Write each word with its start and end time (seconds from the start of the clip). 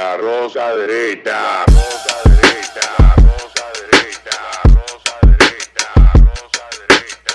La 0.00 0.16
rosa 0.16 0.74
derecha. 0.76 1.66
Rosa 1.66 2.16
derecha. 2.24 2.86
Rosa 3.18 3.64
derecha. 3.92 4.38
Rosa 4.64 5.12
derecha. 5.20 5.86
Rosa 6.14 6.64
derecha. 6.88 7.28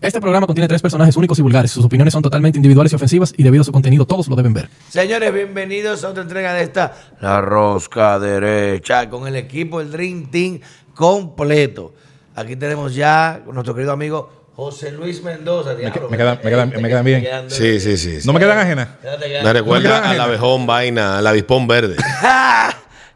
Este 0.00 0.20
programa 0.20 0.46
contiene 0.46 0.68
tres 0.68 0.80
personajes 0.80 1.16
únicos 1.16 1.40
y 1.40 1.42
vulgares. 1.42 1.72
Sus 1.72 1.84
opiniones 1.84 2.12
son 2.12 2.22
totalmente 2.22 2.56
individuales 2.56 2.92
y 2.92 2.94
ofensivas 2.94 3.34
y 3.36 3.42
debido 3.42 3.62
a 3.62 3.64
su 3.64 3.72
contenido 3.72 4.06
todos 4.06 4.28
lo 4.28 4.36
deben 4.36 4.54
ver. 4.54 4.68
Señores, 4.88 5.34
bienvenidos 5.34 6.04
a 6.04 6.10
otra 6.10 6.22
entrega 6.22 6.54
de 6.54 6.62
esta 6.62 6.94
La 7.20 7.40
Rosca 7.40 8.20
Derecha 8.20 9.10
con 9.10 9.26
el 9.26 9.34
equipo, 9.34 9.80
el 9.80 9.90
Dream 9.90 10.30
Team 10.30 10.60
completo. 10.94 11.94
Aquí 12.36 12.54
tenemos 12.54 12.94
ya 12.94 13.42
nuestro 13.50 13.74
querido 13.74 13.90
amigo 13.92 14.35
José 14.56 14.90
Luis 14.90 15.22
Mendoza. 15.22 15.74
Diablo, 15.74 16.08
me 16.08 16.16
quedan- 16.16 16.40
me 16.42 16.50
quedan- 16.50 16.72
me 16.82 16.88
quedan 16.88 17.04
bien. 17.04 17.24
Sí, 17.48 17.78
sí, 17.78 17.96
sí. 17.98 18.20
sí. 18.22 18.26
¿No 18.26 18.32
me 18.32 18.40
quedan 18.40 18.58
ajenas? 18.58 18.88
Quédate 19.02 19.42
Me 19.42 19.52
recuerda 19.52 20.10
al 20.10 20.18
abejón 20.20 20.66
vaina, 20.66 21.18
al 21.18 21.26
avispón 21.26 21.66
verde. 21.66 21.96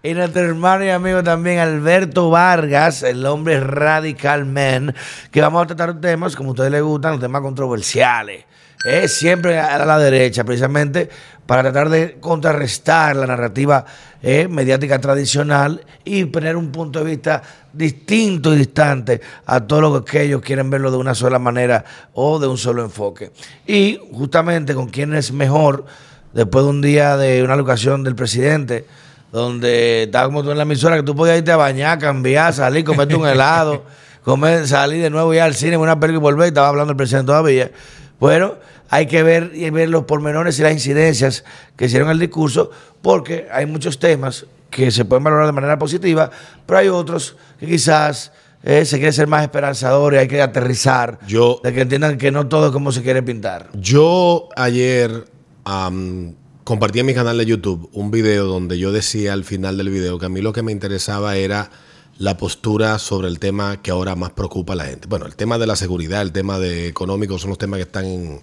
Y 0.03 0.15
nuestro 0.15 0.41
hermano 0.43 0.83
y 0.83 0.89
amigo 0.89 1.23
también 1.23 1.59
Alberto 1.59 2.31
Vargas, 2.31 3.03
el 3.03 3.27
hombre 3.27 3.61
radical 3.61 4.47
man, 4.47 4.95
que 5.31 5.43
vamos 5.43 5.63
a 5.63 5.67
tratar 5.67 6.01
temas 6.01 6.37
como 6.37 6.49
a 6.49 6.53
ustedes 6.53 6.71
les 6.71 6.81
gustan, 6.83 7.13
los 7.13 7.21
temas 7.21 7.43
controversiales. 7.43 8.45
Eh, 8.87 9.09
siempre 9.09 9.59
a 9.59 9.85
la 9.85 9.99
derecha, 9.99 10.43
precisamente 10.43 11.11
para 11.51 11.63
tratar 11.63 11.89
de 11.89 12.17
contrarrestar 12.21 13.17
la 13.17 13.27
narrativa 13.27 13.85
eh, 14.23 14.47
mediática 14.47 15.01
tradicional 15.01 15.85
y 16.05 16.25
poner 16.27 16.57
un 16.57 16.71
punto 16.71 17.01
de 17.01 17.11
vista 17.11 17.43
distinto 17.73 18.55
y 18.55 18.59
distante 18.59 19.21
a 19.47 19.61
todo 19.61 19.81
lo 19.81 20.05
que 20.05 20.23
ellos 20.23 20.43
quieren 20.43 20.71
verlo 20.71 20.93
de 20.93 20.99
una 20.99 21.13
sola 21.13 21.41
manera 21.41 21.85
o 22.15 22.39
de 22.39 22.47
un 22.47 22.57
solo 22.57 22.85
enfoque. 22.85 23.33
Y 23.67 23.99
justamente 24.13 24.77
con 24.77 24.91
quién 24.91 25.13
es 25.13 25.33
mejor, 25.33 25.87
después 26.33 26.65
de 26.65 26.71
un 26.71 26.83
día 26.83 27.17
de 27.17 27.43
una 27.43 27.57
locación 27.57 28.05
del 28.05 28.15
presidente, 28.15 28.87
donde 29.33 30.05
estaba 30.05 30.27
como 30.27 30.45
tú 30.45 30.53
en 30.53 30.57
la 30.57 30.63
emisora, 30.63 30.95
que 30.95 31.03
tú 31.03 31.17
podías 31.17 31.39
irte 31.39 31.51
a 31.51 31.57
bañar, 31.57 31.99
cambiar, 31.99 32.55
salir, 32.55 32.85
comerte 32.85 33.17
un 33.17 33.27
helado, 33.27 33.83
comer, 34.23 34.69
salir 34.69 35.03
de 35.03 35.11
nuevo 35.11 35.35
ya 35.35 35.47
al 35.47 35.57
cine, 35.57 35.77
una 35.77 35.99
película 35.99 36.21
y 36.21 36.23
volver, 36.23 36.47
y 36.47 36.49
estaba 36.51 36.69
hablando 36.69 36.93
el 36.93 36.97
presidente 36.97 37.27
todavía. 37.27 37.73
Bueno, 38.21 38.55
hay 38.91 39.07
que 39.07 39.23
ver 39.23 39.53
y 39.55 39.71
ver 39.71 39.89
los 39.89 40.05
pormenores 40.05 40.59
y 40.59 40.63
las 40.63 40.73
incidencias 40.73 41.45
que 41.77 41.87
hicieron 41.87 42.11
el 42.11 42.19
discurso, 42.19 42.71
porque 43.01 43.47
hay 43.53 43.65
muchos 43.67 43.99
temas 43.99 44.47
que 44.69 44.91
se 44.91 45.05
pueden 45.05 45.25
valorar 45.25 45.47
de 45.47 45.53
manera 45.53 45.79
positiva, 45.79 46.31
pero 46.67 46.79
hay 46.79 46.89
otros 46.89 47.37
que 47.59 47.67
quizás 47.67 48.33
eh, 48.63 48.85
se 48.85 48.99
quiere 48.99 49.13
ser 49.13 49.27
más 49.27 49.43
esperanzador 49.43 50.15
y 50.15 50.19
hay 50.19 50.29
que 50.29 50.43
aterrizar, 50.43 51.19
Yo- 51.27 51.61
de 51.65 51.73
que 51.73 51.81
entiendan 51.81 52.19
que 52.19 52.31
no 52.31 52.47
todo 52.49 52.67
es 52.67 52.73
como 52.73 52.93
se 52.93 53.03
quiere 53.03 53.23
pintar. 53.23 53.71
Yo 53.75 54.49
ayer 54.57 55.25
am, 55.65 56.35
compartí 56.65 57.01
en 57.01 57.07
mi 57.07 57.15
canal 57.15 57.39
de 57.39 57.47
YouTube 57.47 57.89
un 57.93 58.11
video 58.11 58.45
donde 58.47 58.79
yo 58.79 58.93
decía 58.93 59.33
al 59.33 59.45
final 59.45 59.77
del 59.77 59.89
video 59.89 60.19
que 60.19 60.27
a 60.27 60.29
mí 60.29 60.41
lo 60.41 60.53
que 60.53 60.63
me 60.63 60.73
interesaba 60.73 61.37
era 61.37 61.71
la 62.19 62.37
postura 62.37 62.99
sobre 62.99 63.29
el 63.29 63.39
tema 63.39 63.81
que 63.81 63.91
ahora 63.91 64.15
más 64.15 64.31
preocupa 64.33 64.75
a 64.75 64.77
la 64.77 64.85
gente. 64.85 65.09
Bueno, 65.09 65.25
el 65.27 65.35
tema 65.37 65.57
de 65.59 65.67
la 65.67 65.75
seguridad, 65.75 66.21
el 66.23 66.33
tema 66.33 66.59
de 66.59 66.87
económico 66.87 67.39
son 67.39 67.49
los 67.51 67.59
temas 67.59 67.79
que 67.79 67.85
están 67.85 68.05
en, 68.05 68.41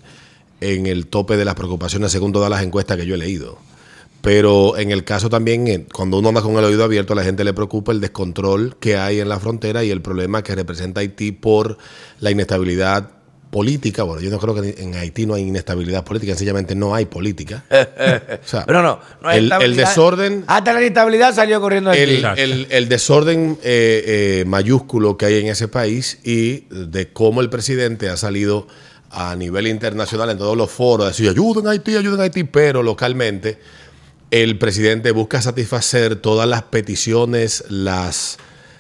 en 0.62 0.86
el 0.88 1.08
tope 1.08 1.38
de 1.38 1.46
las 1.46 1.56
preocupaciones 1.56 2.12
según 2.12 2.32
todas 2.34 2.50
las 2.50 2.64
encuestas 2.64 2.98
que 2.98 3.06
yo 3.06 3.16
he 3.16 3.18
leído. 3.18 3.58
Pero 4.22 4.78
en 4.78 4.92
el 4.92 5.04
caso 5.04 5.30
también, 5.30 5.68
eh, 5.68 5.86
cuando 5.94 6.18
uno 6.18 6.30
anda 6.30 6.42
con 6.42 6.58
el 6.58 6.64
oído 6.66 6.84
abierto, 6.84 7.14
a 7.14 7.16
la 7.16 7.24
gente 7.24 7.44
le 7.44 7.54
preocupa 7.54 7.92
el 7.92 8.02
descontrol 8.02 8.76
que 8.80 8.98
hay 8.98 9.20
en 9.20 9.30
la 9.30 9.40
frontera 9.40 9.84
y 9.84 9.92
el 9.92 10.02
problema 10.02 10.44
que 10.44 10.56
representa 10.56 11.02
Haití 11.02 11.32
por 11.32 11.78
la 12.20 12.32
inestabilidad 12.32 13.12
política. 13.52 14.04
Bueno, 14.04 14.22
yo 14.22 14.30
no 14.30 14.40
creo 14.40 14.56
que 14.60 14.76
en 14.82 14.96
Haití 14.96 15.26
no 15.26 15.36
hay 15.36 15.44
inestabilidad 15.44 16.04
política, 16.04 16.34
sencillamente 16.34 16.76
no 16.76 16.94
hay 16.96 17.06
política. 17.06 17.64
O 18.44 18.48
sea, 18.50 18.66
Pero 18.66 18.82
no, 18.82 19.00
no 19.22 19.30
hay 19.30 19.38
el, 19.40 19.52
el 19.52 19.76
desorden, 19.76 20.44
Hasta 20.48 20.74
la 20.74 20.82
inestabilidad 20.82 21.34
salió 21.34 21.62
corriendo 21.62 21.92
de 21.92 22.04
el- 22.04 22.68
el 22.70 22.90
desorden 22.90 23.58
eh, 23.64 24.04
eh, 24.42 24.46
mayúsculo 24.48 25.16
que 25.16 25.26
hay 25.28 25.40
en 25.40 25.48
ese 25.48 25.68
país 25.68 26.20
y 26.24 26.66
de 26.70 27.14
cómo 27.14 27.40
el 27.42 27.50
presidente 27.50 28.10
ha 28.10 28.18
salido 28.18 28.68
a 29.12 29.36
nivel 29.36 29.68
internacional 29.68 30.30
en 30.30 30.38
todos 30.38 30.58
los 30.58 30.70
foros 30.70 31.08
decir 31.08 31.30
ayuden 31.30 31.68
a 31.68 31.72
Haití, 31.72 31.96
ayuden 31.96 32.20
a 32.20 32.24
Haití, 32.24 32.44
pero 32.44 32.84
localmente 32.84 33.60
el 34.32 34.58
presidente 34.58 35.12
busca 35.12 35.42
satisfacer 35.42 36.18
todas 36.18 36.48
las 36.48 36.64
peticiones, 36.64 37.64
las, 37.70 38.38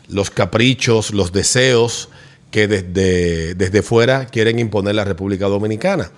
los 0.10 0.30
caprichos, 0.30 1.14
los 1.14 1.32
deseos 1.32 2.10
que 2.52 2.68
desde, 2.68 3.56
desde 3.56 3.82
fuera 3.82 4.26
quieren 4.26 4.60
imponer 4.60 4.96
la 4.96 5.06
República 5.06 5.48
Dominicana. 5.48 6.12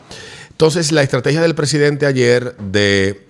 Entonces, 0.50 0.91
la 0.91 1.03
estrategia 1.03 1.41
del 1.41 1.56
presidente 1.56 2.06
ayer 2.06 2.56
de, 2.58 3.28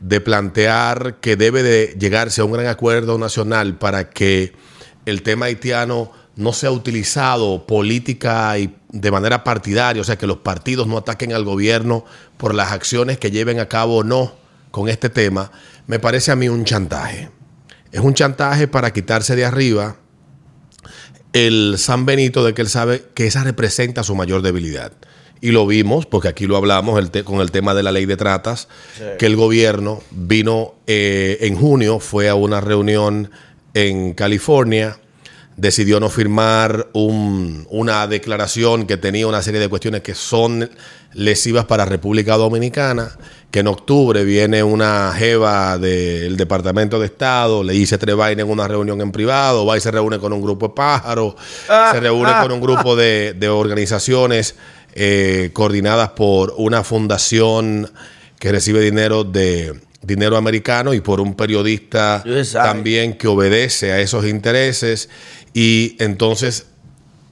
de 0.00 0.20
plantear 0.20 1.16
que 1.20 1.36
debe 1.36 1.62
de 1.62 1.96
llegarse 1.98 2.40
a 2.40 2.44
un 2.44 2.52
gran 2.52 2.66
acuerdo 2.66 3.18
nacional 3.18 3.76
para 3.76 4.10
que 4.10 4.52
el 5.06 5.22
tema 5.22 5.46
haitiano 5.46 6.12
no 6.36 6.52
sea 6.52 6.70
utilizado 6.70 7.66
política 7.66 8.58
y 8.58 8.74
de 8.90 9.10
manera 9.10 9.44
partidaria, 9.44 10.00
o 10.00 10.04
sea, 10.04 10.16
que 10.16 10.26
los 10.26 10.38
partidos 10.38 10.86
no 10.86 10.98
ataquen 10.98 11.32
al 11.32 11.44
gobierno 11.44 12.04
por 12.36 12.54
las 12.54 12.72
acciones 12.72 13.18
que 13.18 13.30
lleven 13.30 13.60
a 13.60 13.68
cabo 13.68 13.98
o 13.98 14.04
no 14.04 14.34
con 14.70 14.88
este 14.88 15.10
tema, 15.10 15.52
me 15.86 15.98
parece 15.98 16.32
a 16.32 16.36
mí 16.36 16.48
un 16.48 16.64
chantaje. 16.64 17.30
Es 17.90 18.00
un 18.00 18.14
chantaje 18.14 18.68
para 18.68 18.92
quitarse 18.92 19.36
de 19.36 19.44
arriba 19.44 19.96
el 21.32 21.76
San 21.78 22.06
Benito 22.06 22.44
de 22.44 22.54
que 22.54 22.62
él 22.62 22.68
sabe 22.68 23.04
que 23.14 23.26
esa 23.26 23.44
representa 23.44 24.02
su 24.02 24.14
mayor 24.14 24.42
debilidad. 24.42 24.92
Y 25.40 25.50
lo 25.50 25.66
vimos, 25.66 26.06
porque 26.06 26.28
aquí 26.28 26.46
lo 26.46 26.56
hablamos 26.56 26.98
el 26.98 27.24
con 27.24 27.40
el 27.40 27.50
tema 27.50 27.74
de 27.74 27.82
la 27.82 27.90
ley 27.90 28.06
de 28.06 28.16
tratas, 28.16 28.68
que 29.18 29.26
el 29.26 29.34
gobierno 29.34 30.00
vino 30.12 30.74
eh, 30.86 31.38
en 31.40 31.56
junio, 31.56 31.98
fue 31.98 32.28
a 32.28 32.36
una 32.36 32.60
reunión 32.60 33.30
en 33.74 34.14
California, 34.14 34.98
decidió 35.56 36.00
no 36.00 36.08
firmar 36.08 36.88
un- 36.94 37.66
una 37.70 38.06
declaración 38.06 38.86
que 38.86 38.96
tenía 38.96 39.26
una 39.26 39.42
serie 39.42 39.60
de 39.60 39.68
cuestiones 39.68 40.00
que 40.02 40.14
son 40.14 40.70
lesivas 41.14 41.66
para 41.66 41.84
República 41.84 42.36
Dominicana, 42.36 43.10
que 43.50 43.60
en 43.60 43.66
octubre 43.66 44.24
viene 44.24 44.62
una 44.62 45.12
jeva 45.14 45.76
del 45.76 46.38
Departamento 46.38 46.98
de 46.98 47.04
Estado, 47.06 47.62
le 47.62 47.74
dice 47.74 47.98
tres 47.98 48.16
vainas 48.16 48.46
en 48.46 48.50
una 48.50 48.66
reunión 48.66 48.98
en 49.02 49.12
privado, 49.12 49.66
va 49.66 49.76
y 49.76 49.80
se 49.82 49.90
reúne 49.90 50.18
con 50.18 50.32
un 50.32 50.40
grupo 50.40 50.68
de 50.68 50.74
pájaros, 50.74 51.34
se 51.92 52.00
reúne 52.00 52.32
con 52.40 52.50
un 52.52 52.60
grupo 52.62 52.96
de, 52.96 53.34
de 53.38 53.48
organizaciones 53.50 54.54
eh, 54.94 55.50
coordinadas 55.52 56.10
por 56.10 56.54
una 56.56 56.82
fundación 56.82 57.90
que 58.38 58.50
recibe 58.52 58.80
dinero 58.80 59.22
de 59.24 59.74
dinero 60.04 60.36
americano 60.36 60.94
y 60.94 61.00
por 61.00 61.20
un 61.20 61.34
periodista 61.34 62.24
también 62.64 63.16
que 63.16 63.28
obedece 63.28 63.92
a 63.92 64.00
esos 64.00 64.26
intereses 64.26 65.08
y 65.54 65.96
entonces 65.98 66.66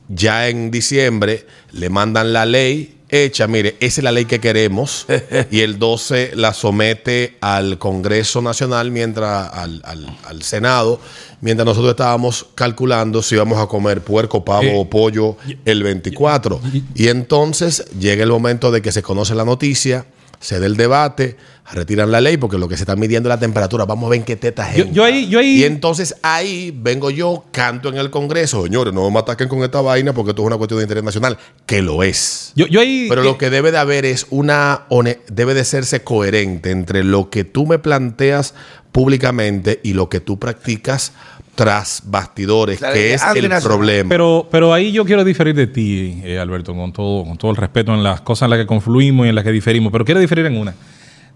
ya 0.09 0.49
en 0.49 0.71
diciembre 0.71 1.47
le 1.73 1.89
mandan 1.91 2.33
la 2.33 2.45
ley 2.47 2.97
hecha, 3.13 3.49
mire, 3.49 3.77
esa 3.81 4.01
es 4.01 4.05
la 4.05 4.13
ley 4.13 4.25
que 4.25 4.39
queremos. 4.39 5.07
Y 5.51 5.61
el 5.61 5.79
12 5.81 6.33
la 6.37 6.53
somete 6.55 7.37
al 7.41 7.79
Congreso 7.79 8.41
Nacional 8.41 8.91
mientras 8.93 9.53
al, 9.53 9.81
al- 9.85 10.17
al 10.25 10.43
Senado, 10.43 11.01
mientras 11.41 11.65
nosotros 11.67 11.91
estábamos 11.93 12.47
calculando 12.55 13.21
si 13.23 13.35
íbamos 13.35 13.59
a 13.59 13.67
comer 13.67 14.03
puerco, 14.03 14.45
pavo 14.45 14.63
Eh, 14.63 14.75
o 14.77 14.89
pollo 14.89 15.37
el 15.65 15.83
24. 15.83 16.61
Y 16.95 17.09
entonces 17.09 17.85
llega 17.99 18.23
el 18.23 18.31
momento 18.31 18.71
de 18.71 18.81
que 18.83 18.93
se 18.93 19.03
conoce 19.03 19.35
la 19.35 19.45
noticia, 19.45 20.07
se 20.41 20.59
dé 20.59 20.67
el 20.67 20.77
debate, 20.77 21.37
retiran 21.71 22.11
la 22.11 22.21
ley 22.21 22.37
porque 22.39 22.59
lo 22.59 22.67
que 22.67 22.77
se 22.77 22.83
está 22.83 22.97
midiendo 22.97 23.29
es 23.29 23.35
la 23.35 23.39
temperatura. 23.39 23.85
Vamos 23.85 24.07
a 24.07 24.11
ver 24.11 24.19
en 24.21 24.25
qué 24.25 24.35
teta 24.37 24.75
Yo- 24.75 24.87
yo 24.87 25.05
ahí- 25.05 25.29
yo 25.29 25.39
ahí- 25.39 25.61
Y 25.61 25.65
entonces 25.65 26.17
ahí 26.23 26.75
vengo 26.77 27.11
yo, 27.11 27.45
canto 27.53 27.91
en 27.91 27.97
el 27.99 28.11
Congreso, 28.11 28.65
señores, 28.65 28.93
no 28.95 29.09
me 29.11 29.19
ataquen 29.21 29.49
con 29.49 29.63
esta 29.63 29.81
vaina 29.83 30.13
porque 30.15 30.31
esto 30.31 30.43
es 30.43 30.47
una 30.47 30.57
cuestión 30.57 30.79
de 30.79 30.85
interés 30.85 31.05
nacional, 31.05 31.39
que 31.67 31.83
lo 31.83 32.03
es. 32.03 32.53
Yo, 32.57 32.67
yo 32.67 32.81
ahí. 32.81 33.07
Pero 33.09 33.23
lo 33.23 33.39
que 33.39 33.51
debe 33.51 33.71
de 33.71 33.79
haber 33.79 34.05
es 34.07 34.27
una 34.31 34.87
debe 35.31 35.55
de 35.55 35.65
serse 35.65 36.03
coherente 36.03 36.71
entre 36.71 37.05
lo 37.05 37.31
que 37.31 37.45
tú 37.45 37.67
me 37.67 37.79
planteas 37.79 38.55
públicamente 38.93 39.81
y 39.83 39.93
lo 39.93 40.09
que 40.09 40.21
tú 40.21 40.39
practicas 40.39 41.13
tras 41.61 42.05
bastidores, 42.07 42.79
Claro, 42.79 42.95
que 42.95 43.13
es 43.13 43.23
el 43.35 43.51
problema. 43.63 44.09
Pero, 44.09 44.49
pero 44.51 44.73
ahí 44.73 44.93
yo 44.93 45.05
quiero 45.05 45.25
diferir 45.25 45.55
de 45.55 45.67
ti, 45.67 46.19
eh, 46.25 46.39
Alberto, 46.39 46.75
con 46.75 46.91
todo, 46.91 47.23
con 47.23 47.37
todo 47.37 47.51
el 47.51 47.59
respeto 47.59 47.93
en 47.93 48.03
las 48.03 48.23
cosas 48.23 48.47
en 48.47 48.51
las 48.53 48.61
que 48.61 48.67
confluimos 48.67 49.27
y 49.27 49.29
en 49.29 49.35
las 49.35 49.45
que 49.45 49.53
diferimos. 49.53 49.93
Pero 49.93 50.07
quiero 50.07 50.21
diferir 50.21 50.47
en 50.47 50.57
una. 50.57 50.75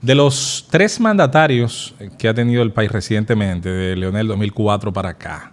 De 0.01 0.15
los 0.15 0.67
tres 0.71 0.99
mandatarios 0.99 1.95
que 2.17 2.27
ha 2.27 2.33
tenido 2.33 2.63
el 2.63 2.73
país 2.73 2.91
recientemente, 2.91 3.69
de 3.69 3.97
Leonel 3.97 4.27
2004 4.29 4.95
para 4.95 5.11
acá, 5.11 5.53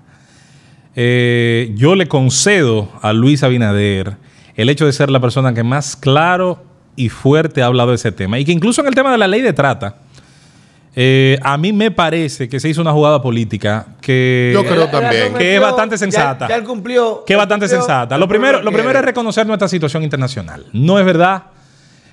eh, 0.95 1.73
yo 1.75 1.95
le 1.95 2.07
concedo 2.07 2.94
a 3.01 3.12
Luis 3.12 3.44
Abinader 3.44 4.15
el 4.56 4.69
hecho 4.69 4.85
de 4.85 4.94
ser 4.94 5.09
la 5.09 5.19
persona 5.19 5.53
que 5.53 5.63
más 5.63 5.97
claro 5.97 6.63
y 6.95 7.09
fuerte 7.09 7.62
ha 7.62 7.65
hablado 7.65 7.89
de 7.89 7.95
ese 7.95 8.13
tema. 8.13 8.39
Y 8.39 8.45
que 8.45 8.53
incluso 8.53 8.79
en 8.79 8.88
el 8.88 8.95
tema 8.95 9.12
de 9.12 9.18
la 9.18 9.27
ley 9.27 9.41
de 9.41 9.51
trata, 9.51 9.97
Eh, 10.93 11.39
a 11.41 11.57
mí 11.57 11.71
me 11.71 11.89
parece 11.89 12.49
que 12.49 12.59
se 12.59 12.67
hizo 12.67 12.81
una 12.81 12.91
jugada 12.91 13.21
política 13.21 13.88
que, 14.01 14.51
Yo 14.53 14.65
creo 14.65 14.89
también. 14.89 15.33
Que 15.35 15.55
es 15.55 15.61
bastante 15.61 15.97
sensata. 15.97 16.47
Ya, 16.49 16.55
él 16.55 16.63
cumplió. 16.63 17.23
que 17.25 17.33
es 17.33 17.38
bastante 17.38 17.65
cumplió 17.65 17.79
sensata. 17.81 18.15
el 18.15 18.21
Lo 18.21 18.27
primero, 18.27 18.61
lo 18.61 18.71
primero 18.71 18.99
es 18.99 19.05
reconocer 19.05 19.47
nuestra 19.47 19.67
situación 19.67 20.03
internacional. 20.03 20.65
No 20.73 20.99
es 20.99 21.05
verdad 21.05 21.43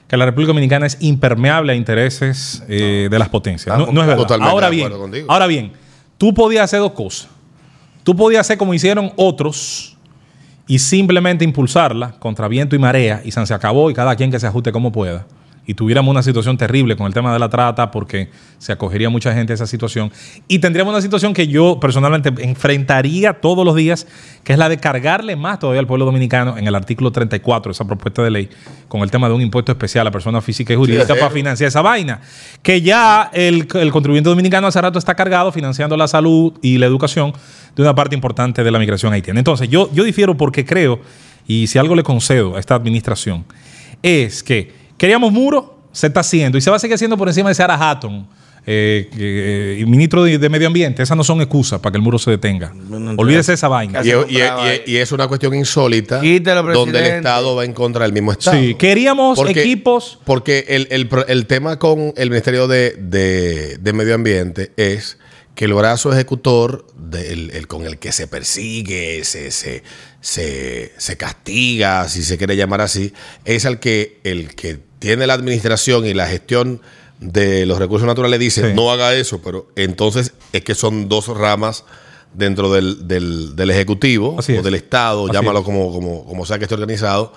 que 0.06 0.16
la 0.16 0.26
República 0.26 0.48
Dominicana 0.48 0.86
es 0.86 0.96
impermeable 1.00 1.72
a 1.72 1.75
intereses 1.75 2.62
eh, 2.69 3.08
de 3.10 3.19
las 3.19 3.28
potencias. 3.28 3.76
No, 3.76 3.86
no 3.86 4.00
es 4.00 4.06
verdad. 4.06 4.22
Totalmente 4.22 4.50
ahora 4.50 4.66
de 4.66 4.76
bien, 4.76 4.86
acuerdo 4.86 5.02
contigo. 5.02 5.26
ahora 5.28 5.46
bien, 5.46 5.72
tú 6.16 6.32
podías 6.32 6.64
hacer 6.64 6.81
dos 6.81 6.92
cosas. 6.92 7.28
Tú 8.04 8.16
podías 8.16 8.40
hacer 8.40 8.58
como 8.58 8.72
hicieron 8.72 9.12
otros 9.16 9.96
y 10.69 10.78
simplemente 10.78 11.44
impulsarla 11.44 12.12
contra 12.12 12.46
viento 12.46 12.76
y 12.76 12.78
marea 12.78 13.22
y 13.24 13.32
se 13.32 13.54
acabó 13.54 13.90
y 13.90 13.94
cada 13.94 14.14
quien 14.14 14.31
que 14.31 14.38
se 14.38 14.46
ajuste 14.46 14.70
como 14.70 14.92
pueda. 14.92 15.26
Y 15.69 15.75
tuviéramos 15.75 16.11
una 16.11 16.23
situación 16.23 16.56
terrible 16.56 16.97
con 16.97 17.06
el 17.06 17.12
tema 17.12 17.31
de 17.31 17.38
la 17.38 17.50
trata 17.50 17.91
porque 17.91 18.31
se 18.56 18.73
acogería 18.73 19.11
mucha 19.11 19.35
gente 19.35 19.53
a 19.53 19.55
esa 19.55 19.67
situación. 19.67 20.11
Y 20.49 20.61
tendríamos 20.61 20.94
una 20.94 21.03
situación 21.03 21.35
que 21.35 21.47
yo 21.47 21.79
personalmente 21.79 22.32
enfrentaría 22.43 23.35
todos 23.35 23.67
los 23.67 23.76
días, 23.76 24.06
que 24.44 24.55
es 24.55 24.59
la 24.59 24.70
de 24.70 24.79
cargarle 24.79 25.37
más 25.37 25.59
todavía 25.59 25.81
al 25.81 25.87
pueblo 25.87 26.06
dominicano 26.06 26.56
en 26.56 26.67
el 26.67 26.75
artículo 26.75 27.12
34 27.12 27.69
de 27.69 27.73
esa 27.75 27.85
propuesta 27.85 28.23
de 28.23 28.31
ley, 28.31 28.49
con 28.88 29.03
el 29.03 29.11
tema 29.11 29.29
de 29.29 29.35
un 29.35 29.43
impuesto 29.43 29.70
especial 29.70 30.06
a 30.06 30.11
personas 30.11 30.43
físicas 30.43 30.73
y 30.73 30.76
jurídicas 30.79 31.06
sí. 31.06 31.12
para 31.12 31.31
financiar 31.31 31.69
esa 31.69 31.82
vaina. 31.82 32.23
Que 32.62 32.81
ya 32.81 33.31
el, 33.35 33.69
el 33.75 33.93
contribuyente 33.93 34.31
dominicano 34.31 34.69
hace 34.69 34.81
rato 34.81 34.99
está 34.99 35.15
cargado 35.15 35.53
financiando 35.53 35.99
la 35.99 36.09
salud 36.09 36.55
y 36.62 36.79
la 36.79 36.87
educación 36.87 37.35
de 37.76 37.82
una 37.82 37.94
parte 37.94 38.15
importante 38.15 38.65
de 38.65 38.70
la 38.70 38.79
migración 38.79 39.12
haitiana. 39.12 39.38
Entonces, 39.38 39.69
yo, 39.69 39.91
yo 39.93 40.03
difiero 40.03 40.35
porque 40.35 40.65
creo, 40.65 40.99
y 41.47 41.67
si 41.67 41.79
algo 41.79 41.94
le 41.94 42.05
concedo 42.05 42.56
a 42.56 42.59
esta 42.59 42.75
administración, 42.75 43.44
es 44.03 44.43
que 44.43 44.88
queríamos 44.98 45.32
muro, 45.32 45.78
se 45.92 46.08
está 46.08 46.20
haciendo, 46.20 46.58
y 46.58 46.60
se 46.60 46.68
va 46.70 46.76
a 46.76 46.78
seguir 46.78 46.94
haciendo 46.94 47.16
por 47.16 47.28
encima 47.28 47.48
de 47.48 47.54
Sarah 47.54 47.76
Hatton. 47.90 48.28
eh, 48.70 49.08
eh, 49.16 49.84
ministro 49.86 50.24
de, 50.24 50.36
de 50.36 50.48
Medio 50.50 50.66
Ambiente, 50.66 51.02
esas 51.02 51.16
no 51.16 51.24
son 51.24 51.40
excusas 51.40 51.80
para 51.80 51.92
que 51.92 51.96
el 51.96 52.02
muro 52.02 52.18
se 52.18 52.30
detenga. 52.32 52.70
no, 52.74 53.12
Olvídese 53.16 53.54
esa 53.54 53.66
vaina. 53.68 53.92
Y, 53.92 53.94
Casi 53.94 54.10
y- 54.10 54.14
compraba 54.38 54.74
y- 54.74 54.82
y 54.92 54.96
es 54.98 55.10
una 55.12 55.26
cuestión 55.26 55.54
insólita 55.54 56.20
donde 56.74 56.98
el. 56.98 57.04
Estado 57.16 57.56
va 57.56 57.64
en 57.64 57.72
contra 57.72 58.02
del 58.04 58.12
mismo 58.12 58.32
Estado. 58.32 58.58
Sí, 58.58 58.74
queríamos 58.74 59.38
Porque- 59.38 59.60
equipos. 59.62 60.18
Porque 60.26 60.66
el, 60.68 60.86
el 60.90 61.08
pro- 61.08 61.26
el 61.26 61.46
tema 61.46 61.78
con 61.78 62.12
el 62.16 62.28
Ministerio 62.28 62.68
de, 62.68 62.90
de- 62.98 63.78
de 63.78 63.92
Medio 63.94 64.14
Ambiente 64.14 64.72
es 64.76 65.16
que 65.54 65.64
el 65.64 65.72
brazo 65.72 66.12
ejecutor 66.12 66.84
del- 66.98 67.50
el 67.52 67.66
con 67.68 67.86
el 67.86 67.98
que 67.98 68.12
se 68.12 68.26
persigue, 68.26 69.24
se, 69.24 69.50
se, 69.50 69.82
se, 70.20 70.93
se 70.99 71.17
castiga, 71.17 72.09
si 72.09 72.23
se 72.23 72.38
quiere 72.38 72.56
llamar 72.56 72.81
así, 72.81 73.12
es 73.44 73.65
el 73.65 73.79
que, 73.79 74.20
el 74.25 74.55
que 74.55 74.79
tiene 74.99 75.26
la 75.26 75.35
administración 75.35 76.06
y 76.06 76.15
la 76.15 76.26
gestión 76.26 76.81
de 77.20 77.67
los 77.67 77.79
recursos 77.79 78.06
naturales 78.06 78.38
dice 78.41 78.69
Sí. 78.70 78.75
no 78.75 78.91
haga 78.91 79.15
eso, 79.15 79.41
pero 79.43 79.69
entonces 79.76 80.32
es 80.53 80.62
que 80.62 80.75
son 80.75 81.09
dos 81.09 81.29
ramas 81.29 81.85
dentro 82.35 82.73
del, 82.73 83.09
del- 83.09 83.56
del 83.56 83.70
Ejecutivo 83.70 84.37
Así 84.38 84.53
o 84.53 84.56
es. 84.59 84.65
del 84.65 84.75
Estado, 84.75 85.25
Así 85.25 85.32
llámalo 85.32 85.61
es. 85.61 85.65
como, 85.65 85.93
como, 85.93 86.25
como 86.26 86.44
sea 86.47 86.59
que 86.59 86.65
esté 86.65 86.75
organizado, 86.75 87.32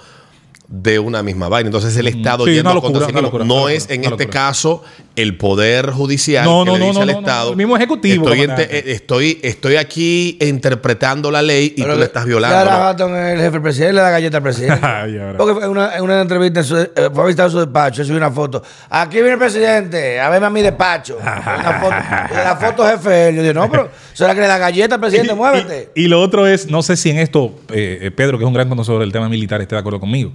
de 0.73 1.00
una 1.00 1.21
misma 1.21 1.50
vaina. 1.50 1.68
Entonces 1.68 1.95
el 1.97 2.07
Estado 2.07 2.45
Sí, 2.45 2.53
yendo 2.53 2.69
contra 2.81 3.01
locura, 3.01 3.06
sí 3.06 3.12
una 3.12 3.21
mismo. 3.21 3.39
locura, 3.39 3.44
no 3.45 3.68
es 3.69 3.83
locura, 3.83 3.95
en 3.95 4.01
este 4.06 4.23
locura. 4.23 4.29
caso 4.29 4.83
el 5.18 5.35
poder 5.38 5.91
judicial 5.91 6.45
No, 6.45 6.63
que 6.63 6.71
no, 6.71 6.77
le 6.77 6.79
no, 6.79 6.85
dice 6.85 6.95
no, 6.95 7.01
al 7.01 7.07
no, 7.07 7.13
no, 7.13 7.19
Estado. 7.19 7.50
el 7.51 7.57
mismo 7.57 7.75
ejecutivo 7.75 8.23
Estoy, 8.29 8.47
ente- 8.47 8.68
eh, 8.71 8.83
estoy, 8.94 9.39
estoy 9.44 9.75
aquí 9.75 10.38
interpretando 10.39 11.29
la 11.29 11.41
ley 11.41 11.73
y 11.75 11.81
Pero 11.81 11.95
tú 11.95 12.00
le 12.00 12.06
estás 12.06 12.25
violando. 12.25 12.71
¿no? 12.71 12.77
Hatton, 12.88 13.15
el 13.18 13.38
jefe 13.39 13.51
del 13.51 13.62
presidente, 13.62 13.94
le 13.94 14.01
da 14.01 14.09
galleta 14.12 14.38
al 14.38 14.44
presidente. 14.44 14.79
Porque 15.38 15.65
en 15.65 15.69
una, 15.71 15.95
en 15.97 16.03
una 16.03 16.21
entrevista 16.21 16.62
en 16.62 16.65
su- 16.65 16.77
eh, 16.77 16.89
fue 17.13 17.23
a 17.23 17.27
visitar 17.27 17.51
su 17.51 17.59
despacho, 17.59 18.03
subió 18.06 18.18
una 18.18 18.31
foto. 18.31 18.63
Aquí 18.89 19.15
viene 19.18 19.33
el 19.33 19.39
presidente, 19.39 20.21
a 20.21 20.29
verme 20.29 20.47
a 20.47 20.50
mi 20.50 20.62
despacho. 20.62 21.18
Una 21.21 21.79
foto, 21.81 21.95
la 22.33 22.56
foto 22.62 22.88
jefe. 22.88 23.27
él. 23.27 23.35
Yo 23.35 23.41
digo, 23.41 23.53
no, 23.56 23.69
pero 23.69 23.89
¿será 24.13 24.33
que 24.33 24.39
le 24.41 24.47
da 24.47 24.57
galleta 24.57 24.95
al 24.95 25.01
presidente? 25.01 25.33
Muévete. 25.33 25.89
Y, 25.95 26.03
y 26.03 26.07
lo 26.07 26.21
otro 26.21 26.47
es, 26.47 26.69
no 26.69 26.81
sé 26.81 26.95
si 26.95 27.09
en 27.09 27.19
esto, 27.19 27.56
eh, 27.73 28.00
eh, 28.03 28.12
Pedro, 28.12 28.38
que 28.38 28.45
es 28.45 28.47
un 28.47 28.53
gran 28.53 28.69
conocedor 28.69 29.01
del 29.01 29.12
tema 29.12 29.27
militar, 29.27 29.59
esté 29.62 29.75
de 29.75 29.79
acuerdo 29.79 30.00
conmigo. 30.00 30.31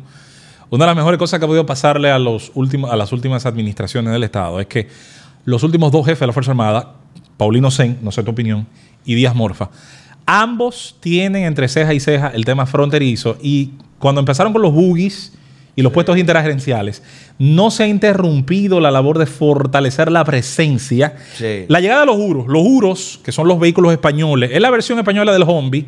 Una 0.68 0.84
de 0.84 0.88
las 0.88 0.96
mejores 0.96 1.18
cosas 1.18 1.38
que 1.38 1.44
ha 1.44 1.48
podido 1.48 1.66
pasarle 1.66 2.10
a, 2.10 2.18
los 2.18 2.50
últimos, 2.54 2.90
a 2.90 2.96
las 2.96 3.12
últimas 3.12 3.46
administraciones 3.46 4.12
del 4.12 4.24
Estado 4.24 4.58
es 4.60 4.66
que 4.66 4.88
los 5.44 5.62
últimos 5.62 5.92
dos 5.92 6.04
jefes 6.04 6.20
de 6.20 6.26
la 6.26 6.32
Fuerza 6.32 6.50
Armada, 6.50 6.94
Paulino 7.36 7.70
Sen, 7.70 7.98
no 8.02 8.10
sé 8.10 8.24
tu 8.24 8.32
opinión, 8.32 8.66
y 9.04 9.14
Díaz 9.14 9.34
Morfa, 9.34 9.70
ambos 10.26 10.96
tienen 10.98 11.44
entre 11.44 11.68
ceja 11.68 11.94
y 11.94 12.00
ceja 12.00 12.32
el 12.34 12.44
tema 12.44 12.66
fronterizo 12.66 13.38
y 13.40 13.74
cuando 14.00 14.18
empezaron 14.18 14.52
con 14.52 14.60
los 14.60 14.72
buggies 14.72 15.34
y 15.76 15.82
los 15.82 15.92
puestos 15.92 16.18
interagenciales, 16.18 17.02
no 17.38 17.70
se 17.70 17.84
ha 17.84 17.86
interrumpido 17.86 18.80
la 18.80 18.90
labor 18.90 19.18
de 19.18 19.26
fortalecer 19.26 20.10
la 20.10 20.24
presencia. 20.24 21.16
Sí. 21.36 21.66
La 21.68 21.80
llegada 21.80 22.00
de 22.00 22.06
los 22.06 22.16
juros, 22.16 22.46
los 22.48 22.62
juros, 22.62 23.20
que 23.22 23.30
son 23.30 23.46
los 23.46 23.60
vehículos 23.60 23.92
españoles, 23.92 24.50
es 24.52 24.60
la 24.60 24.70
versión 24.70 24.98
española 24.98 25.32
del 25.32 25.42
Hombi, 25.42 25.86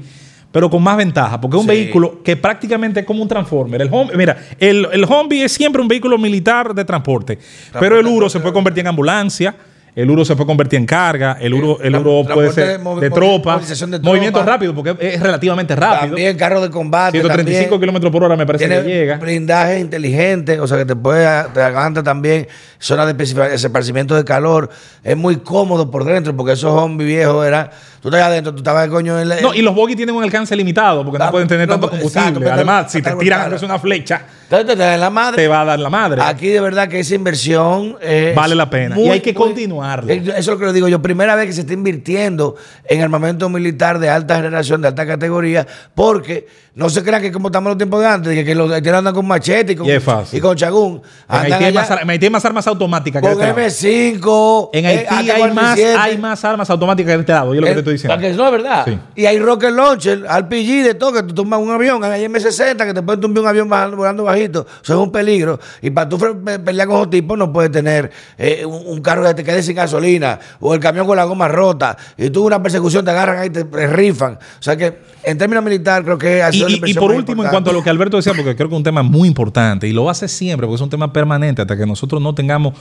pero 0.50 0.70
con 0.70 0.82
más 0.82 0.96
ventaja, 0.96 1.40
porque 1.40 1.56
es 1.56 1.60
un 1.62 1.68
Sí. 1.68 1.76
vehículo 1.76 2.22
que 2.22 2.36
prácticamente 2.36 3.00
es 3.00 3.06
como 3.06 3.22
un 3.22 3.28
transformer. 3.28 3.82
El 3.82 3.90
Humvee- 3.90 4.16
mira, 4.16 4.36
el, 4.58 4.88
el 4.92 5.04
Humvee 5.04 5.44
es 5.44 5.52
siempre 5.52 5.82
un 5.82 5.88
vehículo 5.88 6.16
militar 6.18 6.74
de 6.74 6.84
transporte, 6.84 7.38
pero 7.78 7.98
el 7.98 8.06
Uro 8.06 8.28
se 8.28 8.40
puede 8.40 8.54
convertir 8.54 8.80
en 8.82 8.88
ambulancia. 8.88 9.54
El 9.96 10.08
Uro 10.10 10.24
se 10.24 10.36
puede 10.36 10.46
convertir 10.46 10.78
en 10.78 10.86
carga, 10.86 11.38
el 11.40 11.52
Uro, 11.54 11.78
el 11.82 11.96
Uro 11.96 12.22
puede 12.32 12.52
ser 12.52 12.78
de 12.78 13.10
tropa, 13.10 13.58
de 13.58 13.98
movimiento 13.98 14.44
rápido, 14.44 14.72
porque 14.72 14.94
es 15.00 15.20
relativamente 15.20 15.74
rápido. 15.74 16.10
También 16.10 16.36
carros 16.36 16.62
de 16.62 16.70
combate. 16.70 17.18
135 17.18 17.64
también. 17.70 17.80
kilómetros 17.80 18.12
por 18.12 18.22
hora 18.22 18.36
me 18.36 18.46
parece 18.46 18.68
Tiene 18.68 18.82
que 18.84 18.88
llega. 18.88 19.16
blindaje 19.16 19.80
inteligente, 19.80 20.60
o 20.60 20.68
sea 20.68 20.78
que 20.78 20.84
te 20.84 20.94
puede, 20.94 21.26
te 21.52 21.60
aguanta 21.62 22.04
también 22.04 22.46
zonas 22.78 23.12
de 23.16 23.54
esparcimiento 23.54 24.14
de 24.14 24.24
calor. 24.24 24.70
Es 25.02 25.16
muy 25.16 25.36
cómodo 25.38 25.90
por 25.90 26.04
dentro, 26.04 26.36
porque 26.36 26.52
esos 26.52 26.72
zombies 26.72 27.08
viejos 27.08 27.44
eran. 27.44 27.70
Tú 28.00 28.08
estás 28.08 28.22
adentro, 28.22 28.52
tú 28.52 28.58
estabas 28.58 28.88
coño 28.88 29.18
en 29.20 29.28
la. 29.28 29.40
No, 29.40 29.52
y 29.54 29.60
los 29.62 29.74
bogies 29.74 29.96
tienen 29.96 30.14
un 30.14 30.22
alcance 30.22 30.54
limitado 30.54 31.04
porque 31.04 31.18
no 31.18 31.24
Ah, 31.24 31.30
pueden 31.30 31.48
tener 31.48 31.66
no, 31.66 31.74
tanto 31.74 31.90
combustible. 31.90 32.28
exacto, 32.28 32.52
Además, 32.52 32.92
si 32.92 33.02
te 33.02 33.08
está 33.08 33.18
tiran 33.20 33.52
una 33.64 33.78
flecha, 33.78 34.22
Entonces 34.44 34.66
te 34.68 34.76
dan 34.76 35.00
la 35.00 35.10
madre. 35.10 35.36
te 35.42 35.48
va 35.48 35.62
a 35.62 35.64
dar 35.64 35.78
la 35.80 35.90
madre. 35.90 36.22
Aquí 36.22 36.46
de 36.48 36.60
verdad 36.60 36.88
que 36.88 37.00
esa 37.00 37.14
inversión 37.14 37.96
es 38.00 38.34
Vale 38.34 38.54
la 38.54 38.70
pena. 38.70 38.98
Y 38.98 39.08
hay 39.08 39.20
que 39.20 39.34
continuarla. 39.34 40.12
Eh, 40.12 40.22
Eso 40.28 40.36
es 40.38 40.46
lo 40.46 40.58
que 40.58 40.66
le 40.66 40.72
digo 40.72 40.86
yo. 40.88 41.02
Primera 41.02 41.34
vez 41.34 41.46
que 41.46 41.52
se 41.52 41.62
está 41.62 41.72
invirtiendo 41.72 42.54
en 42.84 43.02
armamento 43.02 43.48
militar 43.48 43.98
de 43.98 44.08
alta 44.10 44.36
generación, 44.36 44.80
de 44.80 44.88
alta 44.88 45.06
categoría, 45.06 45.66
porque 45.94 46.46
no 46.74 46.88
se 46.88 47.02
crean 47.02 47.20
que 47.20 47.32
como 47.32 47.48
estamos 47.48 47.66
en 47.66 47.70
los 47.70 47.78
tiempos 47.78 48.00
de 48.00 48.06
antes, 48.06 48.32
que, 48.34 48.44
que 48.44 48.54
los 48.54 48.70
haitianos 48.70 48.98
andan 49.00 49.14
con 49.14 49.26
machete 49.26 49.72
y 49.72 49.76
con, 49.76 49.86
Y 49.88 49.92
y 50.36 50.40
con 50.40 50.56
chagún. 50.56 51.02
En 51.28 51.36
Haití, 51.52 51.64
hay 51.64 51.72
más, 51.72 51.90
ar- 51.90 52.02
en 52.02 52.10
Haití 52.10 52.26
hay 52.26 52.30
más 52.30 52.44
armas 52.44 52.66
automáticas 52.68 53.20
que 53.20 53.28
con 53.28 53.38
de 53.38 53.44
este 53.66 53.88
lado. 53.90 54.70
M5. 54.70 54.70
En 54.74 54.84
eh, 54.84 55.06
Haití 55.10 55.30
hay, 55.30 55.52
más, 55.52 55.76
AK-47. 55.78 55.96
hay 55.98 56.18
más 56.18 56.44
armas 56.44 56.70
automáticas 56.70 57.10
que 57.10 57.16
de 57.16 57.20
este 57.20 57.32
lado. 57.32 57.54
Yo 57.54 57.60
lo 57.60 57.66
que 57.66 57.82
te 57.82 57.87
estoy 57.90 57.92
diciendo. 57.94 58.14
Para 58.16 58.28
que 58.28 58.34
no 58.36 58.44
es 58.46 58.52
verdad. 58.52 58.84
Sí. 58.86 58.98
Y 59.16 59.26
hay 59.26 59.38
rocket 59.38 59.70
launcher, 59.70 60.22
RPG 60.24 60.84
de 60.84 60.94
todo, 60.94 61.12
que 61.12 61.22
tú 61.22 61.34
tumbas 61.34 61.60
un 61.60 61.70
avión. 61.70 62.02
Hay 62.04 62.24
M60 62.24 62.76
que 62.86 62.94
te 62.94 63.02
pueden 63.02 63.20
tumbar 63.20 63.42
un 63.42 63.48
avión 63.48 63.68
bajando- 63.68 63.96
volando 63.96 64.24
bajito. 64.24 64.66
Eso 64.82 64.94
es 64.94 64.98
un 65.00 65.10
peligro. 65.12 65.58
Y 65.82 65.90
para 65.90 66.08
tú 66.08 66.18
pelear 66.18 66.86
con 66.88 66.96
esos 66.98 67.10
tipos, 67.10 67.36
no 67.38 67.52
puedes 67.52 67.70
tener 67.72 68.10
eh, 68.36 68.64
un, 68.64 68.82
un 68.86 69.00
carro 69.00 69.24
que 69.24 69.34
te 69.34 69.44
quede 69.44 69.62
sin 69.62 69.76
gasolina 69.76 70.38
o 70.60 70.74
el 70.74 70.80
camión 70.80 71.06
con 71.06 71.16
la 71.16 71.24
goma 71.24 71.48
rota. 71.48 71.96
Y 72.16 72.30
tú 72.30 72.46
una 72.46 72.62
persecución 72.62 73.04
te 73.04 73.10
agarran 73.10 73.38
ahí 73.38 73.46
y 73.48 73.50
te 73.50 73.64
rifan. 73.86 74.34
O 74.34 74.62
sea 74.62 74.76
que 74.76 74.98
en 75.22 75.36
términos 75.38 75.64
militares 75.64 76.04
creo 76.04 76.18
que 76.18 76.42
ha 76.42 76.50
Y, 76.50 76.52
sido 76.54 76.68
y- 76.68 76.72
y 76.72 76.74
inversión 76.76 77.04
por 77.04 77.14
último, 77.14 77.44
en 77.44 77.50
cuanto 77.50 77.70
a 77.70 77.72
lo 77.72 77.82
que 77.82 77.90
Alberto 77.90 78.16
decía, 78.16 78.32
porque 78.34 78.54
creo 78.56 78.68
que 78.68 78.74
es 78.74 78.78
un 78.78 78.84
tema 78.84 79.02
muy 79.02 79.28
importante 79.28 79.86
y 79.88 79.92
lo 79.92 80.08
hace 80.08 80.28
siempre, 80.28 80.66
porque 80.66 80.76
es 80.76 80.80
un 80.82 80.90
tema 80.90 81.12
permanente, 81.12 81.62
hasta 81.62 81.76
que 81.76 81.86
nosotros 81.86 82.22
no 82.22 82.34
tengamos 82.34 82.74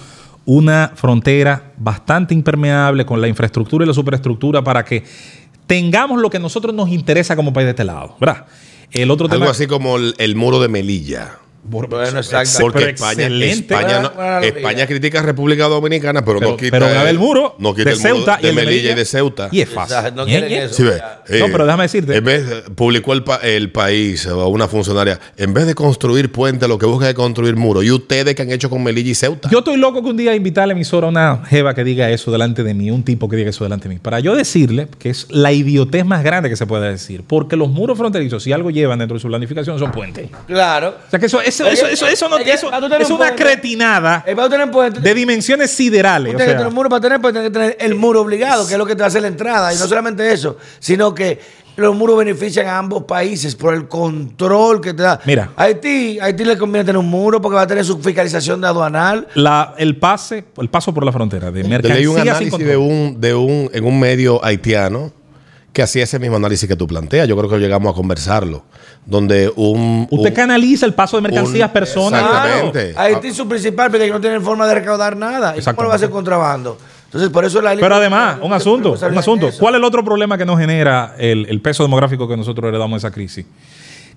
una 0.47 0.93
frontera 0.95 1.73
bastante 1.77 2.33
impermeable 2.33 3.05
con 3.05 3.19
la 3.19 3.27
infraestructura 3.27 3.83
y 3.83 3.87
la 3.87 3.93
superestructura 3.93 4.63
para 4.63 4.85
que 4.85 5.03
tengamos 5.67 6.21
lo 6.21 6.29
que 6.29 6.37
a 6.37 6.39
nosotros 6.39 6.73
nos 6.73 6.89
interesa 6.89 7.35
como 7.35 7.51
país 7.51 7.65
de 7.65 7.71
este 7.71 7.83
lado, 7.83 8.15
¿verdad? 8.19 8.45
El 8.91 9.11
otro 9.11 9.27
tema 9.27 9.41
Algo 9.41 9.51
así 9.51 9.67
como 9.67 9.97
el, 9.97 10.15
el 10.17 10.37
muro 10.37 10.61
de 10.61 10.69
Melilla. 10.69 11.39
Bueno, 11.63 11.97
exacto. 12.19 12.51
Porque 12.61 12.79
Pero 12.79 12.89
España. 12.91 13.27
España, 13.27 14.81
no- 14.83 14.87
critica 14.87 15.19
a 15.19 15.23
República 15.23 15.65
Dominicana, 15.65 16.23
pero, 16.23 16.39
pero, 16.39 16.51
no 16.51 16.57
quita, 16.57 16.71
pero 16.71 16.85
vez 16.85 17.07
el 17.09 17.19
muro 17.19 17.55
no 17.59 17.73
quita 17.75 17.89
de 17.89 17.95
el 17.95 17.99
muro 18.01 18.15
Ceuta 18.15 18.37
de, 18.37 18.47
y 18.47 18.49
el 18.49 18.55
de 18.55 18.65
Melilla 18.65 18.91
y 18.91 18.95
de 18.95 19.05
Ceuta. 19.05 19.49
Y 19.51 19.61
es 19.61 19.69
fácil. 19.69 20.15
No 20.15 20.25
quieren 20.25 20.51
eso. 20.51 20.73
Sí, 20.73 20.83
ve, 20.83 21.01
eh, 21.27 21.39
No, 21.39 21.47
pero 21.51 21.65
déjame 21.65 21.83
decirte. 21.83 22.15
En 22.15 22.23
vez, 22.23 22.43
publicó 22.75 23.11
el, 23.13 23.23
pa- 23.23 23.37
el 23.43 23.71
país 23.71 24.25
o 24.27 24.47
una 24.47 24.67
funcionaria, 24.67 25.19
en 25.35 25.53
vez 25.53 25.65
de 25.67 25.75
construir 25.75 26.31
puentes, 26.31 26.67
lo 26.69 26.77
que 26.77 26.85
busca 26.85 27.09
es 27.09 27.15
construir 27.15 27.55
muros. 27.55 27.83
¿Y 27.83 27.91
ustedes 27.91 28.33
que 28.35 28.41
han 28.43 28.51
hecho 28.51 28.69
con 28.69 28.81
Melilla 28.83 29.11
y 29.11 29.15
Ceuta? 29.15 29.49
Yo 29.49 29.59
estoy 29.59 29.77
loco 29.77 30.01
que 30.01 30.09
un 30.09 30.17
día 30.17 30.33
invitar 30.35 30.63
a 30.63 30.67
la 30.67 30.73
emisora 30.73 31.07
a 31.07 31.09
una 31.09 31.43
jeva 31.45 31.73
que 31.73 31.83
diga 31.83 32.09
eso 32.09 32.31
delante 32.31 32.63
de 32.63 32.73
mí, 32.73 32.91
un 32.91 33.03
tipo 33.03 33.27
que 33.27 33.35
diga 33.35 33.49
eso 33.49 33.63
delante 33.65 33.89
de 33.89 33.95
mí, 33.95 33.99
para 34.01 34.19
yo 34.21 34.35
decirle 34.35 34.87
que 34.99 35.09
es 35.09 35.27
la 35.29 35.51
idiotez 35.51 36.05
más 36.05 36.23
grande 36.23 36.49
que 36.49 36.55
se 36.55 36.65
puede 36.65 36.89
decir, 36.89 37.23
porque 37.27 37.55
los 37.57 37.69
muros 37.69 37.97
fronterizos, 37.97 38.41
si 38.43 38.53
algo 38.53 38.69
llevan 38.71 38.99
dentro 38.99 39.15
de 39.15 39.21
su 39.21 39.27
planificación, 39.27 39.77
son 39.79 39.91
puentes. 39.91 40.29
Claro. 40.47 40.95
O 41.07 41.09
sea 41.09 41.19
que 41.19 41.25
eso, 41.25 41.41
eso, 41.47 41.65
eso, 41.67 41.87
eso, 41.87 42.07
eso, 42.07 42.29
no, 42.29 42.37
eso 42.37 42.69
es 42.99 43.09
un 43.09 43.15
una 43.17 43.35
cretinada 43.35 44.23
Eh, 44.27 44.35
puente, 44.71 44.99
de 44.99 45.13
dimensiones 45.13 45.71
siderales. 45.71 46.33
o 46.33 46.35
Usted 46.35 46.37
tiene 46.37 46.45
que 46.45 46.49
sea. 46.51 46.57
tener 46.57 46.67
un 46.67 46.73
muro 46.75 46.89
para 46.89 47.01
tener, 47.01 47.21
pues 47.21 47.33
tener 47.33 47.77
el 47.79 47.95
muro 47.95 48.21
obligado, 48.21 48.67
que 48.67 48.73
es 48.73 48.77
lo 48.77 48.85
que 48.85 48.95
te 48.95 49.03
hace 49.03 49.19
la 49.21 49.27
entrada. 49.27 49.73
Y 49.73 49.77
no 49.77 49.87
solamente 49.87 50.31
eso, 50.31 50.57
sino 50.79 51.13
que 51.13 51.39
los 51.77 51.95
muros 51.95 52.17
benefician 52.17 52.65
a 52.65 52.79
ambos 52.79 53.03
países 53.03 53.55
por 53.55 53.73
el 53.75 53.87
control 53.87 54.81
que 54.81 54.95
te 54.95 55.03
da. 55.03 55.19
Mira. 55.25 55.51
Haití, 55.55 56.17
Haití 56.19 56.43
le 56.43 56.57
conviene 56.57 56.83
tener 56.85 56.97
un 56.97 57.07
muro 57.07 57.39
porque 57.39 57.55
va 57.55 57.61
a 57.61 57.67
tener 57.67 57.85
su 57.85 57.99
fiscalización 57.99 58.59
de 58.61 58.67
aduanal. 58.67 59.27
La- 59.35 59.75
el 59.77 59.95
pase, 59.97 60.45
el 60.57 60.69
paso 60.69 60.91
por 60.91 61.05
la 61.05 61.11
frontera 61.11 61.51
de 61.51 61.63
mercancías 61.63 61.97
leí 61.97 62.07
un 62.07 62.19
análisis 62.19 62.57
de 62.57 62.77
un, 62.77 63.21
de 63.21 63.35
un, 63.35 63.69
en 63.73 63.85
un 63.85 63.99
medio 63.99 64.43
haitiano 64.43 65.11
que 65.77 65.83
hacía 65.83 66.05
ese 66.05 66.17
mismo 66.17 66.37
análisis 66.37 66.67
que 66.67 66.75
tú 66.75 66.87
planteas. 66.87 67.27
Yo 67.27 67.37
creo 67.37 67.47
que 67.47 67.59
llegamos 67.59 67.93
a 67.93 67.95
conversarlo. 67.95 68.63
Donde 69.05 69.53
un. 69.55 70.07
Usted 70.09 70.29
un- 70.29 70.35
canaliza 70.35 70.87
el 70.87 70.95
paso 70.95 71.17
de 71.17 71.21
mercancías, 71.21 71.69
un- 71.69 71.73
personas. 71.73 72.19
Exactamente. 72.23 72.93
Claro, 72.93 73.15
Haití 73.15 73.27
es 73.27 73.35
su 73.35 73.47
principal 73.47 73.91
porque 73.91 74.09
no 74.09 74.19
tienen 74.19 74.41
forma 74.41 74.65
de 74.65 74.73
recaudar 74.73 75.15
nada. 75.15 75.55
¿Y 75.55 75.61
cómo 75.61 75.83
lo 75.83 75.87
va 75.89 75.93
a 75.93 75.97
hacer 75.97 76.09
contrabando? 76.09 76.79
Entonces, 77.05 77.29
por 77.29 77.45
eso 77.45 77.61
la 77.61 77.75
Pero 77.75 77.93
además, 77.93 78.39
un 78.41 78.53
asunto, 78.53 78.93
un 78.99 79.17
asunto. 79.19 79.51
¿Cuál 79.59 79.75
es 79.75 79.77
el 79.77 79.83
otro 79.83 80.03
problema 80.03 80.35
que 80.35 80.45
nos 80.45 80.57
genera 80.59 81.13
el, 81.19 81.45
el 81.47 81.61
peso 81.61 81.83
demográfico 81.83 82.27
que 82.27 82.35
nosotros 82.35 82.69
heredamos 82.69 82.99
de 82.99 83.07
esa 83.07 83.13
crisis? 83.13 83.45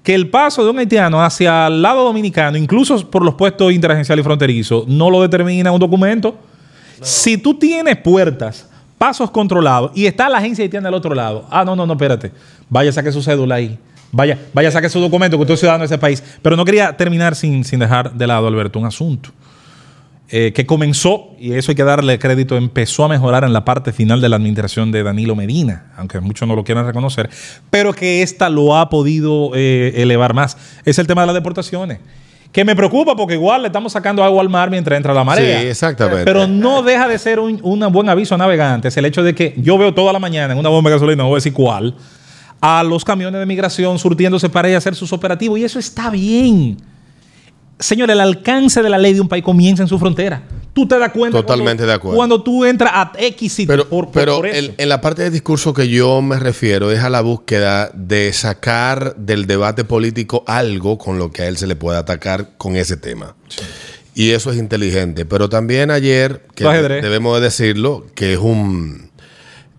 Que 0.03 0.15
el 0.15 0.31
paso 0.31 0.65
de 0.65 0.71
un 0.71 0.79
haitiano 0.79 1.23
hacia 1.23 1.67
el 1.67 1.83
lado 1.83 2.05
dominicano, 2.05 2.57
incluso 2.57 3.11
por 3.11 3.23
los 3.23 3.35
puestos 3.35 3.71
interagenciales 3.71 4.23
y 4.23 4.25
fronterizos, 4.25 4.89
no 4.89 5.11
lo 5.11 5.21
determina 5.21 5.71
un 5.73 5.79
documento. 5.79 6.37
Si 7.03 7.37
tú 7.37 7.59
tienes 7.59 7.99
puertas, 7.99 8.70
pasos 9.01 9.31
controlados 9.31 9.93
y 9.95 10.05
está 10.05 10.29
la 10.29 10.37
agencia 10.37 10.63
haitiana 10.63 10.89
del 10.89 10.95
otro 10.95 11.15
lado, 11.15 11.47
ah, 11.49 11.65
no, 11.65 11.75
no, 11.75 11.87
no, 11.87 11.95
espérate, 11.95 12.33
vaya, 12.69 12.93
saque 12.93 13.11
su 13.11 13.23
cédula 13.23 13.55
ahí. 13.55 13.79
Vaya, 14.13 14.39
vaya, 14.53 14.71
saque 14.71 14.91
su 14.91 15.01
documento, 15.01 15.39
que 15.39 15.43
usted 15.43 15.55
es 15.55 15.61
ciudadano 15.61 15.83
de 15.83 15.87
ese 15.87 15.97
país. 15.97 16.23
Pero 16.43 16.55
no 16.55 16.67
quería 16.67 16.95
terminar 16.97 17.35
sin, 17.35 17.65
sin 17.65 17.79
dejar 17.79 18.13
de 18.13 18.27
lado, 18.27 18.47
Alberto, 18.47 18.79
un 18.79 18.85
asunto 18.85 19.31
eh, 20.29 20.53
que 20.53 20.67
comenzó, 20.67 21.31
y 21.39 21.55
eso 21.55 21.71
hay 21.71 21.77
que 21.77 21.85
darle 21.85 22.19
crédito, 22.19 22.59
empezó 22.59 23.05
a 23.05 23.09
mejorar 23.09 23.45
en 23.45 23.55
la 23.55 23.65
parte 23.65 23.95
final 23.95 24.21
de 24.21 24.29
la 24.29 24.37
administración 24.37 24.93
de 24.93 25.03
Danilo 25.03 25.35
Medina, 25.35 25.93
aunque 25.97 26.21
muchos 26.21 26.47
no 26.47 26.55
lo 26.55 26.63
quieran 26.63 26.85
reconocer, 26.85 27.31
pero 27.71 27.95
que 27.95 28.21
esta 28.21 28.51
lo 28.51 28.77
ha 28.77 28.91
podido 28.91 29.53
eh, 29.55 29.95
elevar 29.97 30.35
más. 30.35 30.59
Es 30.85 30.99
el 30.99 31.07
tema 31.07 31.23
de 31.23 31.29
las 31.29 31.35
deportaciones. 31.35 32.01
Que 32.53 32.65
me 32.65 32.75
preocupa 32.75 33.15
porque 33.15 33.35
igual 33.35 33.63
le 33.63 33.69
estamos 33.69 33.93
sacando 33.93 34.25
agua 34.25 34.43
al 34.43 34.49
mar 34.49 34.71
mientras 34.71 34.97
entra 34.97 35.15
la 35.15 35.23
marea. 35.23 35.61
Sí, 35.61 35.67
exactamente. 35.69 36.25
Pero 36.25 36.49
no 36.49 36.83
deja 36.83 37.07
de 37.07 37.17
ser 37.19 37.39
un, 37.39 37.61
un 37.63 37.93
buen 37.93 38.09
aviso 38.09 38.35
a 38.35 38.39
navegantes 38.39 38.97
el 38.97 39.05
hecho 39.05 39.23
de 39.23 39.35
que 39.35 39.55
yo 39.57 39.79
veo 39.79 39.95
toda 39.95 40.13
la 40.13 40.19
mañana 40.19 40.53
en 40.53 40.59
una 40.59 40.69
bomba 40.69 40.91
de 40.91 40.97
gasolina, 40.97 41.23
no 41.23 41.29
voy 41.29 41.37
a 41.37 41.39
decir 41.39 41.53
cuál, 41.53 41.95
a 42.61 42.83
los 42.83 43.05
camiones 43.05 43.39
de 43.39 43.47
migración 43.47 43.99
surtiéndose 43.99 44.49
para 44.49 44.69
ir 44.69 44.75
a 44.75 44.79
hacer 44.79 44.97
sus 44.97 45.13
operativos. 45.13 45.59
Y 45.59 45.65
eso 45.65 45.79
está 45.79 46.11
bien. 46.11 46.77
Señor, 47.81 48.11
el 48.11 48.21
alcance 48.21 48.83
de 48.83 48.89
la 48.91 48.99
ley 48.99 49.15
de 49.15 49.21
un 49.21 49.29
país 49.29 49.43
comienza 49.43 49.83
en 49.83 49.89
su 49.89 49.99
frontera. 49.99 50.43
Tú 50.73 50.87
te 50.87 50.99
das 50.99 51.11
cuenta. 51.11 51.39
Totalmente 51.39 51.79
cuando- 51.83 51.87
de 51.87 51.93
acuerdo. 51.95 52.17
Cuando 52.17 52.43
tú 52.43 52.65
entras 52.65 52.93
a 52.95 53.13
X 53.19 53.53
sitio 53.53 53.73
Pero, 53.73 53.89
por, 53.89 54.05
por- 54.07 54.13
pero 54.13 54.37
por 54.37 54.47
eso. 54.47 54.57
el- 54.59 54.75
en 54.79 54.89
la 54.89 55.01
parte 55.01 55.23
del 55.23 55.33
discurso 55.33 55.75
que 55.75 55.89
yo 55.89 56.23
me 56.23 56.39
refiero 56.39 56.93
es 56.93 57.01
a 57.01 57.11
la 57.11 57.21
búsqueda 57.23 57.91
de 57.93 58.33
sacar 58.33 59.17
del 59.17 59.47
debate 59.47 59.85
político 59.85 60.45
algo 60.47 60.97
con 60.97 61.19
lo 61.19 61.33
que 61.33 61.43
a 61.43 61.49
él 61.49 61.57
se 61.57 61.67
le 61.67 61.75
pueda 61.75 61.99
atacar 61.99 62.51
con 62.57 62.77
ese 62.77 62.97
tema. 62.97 63.35
Y 64.15 64.31
eso 64.31 64.51
es 64.53 64.59
inteligente. 64.59 65.25
Pero 65.25 65.49
también 65.49 65.91
ayer, 65.91 66.43
que 66.55 66.65
debemos 66.65 67.37
de 67.39 67.45
decirlo, 67.45 68.07
que 68.15 68.35
es 68.35 68.39
un 68.39 69.10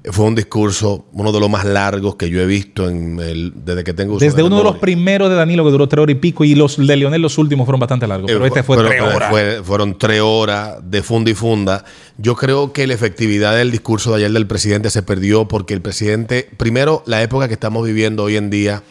fue 0.03 0.25
un 0.25 0.33
discurso, 0.33 1.05
uno 1.13 1.31
de 1.31 1.39
los 1.39 1.47
más 1.47 1.63
largos 1.63 2.15
que 2.15 2.27
yo 2.29 2.41
he 2.41 2.47
visto 2.47 2.89
en 2.89 3.19
el, 3.19 3.53
desde 3.63 3.83
que 3.83 3.93
tengo 3.93 4.15
uso 4.15 4.25
Desde 4.25 4.41
uno 4.41 4.57
de 4.57 4.63
los 4.63 4.77
primeros 4.77 5.29
de 5.29 5.35
Danilo 5.35 5.63
que 5.63 5.69
duró 5.69 5.87
tres 5.87 6.01
horas 6.01 6.15
y 6.15 6.19
pico 6.19 6.43
y 6.43 6.55
los 6.55 6.77
de 6.77 6.95
Leonel 6.95 7.21
los 7.21 7.37
últimos 7.37 7.65
fueron 7.65 7.79
bastante 7.79 8.07
largos. 8.07 8.25
Pero 8.31 8.43
Eh, 8.43 8.47
este 8.47 8.63
fue 8.63 8.77
pero- 8.77 8.89
tres 8.89 9.01
pero 9.03 9.15
horas. 9.15 9.29
fue- 9.29 9.61
fueron 9.63 9.97
tres 9.99 10.21
horas 10.23 10.77
de 10.83 11.03
funda 11.03 11.29
y 11.29 11.35
funda. 11.35 11.85
Yo 12.17 12.35
creo 12.35 12.73
que 12.73 12.87
la 12.87 12.95
efectividad 12.95 13.55
del 13.55 13.69
discurso 13.69 14.09
de 14.11 14.17
ayer 14.17 14.31
del 14.31 14.47
presidente 14.47 14.89
se 14.89 15.03
perdió 15.03 15.47
porque 15.47 15.75
el 15.75 15.81
presidente, 15.81 16.49
primero, 16.57 17.03
la 17.05 17.21
época 17.21 17.47
que 17.47 17.53
estamos 17.53 17.85
viviendo 17.85 18.23
hoy 18.23 18.37
en 18.37 18.49
día 18.49 18.81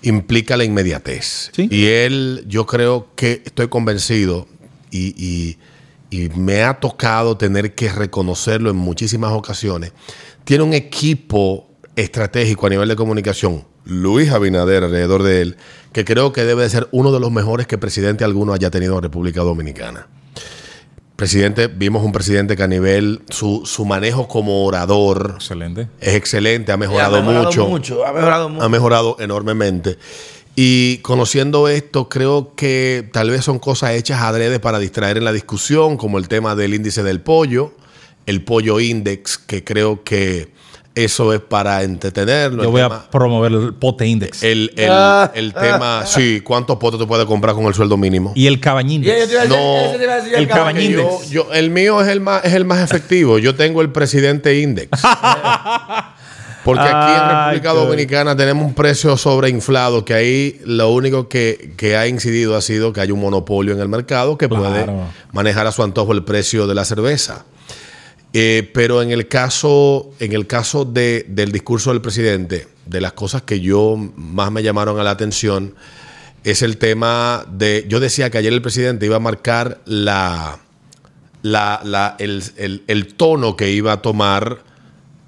implica 0.00 0.56
la 0.56 0.64
inmediatez. 0.64 1.50
Sí. 1.54 1.68
Y 1.70 1.86
él, 1.86 2.44
yo 2.48 2.64
creo 2.66 3.08
que 3.16 3.42
estoy 3.44 3.68
convencido 3.68 4.46
y, 4.90 5.14
y- 5.22 5.58
y 6.10 6.28
me 6.36 6.62
ha 6.62 6.74
tocado 6.74 7.36
tener 7.36 7.74
que 7.74 7.90
reconocerlo 7.90 8.70
en 8.70 8.76
muchísimas 8.76 9.32
ocasiones. 9.32 9.92
Tiene 10.44 10.62
un 10.64 10.74
equipo 10.74 11.68
estratégico 11.96 12.66
a 12.66 12.70
nivel 12.70 12.88
de 12.88 12.96
comunicación, 12.96 13.64
Luis 13.84 14.30
Abinader 14.30 14.84
alrededor 14.84 15.22
de 15.22 15.40
él, 15.40 15.56
que 15.92 16.04
creo 16.04 16.32
que 16.32 16.44
debe 16.44 16.62
de 16.64 16.70
ser 16.70 16.88
uno 16.90 17.12
de 17.12 17.20
los 17.20 17.30
mejores 17.30 17.66
que 17.66 17.78
presidente 17.78 18.24
alguno 18.24 18.52
haya 18.52 18.70
tenido 18.70 18.96
en 18.96 19.02
República 19.02 19.40
Dominicana. 19.42 20.06
Presidente, 21.16 21.68
vimos 21.68 22.04
un 22.04 22.10
presidente 22.10 22.56
que 22.56 22.62
a 22.64 22.66
nivel, 22.66 23.22
su, 23.30 23.62
su 23.64 23.84
manejo 23.84 24.26
como 24.26 24.66
orador 24.66 25.34
Excelente. 25.36 25.88
es 26.00 26.14
excelente, 26.14 26.72
ha 26.72 26.74
Ha 26.74 26.78
mejorado, 26.78 27.22
mucho 27.22 28.04
Ha 28.04 28.12
mejorado 28.12 28.48
mucho. 28.48 28.64
ha 28.64 28.68
mejorado 28.68 29.16
enormemente. 29.20 29.96
Y 30.56 30.98
conociendo 30.98 31.68
esto, 31.68 32.08
creo 32.08 32.54
que 32.56 33.08
tal 33.12 33.30
vez 33.30 33.44
son 33.44 33.58
cosas 33.60 33.92
hechas 33.92 34.22
adrede 34.22 34.58
para 34.60 34.78
distraer 34.80 35.16
en 35.16 35.24
la 35.24 35.32
discusión, 35.32 35.96
como 35.96 36.18
el 36.18 36.28
tema 36.28 36.54
del 36.56 36.74
índice 36.74 37.02
del 37.04 37.20
pollo, 37.20 37.72
el 38.26 38.42
pollo 38.44 38.80
index, 38.80 39.38
que 39.38 39.62
creo 39.64 40.02
que 40.04 40.52
eso 40.94 41.32
es 41.32 41.40
para 41.40 41.82
entretenerlo. 41.82 42.62
Yo 42.62 42.68
el 42.68 42.72
voy 42.72 42.80
tema- 42.82 42.96
a 42.96 43.10
promover 43.10 43.50
el 43.52 43.74
pote 43.74 44.06
index. 44.06 44.42
el, 44.44 44.72
el- 44.76 44.90
Ah. 44.92 45.32
el 45.34 45.52
tema, 45.52 46.02
sí, 46.06 46.40
¿cuántos 46.40 46.76
potes 46.78 47.00
tú 47.00 47.08
puedes 47.08 47.26
comprar 47.26 47.54
con 47.56 47.64
el 47.64 47.74
sueldo 47.74 47.96
mínimo? 47.96 48.32
y 48.36 48.46
el 48.46 48.60
cabañín 48.60 49.02
No, 49.48 49.94
el 50.36 50.46
cabañín. 50.48 50.96
Yo, 51.30 51.52
el 51.52 51.70
mío 51.70 52.00
es 52.00 52.08
el 52.08 52.20
más 52.20 52.44
es 52.44 52.52
el 52.54 52.64
más 52.64 52.80
efectivo. 52.80 53.38
Yo 53.38 53.54
tengo 53.56 53.82
el 53.82 53.90
presidente 53.90 54.60
index. 54.60 54.90
Porque 56.64 56.80
aquí 56.80 57.12
en 57.12 57.20
Ay, 57.20 57.28
República 57.56 57.72
qué- 57.72 57.78
Dominicana 57.78 58.36
tenemos 58.36 58.64
un 58.64 58.72
precio 58.74 59.16
sobreinflado 59.18 60.04
que 60.04 60.14
ahí 60.14 60.60
lo 60.64 60.90
único 60.92 61.28
que, 61.28 61.74
que 61.76 61.94
ha 61.96 62.06
incidido 62.08 62.56
ha 62.56 62.62
sido 62.62 62.92
que 62.94 63.02
hay 63.02 63.10
un 63.10 63.20
monopolio 63.20 63.74
en 63.74 63.80
el 63.80 63.88
mercado 63.88 64.38
que 64.38 64.48
puede 64.48 64.86
manejar 65.32 65.66
a 65.66 65.72
su 65.72 65.82
antojo 65.82 66.12
el 66.12 66.24
precio 66.24 66.66
de 66.66 66.74
la 66.74 66.86
cerveza. 66.86 67.44
Eh, 68.36 68.68
pero 68.74 69.00
en 69.00 69.12
el 69.12 69.28
caso, 69.28 70.10
en 70.18 70.32
el 70.32 70.46
caso 70.48 70.84
de- 70.84 71.24
del 71.28 71.52
discurso 71.52 71.90
del 71.92 72.00
presidente, 72.02 72.66
de 72.84 73.00
las 73.00 73.12
cosas 73.12 73.42
que 73.42 73.60
yo 73.60 73.96
más 74.16 74.50
me 74.50 74.62
llamaron 74.62 74.98
a 74.98 75.04
la 75.04 75.10
atención, 75.12 75.74
es 76.42 76.60
el 76.62 76.76
tema 76.76 77.44
de. 77.48 77.86
Yo 77.88 78.00
decía 78.00 78.30
que 78.30 78.38
ayer 78.38 78.52
el 78.52 78.60
presidente 78.60 79.06
iba 79.06 79.16
a 79.16 79.20
marcar 79.20 79.80
la, 79.84 80.58
la- 81.42 81.80
la- 81.84 82.16
el, 82.18 82.42
el- 82.56 82.82
el 82.88 83.14
tono 83.14 83.56
que 83.56 83.70
iba 83.70 83.92
a 83.92 84.02
tomar 84.02 84.58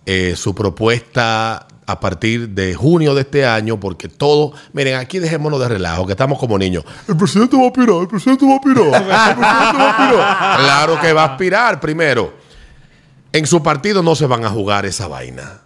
eh, 0.04 0.34
su 0.36 0.54
propuesta 0.54 1.66
a 1.86 2.00
partir 2.00 2.48
de 2.50 2.74
junio 2.74 3.14
de 3.14 3.20
este 3.22 3.46
año, 3.46 3.78
porque 3.78 4.08
todo, 4.08 4.52
miren, 4.72 4.96
aquí 4.96 5.20
dejémonos 5.20 5.60
de 5.60 5.68
relajo, 5.68 6.04
que 6.06 6.12
estamos 6.12 6.38
como 6.40 6.58
niños. 6.58 6.84
El 7.08 7.16
presidente 7.16 7.56
va 7.56 7.62
a 7.62 7.66
aspirar, 7.68 8.00
el 8.02 8.08
presidente 8.08 8.44
va 8.46 8.52
a 8.52 8.56
aspirar, 8.56 8.86
el 8.86 8.92
presidente 8.92 9.42
va 9.42 9.86
a 9.86 9.90
aspirar. 9.90 10.58
Claro 10.64 11.00
que 11.00 11.12
va 11.12 11.22
a 11.22 11.26
aspirar 11.26 11.78
primero. 11.80 12.44
En 13.36 13.46
su 13.46 13.62
partido 13.62 14.02
no 14.02 14.14
se 14.14 14.26
van 14.26 14.44
a 14.46 14.50
jugar 14.50 14.86
esa 14.86 15.08
vaina. 15.08 15.60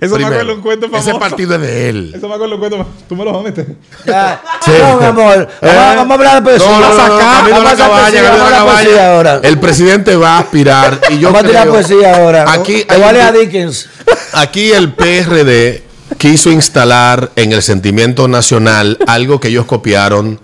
Eso 0.00 0.16
me 0.16 0.24
acuerdo 0.24 0.54
un 0.54 0.60
cuento 0.62 0.88
famoso. 0.88 1.10
Ese 1.10 1.18
partido 1.18 1.56
es 1.56 1.60
de 1.60 1.88
él. 1.90 2.12
Eso 2.16 2.26
me 2.28 2.34
acuerdo 2.36 2.54
un 2.54 2.60
cuento 2.60 2.78
famoso. 2.78 2.96
Tú 3.08 3.16
me 3.16 3.24
lo 3.24 3.32
vas 3.32 3.40
a 3.40 3.44
meter. 3.44 3.66
Ya. 4.06 4.40
Sí. 4.64 4.70
No, 4.78 4.96
mi 4.98 5.04
amor. 5.04 5.48
Vamos, 5.60 5.76
a- 5.76 5.94
vamos 5.96 6.10
a 6.10 6.14
hablar 6.14 6.34
de 6.36 6.42
poesía. 6.50 6.70
No, 6.70 6.80
no, 6.80 6.88
no, 6.88 7.08
no, 7.08 7.18
camino 7.18 7.56
a 7.56 7.60
la 7.60 7.74
Vamos 7.74 8.00
camino 8.00 8.46
a 8.46 8.50
la 8.50 8.64
vamos 8.64 8.98
ahora. 8.98 9.40
El 9.42 9.58
presidente 9.58 10.16
va 10.16 10.36
a 10.36 10.38
aspirar 10.38 11.00
y 11.10 11.18
yo 11.18 11.28
Vamos 11.32 11.44
a 11.44 11.46
tirar 11.48 11.68
poesía 11.68 12.16
ahora. 12.16 12.50
Aquí 12.50 12.84
Te 12.84 12.96
vale 12.96 13.20
a 13.20 13.30
Dickens. 13.32 13.88
Aquí 14.32 14.72
el 14.72 14.94
PRD 14.94 15.82
quiso 16.16 16.50
instalar 16.50 17.30
en 17.36 17.52
el 17.52 17.62
sentimiento 17.62 18.28
nacional 18.28 18.96
algo 19.06 19.40
que 19.40 19.48
ellos 19.48 19.66
copiaron 19.66 20.40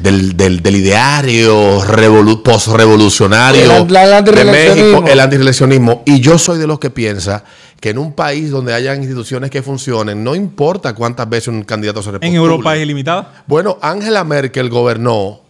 del, 0.00 0.36
del, 0.36 0.62
del 0.62 0.76
ideario 0.76 1.80
revolu- 1.82 2.42
postrevolucionario 2.42 3.60
de. 3.84 4.74
México, 4.76 5.04
el 5.08 5.20
antirreeleccionismo. 5.20 6.02
Y 6.06 6.20
yo 6.20 6.38
soy 6.38 6.58
de 6.58 6.66
los 6.66 6.78
que 6.78 6.90
piensa 6.90 7.44
que 7.80 7.90
en 7.90 7.98
un 7.98 8.12
país 8.12 8.50
donde 8.50 8.74
haya 8.74 8.94
instituciones 8.94 9.50
que 9.50 9.62
funcionen, 9.62 10.24
no 10.24 10.34
importa 10.34 10.94
cuántas 10.94 11.28
veces 11.28 11.48
un 11.48 11.62
candidato 11.62 12.02
se 12.02 12.08
En 12.08 12.14
repostule. 12.14 12.36
Europa 12.36 12.76
es 12.76 12.82
ilimitada. 12.82 13.44
Bueno, 13.46 13.78
Angela 13.82 14.24
Merkel 14.24 14.68
gobernó 14.68 15.40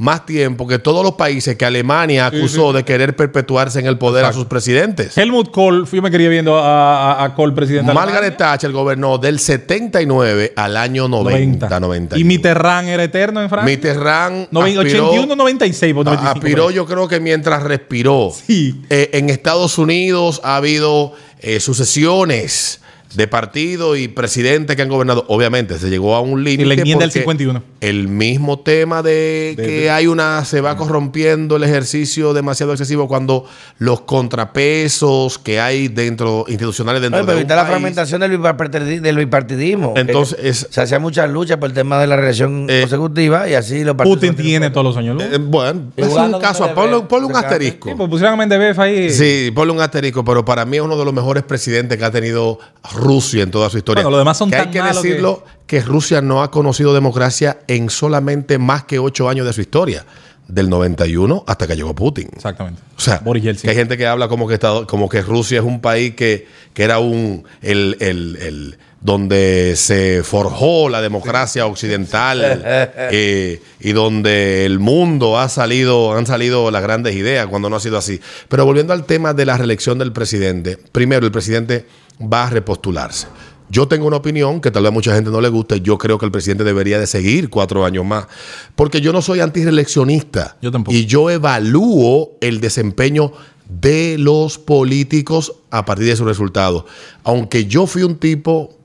más 0.00 0.24
tiempo 0.24 0.66
que 0.66 0.78
todos 0.78 1.04
los 1.04 1.12
países 1.16 1.56
que 1.56 1.66
Alemania 1.66 2.24
acusó 2.24 2.72
de 2.72 2.84
querer 2.84 3.14
perpetuarse 3.14 3.80
en 3.80 3.86
el 3.86 3.98
poder 3.98 4.24
a 4.24 4.32
sus 4.32 4.46
presidentes. 4.46 5.18
Helmut 5.18 5.50
Kohl, 5.50 5.86
yo 5.86 6.00
me 6.00 6.10
quería 6.10 6.30
viendo 6.30 6.56
a, 6.58 7.12
a, 7.12 7.24
a 7.24 7.34
Kohl, 7.34 7.52
presidente 7.52 7.88
de 7.90 7.94
Margaret 7.94 8.34
Thatcher 8.34 8.72
gobernó 8.72 9.18
del 9.18 9.38
79 9.38 10.54
al 10.56 10.78
año 10.78 11.06
90, 11.06 11.78
90. 11.80 12.18
Y 12.18 12.24
Mitterrand 12.24 12.88
era 12.88 13.04
eterno 13.04 13.42
en 13.42 13.50
Francia. 13.50 13.66
Mitterrand 13.76 14.48
Noven- 14.50 14.78
aspiró, 14.78 15.08
81, 15.10 15.36
96, 15.36 15.94
por 15.94 16.04
95, 16.06 16.38
aspiró 16.38 16.70
yo 16.70 16.86
creo 16.86 17.06
que 17.06 17.20
mientras 17.20 17.62
respiró. 17.62 18.32
Sí. 18.34 18.80
Eh, 18.88 19.10
en 19.12 19.28
Estados 19.28 19.76
Unidos 19.76 20.40
ha 20.44 20.56
habido 20.56 21.12
eh, 21.40 21.60
sucesiones 21.60 22.80
de 23.14 23.26
partido 23.26 23.96
y 23.96 24.08
presidentes 24.08 24.76
que 24.76 24.82
han 24.82 24.88
gobernado. 24.88 25.24
Obviamente, 25.28 25.78
se 25.78 25.90
llegó 25.90 26.14
a 26.14 26.20
un 26.20 26.44
límite. 26.44 26.62
Y 26.62 26.66
la 26.66 26.74
enmienda 26.74 27.02
del 27.04 27.10
porque 27.10 27.20
51. 27.20 27.62
El 27.80 28.08
mismo 28.08 28.60
tema 28.60 29.02
de, 29.02 29.54
De- 29.56 29.62
que 29.66 29.80
de- 29.82 29.90
hay 29.90 30.06
una. 30.06 30.44
Se 30.44 30.60
va 30.60 30.76
corrompiendo 30.76 31.56
el 31.56 31.64
ejercicio 31.64 32.32
demasiado 32.34 32.72
excesivo 32.72 33.08
cuando 33.08 33.46
los 33.78 34.02
contrapesos 34.02 35.38
que 35.38 35.60
hay 35.60 35.88
dentro, 35.88 36.44
institucionales 36.48 37.00
dentro 37.02 37.18
Oye, 37.20 37.26
pero 37.26 37.36
de 37.38 37.42
un 37.42 37.42
evitar 37.42 37.56
la 37.56 37.62
país- 37.64 37.72
fragmentación 37.72 38.20
del, 38.20 38.38
bipartidi- 38.40 39.00
del 39.00 39.16
bipartidismo. 39.16 39.94
Entonces, 39.96 40.38
es- 40.42 40.66
se 40.70 40.80
hacían 40.80 41.02
muchas 41.02 41.28
luchas 41.30 41.56
por 41.58 41.68
el 41.68 41.74
tema 41.74 41.98
de 42.00 42.06
la 42.06 42.16
reelección 42.16 42.66
Eh, 42.68 42.80
consecutiva 42.82 43.48
y 43.48 43.54
así 43.54 43.84
los 43.84 43.94
partidos. 43.96 44.18
Putin 44.18 44.34
tiene 44.36 44.70
todos 44.70 44.84
los 44.84 44.96
años. 44.96 45.22
Eh, 45.22 45.38
bueno, 45.40 45.90
es 45.96 46.06
un 46.08 46.40
caso. 46.40 46.68
Ponle, 46.74 47.00
ponle 47.02 47.26
un 47.26 47.36
asterisco. 47.36 47.88
Sí, 47.90 47.94
pues 47.96 48.08
pusieron 48.08 48.34
a 48.34 48.36
Mendebef 48.36 48.78
ahí. 48.78 49.10
Sí, 49.10 49.50
ponle 49.54 49.72
un 49.72 49.80
asterisco, 49.80 50.24
pero 50.24 50.44
para 50.44 50.64
mí 50.64 50.76
es 50.76 50.82
uno 50.82 50.96
de 50.96 51.04
los 51.04 51.14
mejores 51.14 51.42
presidentes 51.42 51.98
que 51.98 52.04
ha 52.04 52.10
tenido 52.10 52.58
Rusia 53.00 53.42
en 53.42 53.50
toda 53.50 53.68
su 53.70 53.78
historia. 53.78 54.02
Bueno, 54.02 54.10
los 54.16 54.20
demás 54.20 54.36
son 54.38 54.50
que 54.50 54.56
hay 54.56 54.62
tan 54.64 54.70
que 54.72 54.80
malos 54.80 55.02
que- 55.02 55.08
decirlo 55.08 55.44
que... 55.66 55.80
Rusia 55.80 56.20
no 56.20 56.42
ha 56.42 56.50
conocido 56.50 56.92
democracia 56.94 57.58
en 57.66 57.90
solamente 57.90 58.58
más 58.58 58.84
que 58.84 58.98
ocho 58.98 59.28
años 59.28 59.46
de 59.46 59.52
su 59.52 59.60
historia, 59.60 60.04
del 60.48 60.68
91 60.68 61.44
hasta 61.46 61.66
que 61.66 61.76
llegó 61.76 61.94
Putin. 61.94 62.28
Exactamente. 62.34 62.82
O 62.96 63.00
sea, 63.00 63.20
Boris 63.24 63.42
Yeltsin. 63.44 63.62
que 63.66 63.70
hay 63.70 63.76
gente 63.76 63.96
que 63.96 64.06
habla 64.06 64.26
como 64.28 64.48
que, 64.48 64.54
Estado- 64.54 64.86
como 64.86 65.08
que 65.08 65.22
Rusia 65.22 65.58
es 65.60 65.64
un 65.64 65.80
país 65.80 66.14
que, 66.16 66.46
que 66.74 66.82
era 66.82 66.98
un 66.98 67.44
el, 67.62 67.96
el- 68.00 68.36
el- 68.40 68.78
donde 69.00 69.74
se 69.76 70.22
forjó 70.22 70.88
la 70.88 71.00
democracia 71.00 71.66
occidental 71.66 72.62
eh, 72.64 73.62
y 73.80 73.92
donde 73.92 74.66
el 74.66 74.78
mundo 74.78 75.38
ha 75.38 75.48
salido, 75.48 76.12
han 76.12 76.26
salido 76.26 76.70
las 76.70 76.82
grandes 76.82 77.16
ideas 77.16 77.46
cuando 77.46 77.70
no 77.70 77.76
ha 77.76 77.80
sido 77.80 77.96
así. 77.96 78.20
Pero 78.48 78.66
volviendo 78.66 78.92
al 78.92 79.06
tema 79.06 79.32
de 79.32 79.46
la 79.46 79.56
reelección 79.56 79.98
del 79.98 80.12
presidente, 80.12 80.76
primero 80.92 81.24
el 81.24 81.32
presidente 81.32 81.86
va 82.20 82.44
a 82.44 82.50
repostularse. 82.50 83.26
Yo 83.70 83.86
tengo 83.86 84.06
una 84.06 84.16
opinión 84.16 84.60
que 84.60 84.72
tal 84.72 84.82
vez 84.82 84.88
a 84.88 84.92
mucha 84.92 85.14
gente 85.14 85.30
no 85.30 85.40
le 85.40 85.48
guste. 85.48 85.80
Yo 85.80 85.96
creo 85.96 86.18
que 86.18 86.26
el 86.26 86.32
presidente 86.32 86.64
debería 86.64 86.98
de 86.98 87.06
seguir 87.06 87.48
cuatro 87.50 87.84
años 87.84 88.04
más. 88.04 88.26
Porque 88.74 89.00
yo 89.00 89.12
no 89.12 89.22
soy 89.22 89.38
antireeleccionista. 89.38 90.56
Yo 90.60 90.72
tampoco. 90.72 90.96
Y 90.96 91.06
yo 91.06 91.30
evalúo 91.30 92.32
el 92.40 92.60
desempeño 92.60 93.32
de 93.68 94.18
los 94.18 94.58
políticos 94.58 95.54
a 95.70 95.84
partir 95.84 96.06
de 96.06 96.16
sus 96.16 96.26
resultados. 96.26 96.84
Aunque 97.22 97.66
yo 97.66 97.86
fui 97.86 98.02
un 98.02 98.16
tipo 98.16 98.79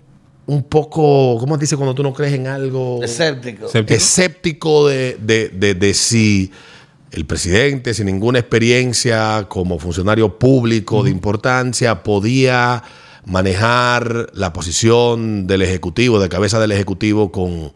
un 0.47 0.63
poco, 0.63 1.37
¿cómo 1.39 1.55
se 1.55 1.61
dice 1.61 1.75
cuando 1.75 1.95
tú 1.95 2.03
no 2.03 2.13
crees 2.13 2.33
en 2.33 2.47
algo? 2.47 3.03
Escéptico. 3.03 3.65
Escéptico. 3.65 3.97
escéptico 3.97 4.87
de, 4.87 5.17
de, 5.19 5.49
de- 5.49 5.73
de 5.75 5.93
si 5.93 6.51
el 7.11 7.25
presidente, 7.25 7.93
sin 7.93 8.07
ninguna 8.07 8.39
experiencia 8.39 9.45
como 9.49 9.79
funcionario 9.79 10.37
público 10.37 11.03
de 11.03 11.09
importancia, 11.11 12.03
podía 12.03 12.83
manejar 13.25 14.29
la 14.33 14.53
posición 14.53 15.47
del 15.47 15.61
Ejecutivo, 15.61 16.19
de 16.19 16.29
cabeza 16.29 16.59
del 16.59 16.71
Ejecutivo 16.73 17.31
con, 17.31 17.71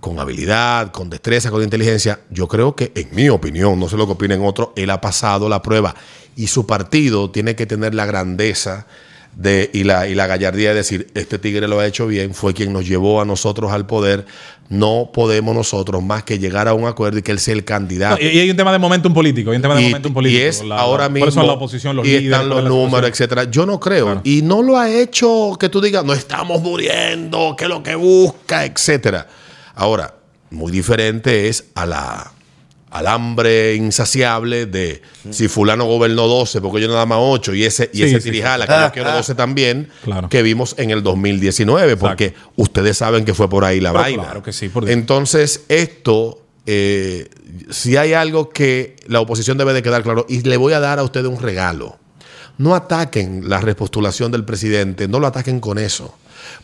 con 0.00 0.18
habilidad, 0.18 0.90
con 0.92 1.08
destreza, 1.08 1.50
con 1.50 1.62
inteligencia. 1.62 2.20
Yo 2.30 2.48
creo 2.48 2.74
que, 2.76 2.92
en 2.94 3.08
mi 3.12 3.28
opinión, 3.28 3.78
no 3.80 3.88
sé 3.88 3.96
lo 3.96 4.06
que 4.06 4.12
opinen 4.12 4.42
otros, 4.44 4.70
él 4.76 4.90
ha 4.90 5.00
pasado 5.00 5.48
la 5.48 5.62
prueba 5.62 5.94
y 6.36 6.48
su 6.48 6.66
partido 6.66 7.30
tiene 7.30 7.54
que 7.56 7.66
tener 7.66 7.94
la 7.94 8.06
grandeza 8.06 8.86
de, 9.36 9.70
y, 9.72 9.84
la, 9.84 10.06
y 10.08 10.14
la 10.14 10.26
gallardía 10.26 10.70
de 10.70 10.74
decir, 10.76 11.06
este 11.14 11.38
tigre 11.38 11.66
lo 11.68 11.80
ha 11.80 11.86
hecho 11.86 12.06
bien, 12.06 12.34
fue 12.34 12.52
quien 12.54 12.72
nos 12.72 12.86
llevó 12.86 13.20
a 13.20 13.24
nosotros 13.24 13.72
al 13.72 13.86
poder, 13.86 14.26
no 14.68 15.10
podemos 15.12 15.54
nosotros 15.54 16.02
más 16.02 16.22
que 16.24 16.38
llegar 16.38 16.68
a 16.68 16.74
un 16.74 16.86
acuerdo 16.86 17.18
y 17.18 17.22
que 17.22 17.32
él 17.32 17.38
sea 17.40 17.54
el 17.54 17.64
candidato. 17.64 18.16
No, 18.22 18.28
y, 18.28 18.28
y 18.36 18.38
hay 18.40 18.50
un 18.50 18.56
tema 18.56 18.70
de 18.72 18.78
momentum 18.78 19.12
político. 19.14 19.50
Hay 19.50 19.56
un 19.56 19.62
tema 19.62 19.74
de 19.76 19.82
Y, 19.82 19.84
momentum 19.86 20.12
y 20.12 20.14
político. 20.14 20.44
es 20.44 20.62
La- 20.64 20.78
ahora 20.78 21.08
mismo. 21.08 21.20
Por 21.26 21.28
eso 21.30 21.42
la 21.42 21.52
oposición, 21.54 21.96
los 21.96 22.06
y 22.06 22.10
líderes. 22.10 22.32
están 22.32 22.48
los 22.48 22.64
números, 22.64 23.10
etcétera. 23.10 23.44
Yo 23.50 23.66
no 23.66 23.80
creo. 23.80 24.04
Claro. 24.04 24.20
Y 24.24 24.42
no 24.42 24.62
lo 24.62 24.78
ha 24.78 24.88
hecho 24.90 25.56
que 25.58 25.68
tú 25.68 25.80
digas, 25.80 26.04
no 26.04 26.12
estamos 26.12 26.60
muriendo, 26.62 27.54
que 27.56 27.64
es 27.64 27.70
lo 27.70 27.82
que 27.82 27.94
busca, 27.96 28.64
etcétera. 28.64 29.26
Ahora, 29.74 30.14
muy 30.50 30.70
diferente 30.70 31.48
es 31.48 31.64
a 31.74 31.86
la 31.86 32.32
al 32.90 33.06
hambre 33.06 33.74
insaciable 33.76 34.66
de 34.66 35.00
si 35.30 35.46
fulano 35.48 35.84
gobernó 35.84 36.26
12 36.26 36.60
porque 36.60 36.80
yo 36.80 36.88
nada 36.88 37.06
más 37.06 37.18
8 37.20 37.54
y 37.54 37.64
ese 37.64 37.88
y 37.92 37.98
Sí, 37.98 38.02
ese 38.04 38.20
sí, 38.20 38.30
tirijala 38.30 38.66
que 38.66 38.72
yo 38.72 38.92
quiero 38.92 39.12
12 39.12 39.34
también 39.36 39.88
Claro. 40.02 40.28
que 40.28 40.42
vimos 40.42 40.74
en 40.76 40.90
el 40.90 41.02
2019 41.02 41.96
porque 41.96 42.34
ustedes 42.56 42.96
saben 42.96 43.24
que 43.24 43.32
fue 43.34 43.48
por 43.48 43.64
ahí 43.64 43.80
la 43.80 43.90
Pero 43.92 44.02
vaina. 44.02 44.22
claro 44.24 44.42
que 44.42 44.52
sí, 44.52 44.68
por 44.68 44.90
entonces, 44.90 45.64
esto, 45.68 46.42
eh, 46.66 47.28
si 47.70 47.96
hay 47.96 48.12
algo 48.12 48.50
que 48.50 48.96
la 49.06 49.20
oposición 49.20 49.56
debe 49.56 49.72
de 49.72 49.82
quedar 49.82 50.02
claro, 50.02 50.26
y 50.28 50.40
le 50.42 50.56
voy 50.56 50.72
a 50.72 50.80
dar 50.80 50.98
a 50.98 51.04
ustedes 51.04 51.26
un 51.26 51.40
regalo. 51.40 51.96
No 52.60 52.74
ataquen 52.74 53.48
la 53.48 53.58
repostulación 53.58 54.30
del 54.30 54.44
presidente, 54.44 55.08
no 55.08 55.18
lo 55.18 55.26
ataquen 55.26 55.60
con 55.60 55.78
eso. 55.78 56.14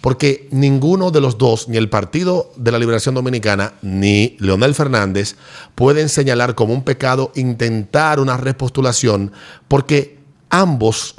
Porque 0.02 0.46
ninguno 0.50 1.10
de 1.10 1.22
los 1.22 1.38
dos, 1.38 1.70
ni 1.70 1.78
el 1.78 1.88
Partido 1.88 2.52
de 2.56 2.70
la 2.70 2.78
Liberación 2.78 3.14
Dominicana, 3.14 3.72
ni 3.80 4.37
Leonel 4.38 4.74
Fernández, 4.74 5.37
pueden 5.74 6.11
señalar 6.11 6.54
como 6.54 6.74
un 6.74 6.85
pecado 6.85 7.32
intentar 7.35 8.20
una 8.20 8.37
repostulación, 8.37 9.32
porque 9.68 10.18
ambos 10.50 11.14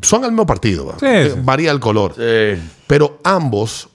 son 0.00 0.24
el 0.24 0.30
mismo 0.30 0.46
partido. 0.46 0.86
¿va? 0.86 0.94
Sí, 0.98 1.30
sí. 1.30 1.40
Varía 1.42 1.70
el 1.70 1.78
color. 1.78 2.14
Sí. 2.14 2.58
Pero 2.86 3.18
ambos 3.24 3.90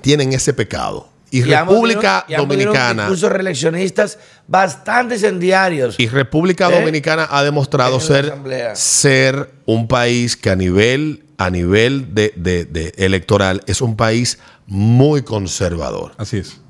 tienen 0.00 0.32
ese 0.32 0.52
pecado. 0.54 1.08
Y, 1.30 1.42
República 1.42 2.24
y 2.28 2.34
Dominicana 2.34 3.02
discursos 3.02 3.30
reeleccionistas 3.30 4.18
bastante 4.46 5.14
incendiarios. 5.16 5.96
y 5.98 6.06
República 6.08 6.68
¿Eh? 6.70 6.78
Dominicana 6.80 7.28
ha 7.30 7.42
demostrado 7.44 8.00
ser, 8.00 8.32
ser 8.74 9.52
un 9.66 9.88
país 9.88 10.36
que 10.36 10.50
a 10.50 10.56
nivel 10.56 11.24
a 11.36 11.50
nivel 11.50 12.14
de, 12.14 12.32
de- 12.36 12.64
de 12.64 12.92
electoral 12.96 13.62
es 13.66 13.80
un 13.80 13.96
país 13.96 14.38
muy 14.66 15.22
conservador. 15.22 16.12
Así 16.18 16.38
es. 16.38 16.60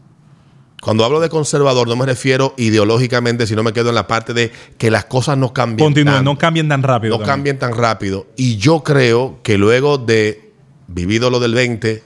Cuando 0.82 1.04
hablo 1.04 1.20
de 1.20 1.28
conservador 1.28 1.88
no 1.88 1.96
me 1.96 2.04
refiero 2.06 2.54
ideológicamente, 2.56 3.46
sino 3.46 3.62
me 3.62 3.72
quedo 3.72 3.88
en 3.88 3.94
la 3.94 4.06
parte 4.06 4.34
de 4.34 4.52
que 4.76 4.90
las 4.90 5.06
cosas 5.06 5.38
no 5.38 5.52
cambien. 5.52 5.86
Continúen, 5.86 6.22
no 6.22 6.36
cambien 6.36 6.68
tan 6.68 6.82
rápido. 6.82 7.12
no 7.12 7.18
también. 7.18 7.34
cambien 7.36 7.58
tan 7.58 7.74
rápido. 7.74 8.26
Y 8.36 8.56
yo 8.58 8.82
creo 8.84 9.40
que 9.42 9.56
luego 9.58 9.98
de 9.98 10.52
vivido 10.86 11.30
lo 11.30 11.40
del 11.40 11.54
20 11.54 12.02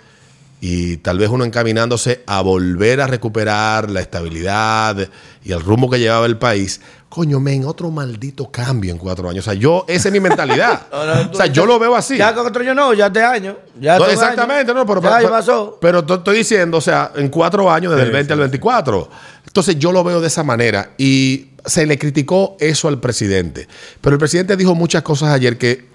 y 0.65 0.99
tal 0.99 1.19
vez 1.19 1.29
uno 1.29 1.45
encaminándose 1.45 2.23
a 2.25 2.41
volver 2.41 3.01
a 3.01 3.09
recuperar 3.09 3.91
la 3.91 4.01
estabilidad 4.01 4.97
y 5.43 5.51
el 5.51 5.61
rumbo 5.61 5.91
que 5.91 5.99
llevaba 5.99 6.25
el 6.27 6.39
país, 6.39 6.81
coño, 7.09 7.41
men, 7.41 7.65
otro 7.65 7.91
maldito 7.91 8.49
cambio 8.49 8.93
en 8.93 8.99
cuatro 8.99 9.29
años. 9.29 9.45
O 9.45 9.51
sea, 9.51 9.59
yo, 9.59 9.85
esa 9.89 10.09
es 10.09 10.13
mi 10.13 10.21
mentalidad. 10.21 10.87
No, 10.93 11.05
no, 11.05 11.31
o 11.33 11.35
sea, 11.35 11.47
yo 11.47 11.67
lo 11.67 11.81
veo 11.81 11.97
así. 11.97 12.17
Ya 12.17 12.33
con 12.33 12.47
otro 12.47 12.63
año 12.63 12.75
no, 12.75 12.95
ya 12.95 13.07
este 13.07 13.25
año. 13.25 13.57
Ya 13.81 13.99
No, 13.99 14.07
exactamente, 14.07 14.73
no, 14.73 14.87
pero, 14.87 15.03
ya, 15.03 15.17
pero, 15.19 15.31
pasó. 15.31 15.79
pero 15.81 15.99
estoy 15.99 16.37
diciendo, 16.37 16.79
o 16.79 16.81
sea, 16.81 17.11
en 17.17 17.29
cuatro 17.29 17.69
años, 17.69 17.91
desde 17.91 18.05
Sí, 18.05 18.07
el 18.07 18.13
20 18.13 18.29
sí, 18.29 18.33
al 18.33 18.39
24. 18.39 19.09
Entonces 19.45 19.79
yo 19.81 19.91
lo 19.91 20.05
veo 20.05 20.21
de 20.21 20.29
esa 20.29 20.45
manera 20.45 20.91
y 20.97 21.49
se 21.67 21.87
le 21.87 21.99
criticó 21.99 22.57
eso 22.61 22.87
al 22.87 23.01
presidente. 23.01 23.67
Pero 24.01 24.15
el 24.15 24.21
presidente 24.21 24.57
dijo 24.57 24.77
muchas 24.77 25.03
cosas 25.03 25.31
ayer 25.31 25.59
que, 25.59 25.92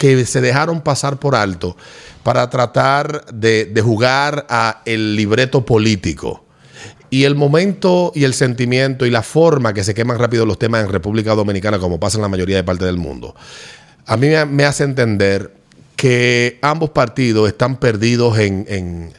que 0.00 0.24
se 0.24 0.40
dejaron 0.40 0.80
pasar 0.80 1.18
por 1.18 1.34
alto 1.34 1.76
para 2.22 2.48
tratar 2.48 3.26
de, 3.34 3.66
de 3.66 3.82
jugar 3.82 4.46
a 4.48 4.80
el 4.86 5.14
libreto 5.14 5.66
político. 5.66 6.42
Y 7.10 7.24
el 7.24 7.34
momento 7.34 8.10
y 8.14 8.24
el 8.24 8.32
sentimiento 8.32 9.04
y 9.04 9.10
la 9.10 9.22
forma 9.22 9.74
que 9.74 9.84
se 9.84 9.92
queman 9.92 10.18
rápido 10.18 10.46
los 10.46 10.58
temas 10.58 10.82
en 10.82 10.90
República 10.90 11.34
Dominicana, 11.34 11.78
como 11.78 12.00
pasa 12.00 12.16
en 12.16 12.22
la 12.22 12.28
mayoría 12.28 12.56
de 12.56 12.64
partes 12.64 12.86
del 12.86 12.96
mundo, 12.96 13.34
a 14.06 14.16
mí 14.16 14.28
me, 14.48 14.64
hace 14.64 14.84
entender 14.84 15.52
que 15.96 16.58
ambos 16.62 16.88
partidos 16.90 17.46
están 17.46 17.76
perdidos 17.76 18.38
en, 18.38 19.12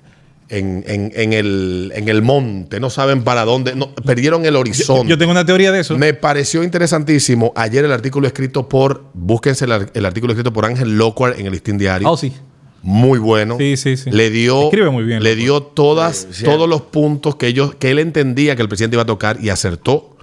en- 0.51 0.83
en- 0.87 1.11
en 1.15 1.33
el, 1.33 1.91
en 1.95 2.07
el 2.09 2.21
monte, 2.21 2.79
no 2.79 2.89
saben 2.89 3.23
para 3.23 3.45
dónde, 3.45 3.75
no, 3.75 3.95
perdieron 3.95 4.45
el 4.45 4.55
horizonte. 4.55 5.09
yo 5.09 5.17
tengo 5.17 5.31
una 5.31 5.45
teoría 5.45 5.71
de 5.71 5.79
eso. 5.79 5.97
Me 5.97 6.13
pareció 6.13 6.63
interesantísimo 6.63 7.51
ayer 7.55 7.85
el 7.85 7.91
artículo 7.91 8.27
escrito 8.27 8.67
por, 8.69 9.05
búsquense 9.13 9.65
el, 9.65 9.71
ar- 9.71 9.91
el 9.93 10.05
artículo 10.05 10.33
escrito 10.33 10.53
por 10.53 10.65
Ángel 10.65 10.97
Locuar 10.97 11.35
en 11.39 11.45
el 11.47 11.51
Listín 11.53 11.77
Diario. 11.77 12.09
Oh, 12.09 12.17
sí. 12.17 12.33
Muy 12.83 13.19
bueno. 13.19 13.57
Sí, 13.59 13.77
sí, 13.77 13.95
sí. 13.95 14.09
Le 14.11 14.29
dio, 14.31 14.63
Escribe 14.65 14.89
muy 14.89 15.03
bien, 15.03 15.21
le 15.23 15.35
dio 15.35 15.61
todas, 15.61 16.27
Sí, 16.31 16.43
todos 16.43 16.67
los 16.67 16.81
puntos 16.81 17.35
que 17.35 17.47
ellos, 17.47 17.75
que 17.75 17.91
él 17.91 17.99
entendía 17.99 18.55
que 18.55 18.61
el 18.63 18.67
presidente 18.69 18.95
iba 18.95 19.03
a 19.03 19.05
tocar 19.07 19.37
y 19.41 19.49
acertó. 19.49 20.17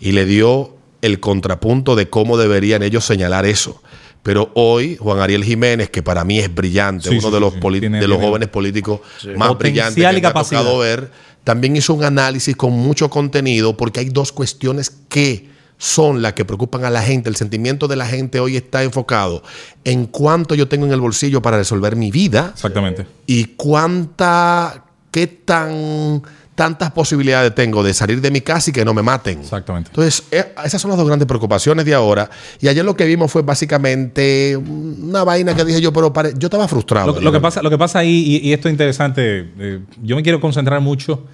Y 0.00 0.12
le 0.12 0.24
dio 0.24 0.76
el 1.02 1.20
contrapunto 1.20 1.96
de 1.96 2.08
cómo 2.08 2.36
deberían 2.38 2.82
ellos 2.82 3.04
señalar 3.04 3.46
eso. 3.46 3.82
Pero 4.24 4.50
hoy, 4.54 4.96
Juan 4.96 5.20
Ariel 5.20 5.44
Jiménez, 5.44 5.90
que 5.90 6.02
para 6.02 6.24
mí 6.24 6.40
es 6.40 6.52
brillante, 6.52 7.10
Sí, 7.10 7.18
uno 7.18 7.28
sí, 7.28 7.34
de 7.34 7.40
los, 7.40 7.50
sí, 7.50 7.56
sí. 7.58 7.60
poli- 7.60 7.78
Tiene- 7.80 8.00
de 8.00 8.08
los 8.08 8.18
jóvenes 8.20 8.48
políticos 8.48 9.00
más 9.36 9.48
Potencial 9.48 9.92
brillantes 9.92 9.94
que 9.94 10.00
me 10.22 10.28
ha 10.28 10.32
tocado 10.32 10.78
ver, 10.78 11.10
también 11.44 11.76
hizo 11.76 11.94
un 11.94 12.02
análisis 12.04 12.56
con 12.56 12.72
mucho 12.72 13.08
contenido, 13.10 13.76
porque 13.76 14.00
hay 14.00 14.08
dos 14.08 14.32
cuestiones 14.32 14.90
que 15.08 15.52
son 15.76 16.22
las 16.22 16.32
que 16.32 16.44
preocupan 16.46 16.84
a 16.86 16.90
la 16.90 17.02
gente. 17.02 17.28
El 17.28 17.36
sentimiento 17.36 17.86
de 17.86 17.96
la 17.96 18.06
gente 18.06 18.40
hoy 18.40 18.56
está 18.56 18.82
enfocado 18.82 19.42
en 19.84 20.06
cuánto 20.06 20.54
yo 20.54 20.68
tengo 20.68 20.86
en 20.86 20.92
el 20.92 21.00
bolsillo 21.00 21.42
para 21.42 21.58
resolver 21.58 21.94
mi 21.94 22.10
vida 22.10 22.52
Exactamente. 22.54 23.06
y 23.26 23.44
cuánta, 23.56 24.84
qué 25.10 25.26
tan 25.26 26.22
tantas 26.54 26.92
posibilidades 26.92 27.54
tengo 27.54 27.82
de 27.82 27.92
salir 27.92 28.20
de 28.20 28.30
mi 28.30 28.40
casa 28.40 28.70
y 28.70 28.72
que 28.72 28.84
no 28.84 28.94
me 28.94 29.02
maten? 29.02 29.40
Exactamente. 29.40 29.90
Entonces, 29.90 30.22
eh, 30.30 30.54
esas 30.64 30.80
son 30.80 30.90
las 30.90 30.98
dos 30.98 31.06
grandes 31.06 31.26
preocupaciones 31.26 31.84
de 31.84 31.94
ahora. 31.94 32.30
Y 32.60 32.68
ayer 32.68 32.84
lo 32.84 32.94
que 32.96 33.04
vimos 33.06 33.32
fue 33.32 33.42
básicamente 33.42 34.56
una 34.56 35.24
vaina 35.24 35.54
que 35.56 35.64
dije 35.64 35.80
yo, 35.80 35.92
pero 35.92 36.12
pare- 36.12 36.32
yo 36.38 36.46
estaba 36.46 36.68
frustrado. 36.68 37.14
Lo, 37.14 37.20
lo 37.20 37.32
que 37.32 37.40
pasa, 37.40 37.62
lo 37.62 37.70
que 37.70 37.78
pasa 37.78 37.98
ahí, 37.98 38.40
y, 38.42 38.48
y 38.48 38.52
esto 38.52 38.68
es 38.68 38.72
interesante, 38.72 39.50
eh, 39.58 39.80
yo 40.02 40.14
me 40.16 40.22
quiero 40.22 40.40
concentrar 40.40 40.80
mucho 40.80 41.26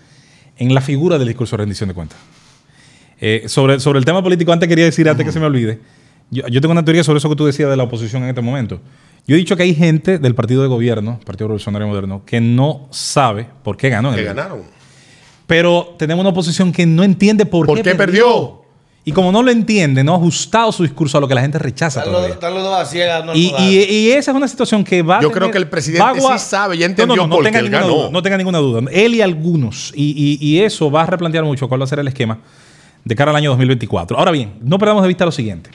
en 0.56 0.74
la 0.74 0.80
figura 0.80 1.18
del 1.18 1.28
discurso 1.28 1.56
de 1.56 1.62
rendición 1.62 1.88
de 1.88 1.94
cuentas. 1.94 2.18
Eh, 3.20 3.44
sobre, 3.48 3.78
sobre 3.80 3.98
el 3.98 4.04
tema 4.04 4.22
político, 4.22 4.52
antes 4.52 4.68
quería 4.68 4.86
decir, 4.86 5.08
antes 5.08 5.26
que 5.26 5.32
se 5.32 5.40
me 5.40 5.46
olvide, 5.46 5.80
yo, 6.30 6.46
yo 6.48 6.60
tengo 6.62 6.72
una 6.72 6.84
teoría 6.84 7.04
sobre 7.04 7.18
eso 7.18 7.28
que 7.28 7.36
tú 7.36 7.44
decías 7.44 7.68
de 7.68 7.76
la 7.76 7.82
oposición 7.82 8.22
en 8.22 8.30
este 8.30 8.40
momento. 8.40 8.80
Yo 9.26 9.34
he 9.34 9.38
dicho 9.38 9.56
que 9.56 9.64
hay 9.64 9.74
gente 9.74 10.18
del 10.18 10.34
partido 10.34 10.62
de 10.62 10.68
gobierno, 10.68 11.20
Partido 11.26 11.48
Revolucionario 11.48 11.86
Moderno, 11.88 12.22
que 12.24 12.40
no 12.40 12.88
sabe 12.90 13.46
por 13.62 13.76
qué 13.76 13.90
ganó. 13.90 14.08
en 14.10 14.14
que 14.14 14.20
el- 14.22 14.26
ganaron. 14.28 14.62
Pero 15.50 15.96
tenemos 15.98 16.22
una 16.22 16.30
oposición 16.30 16.70
que 16.70 16.86
no 16.86 17.02
entiende 17.02 17.44
por, 17.44 17.66
¿Por 17.66 17.82
qué 17.82 17.96
perdió? 17.96 18.62
Y 19.04 19.10
como 19.10 19.32
no 19.32 19.42
lo 19.42 19.50
entiende, 19.50 20.04
no 20.04 20.12
ha 20.12 20.16
ajustado 20.16 20.70
su 20.70 20.84
discurso 20.84 21.18
a 21.18 21.20
lo 21.20 21.26
que 21.26 21.34
la 21.34 21.40
gente 21.40 21.58
rechaza 21.58 21.98
Están 22.00 22.12
los, 22.12 22.18
todavía. 22.20 22.34
están 22.34 22.54
los 22.54 22.62
dos 22.62 22.78
a 22.78 22.84
ciegas, 22.84 23.24
no 23.24 23.34
Y, 23.34 23.52
y- 23.58 23.82
y 23.90 24.12
esa 24.12 24.30
es 24.30 24.36
una 24.36 24.46
situación 24.46 24.84
que 24.84 25.02
va 25.02 25.16
a 25.18 25.22
Yo 25.22 25.28
tener- 25.28 25.38
creo 25.38 25.50
que 25.50 25.58
el 25.58 25.68
presidente 25.68 26.04
a 26.06 26.38
sí 26.38 26.44
sabe, 26.44 26.78
ya 26.78 26.86
entendió 26.86 27.16
no, 27.16 27.22
no, 27.22 27.28
no 27.28 27.34
por 27.34 27.44
qué 27.44 27.48
tenga 27.48 27.58
él 27.58 27.64
ninguna 27.64 27.80
ganó. 27.82 27.94
duda, 27.96 28.10
no 28.12 28.22
tenga 28.22 28.36
ninguna 28.36 28.58
duda. 28.58 28.80
Él 28.92 29.14
y 29.16 29.22
algunos. 29.22 29.92
Y, 29.96 30.38
y- 30.40 30.46
y 30.46 30.60
eso 30.60 30.88
va 30.88 31.02
a 31.02 31.06
replantear 31.06 31.42
mucho 31.42 31.66
cuál 31.68 31.80
va 31.80 31.84
a 31.84 31.88
ser 31.88 31.98
el 31.98 32.06
esquema 32.06 32.38
de 33.04 33.16
cara 33.16 33.32
al 33.32 33.36
año 33.36 33.50
2024. 33.50 34.16
Ahora 34.16 34.30
bien, 34.30 34.52
no 34.62 34.78
perdamos 34.78 35.02
de 35.02 35.08
vista 35.08 35.24
lo 35.24 35.32
siguiente. 35.32 35.70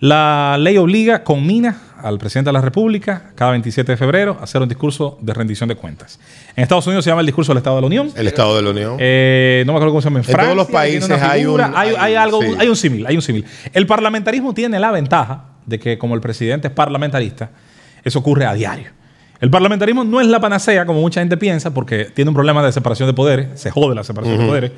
La 0.00 0.56
ley 0.58 0.78
obliga, 0.78 1.24
conmina 1.24 1.76
al 2.02 2.18
presidente 2.18 2.48
de 2.48 2.52
la 2.52 2.60
República 2.60 3.30
cada 3.34 3.50
27 3.52 3.92
de 3.92 3.96
febrero 3.96 4.36
a 4.40 4.44
hacer 4.44 4.60
un 4.62 4.68
discurso 4.68 5.18
de 5.20 5.34
rendición 5.34 5.68
de 5.68 5.74
cuentas. 5.76 6.18
En 6.56 6.62
Estados 6.62 6.86
Unidos 6.86 7.04
se 7.04 7.10
llama 7.10 7.20
el 7.20 7.26
discurso 7.26 7.52
del 7.52 7.58
Estado 7.58 7.76
de 7.76 7.82
la 7.82 7.86
Unión. 7.86 8.10
El 8.16 8.26
Estado 8.28 8.56
de 8.56 8.62
la 8.62 8.70
Unión. 8.70 8.96
Eh, 8.98 9.62
no 9.66 9.72
me 9.72 9.78
acuerdo 9.78 9.92
cómo 9.92 10.00
se 10.02 10.06
llama. 10.08 10.20
En, 10.20 10.24
En 10.30 10.36
todos 10.36 10.56
los 10.56 10.68
Francia 10.68 11.00
países 11.08 11.22
hay 11.22 11.46
un- 11.46 11.60
hay, 11.60 11.70
hay- 11.74 11.94
hay 11.98 12.14
algo, 12.14 12.40
sí. 12.42 12.48
hay 12.58 12.68
un 12.68 12.76
símil, 12.76 13.06
hay 13.06 13.16
un 13.16 13.22
símil. 13.22 13.44
El 13.72 13.86
parlamentarismo 13.86 14.54
tiene 14.54 14.78
la 14.78 14.90
ventaja 14.92 15.44
de 15.66 15.78
que 15.78 15.98
como 15.98 16.14
el 16.14 16.20
presidente 16.20 16.68
es 16.68 16.74
parlamentarista, 16.74 17.50
eso 18.04 18.18
ocurre 18.20 18.46
a 18.46 18.54
diario. 18.54 18.90
El 19.40 19.50
parlamentarismo 19.50 20.02
no 20.02 20.20
es 20.20 20.26
la 20.26 20.40
panacea, 20.40 20.84
como 20.84 21.00
mucha 21.00 21.20
gente 21.20 21.36
piensa, 21.36 21.72
porque 21.72 22.06
tiene 22.06 22.28
un 22.30 22.34
problema 22.34 22.64
de 22.64 22.72
separación 22.72 23.06
de 23.08 23.14
poderes, 23.14 23.48
se 23.60 23.70
jode 23.70 23.94
la 23.94 24.02
separación 24.02 24.38
de 24.40 24.46
poderes. 24.46 24.72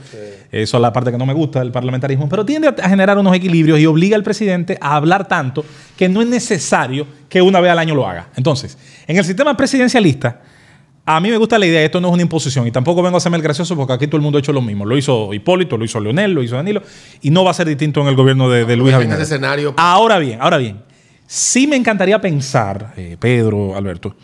Eso 0.52 0.76
es 0.76 0.80
la 0.82 0.92
parte 0.92 1.10
que 1.10 1.16
no 1.16 1.24
me 1.24 1.32
gusta 1.32 1.60
del 1.60 1.70
parlamentarismo, 1.72 2.28
pero 2.28 2.44
tiende 2.44 2.68
a 2.68 2.88
generar 2.88 3.16
unos 3.16 3.34
equilibrios 3.34 3.78
y 3.80 3.86
obliga 3.86 4.16
al 4.16 4.22
presidente 4.22 4.76
a 4.80 4.96
hablar 4.96 5.26
tanto 5.28 5.64
que 5.96 6.08
no 6.10 6.20
es 6.20 6.28
necesario 6.28 7.06
que 7.28 7.40
una 7.40 7.60
vez 7.60 7.70
al 7.72 7.78
año 7.78 7.94
lo 7.94 8.06
haga. 8.06 8.28
Entonces, 8.36 8.76
en 9.06 9.16
el 9.16 9.24
sistema 9.24 9.56
presidencialista, 9.56 10.42
a 11.06 11.18
mí 11.20 11.30
me 11.30 11.38
gusta 11.38 11.58
la 11.58 11.64
idea, 11.64 11.82
esto 11.82 11.98
no 12.00 12.08
es 12.08 12.14
una 12.14 12.22
imposición 12.22 12.66
y 12.66 12.70
tampoco 12.70 13.02
vengo 13.02 13.16
a 13.16 13.18
hacerme 13.18 13.38
el 13.38 13.42
gracioso 13.42 13.74
porque 13.76 13.94
aquí 13.94 14.06
todo 14.08 14.16
el 14.18 14.22
mundo 14.22 14.36
ha 14.36 14.40
hecho 14.40 14.52
lo 14.52 14.60
mismo. 14.60 14.84
Lo 14.84 14.98
hizo 14.98 15.32
Hipólito, 15.32 15.78
lo 15.78 15.84
hizo 15.86 15.98
Leonel, 16.00 16.32
lo 16.32 16.42
hizo 16.42 16.56
Danilo 16.56 16.82
y 17.22 17.30
no 17.30 17.44
va 17.44 17.52
a 17.52 17.54
ser 17.54 17.66
distinto 17.66 18.02
en 18.02 18.08
el 18.08 18.14
gobierno 18.14 18.50
de, 18.50 18.66
de 18.66 18.76
Luis 18.76 18.92
Abinader. 18.94 19.22
escenario- 19.22 19.74
Ahora 19.78 20.18
bien, 20.18 20.38
ahora 20.42 20.58
bien, 20.58 20.82
sí 21.26 21.66
me 21.66 21.76
encantaría 21.76 22.20
pensar, 22.20 22.92
eh, 22.98 23.16
Pedro, 23.18 23.74
Alberto, 23.74 24.14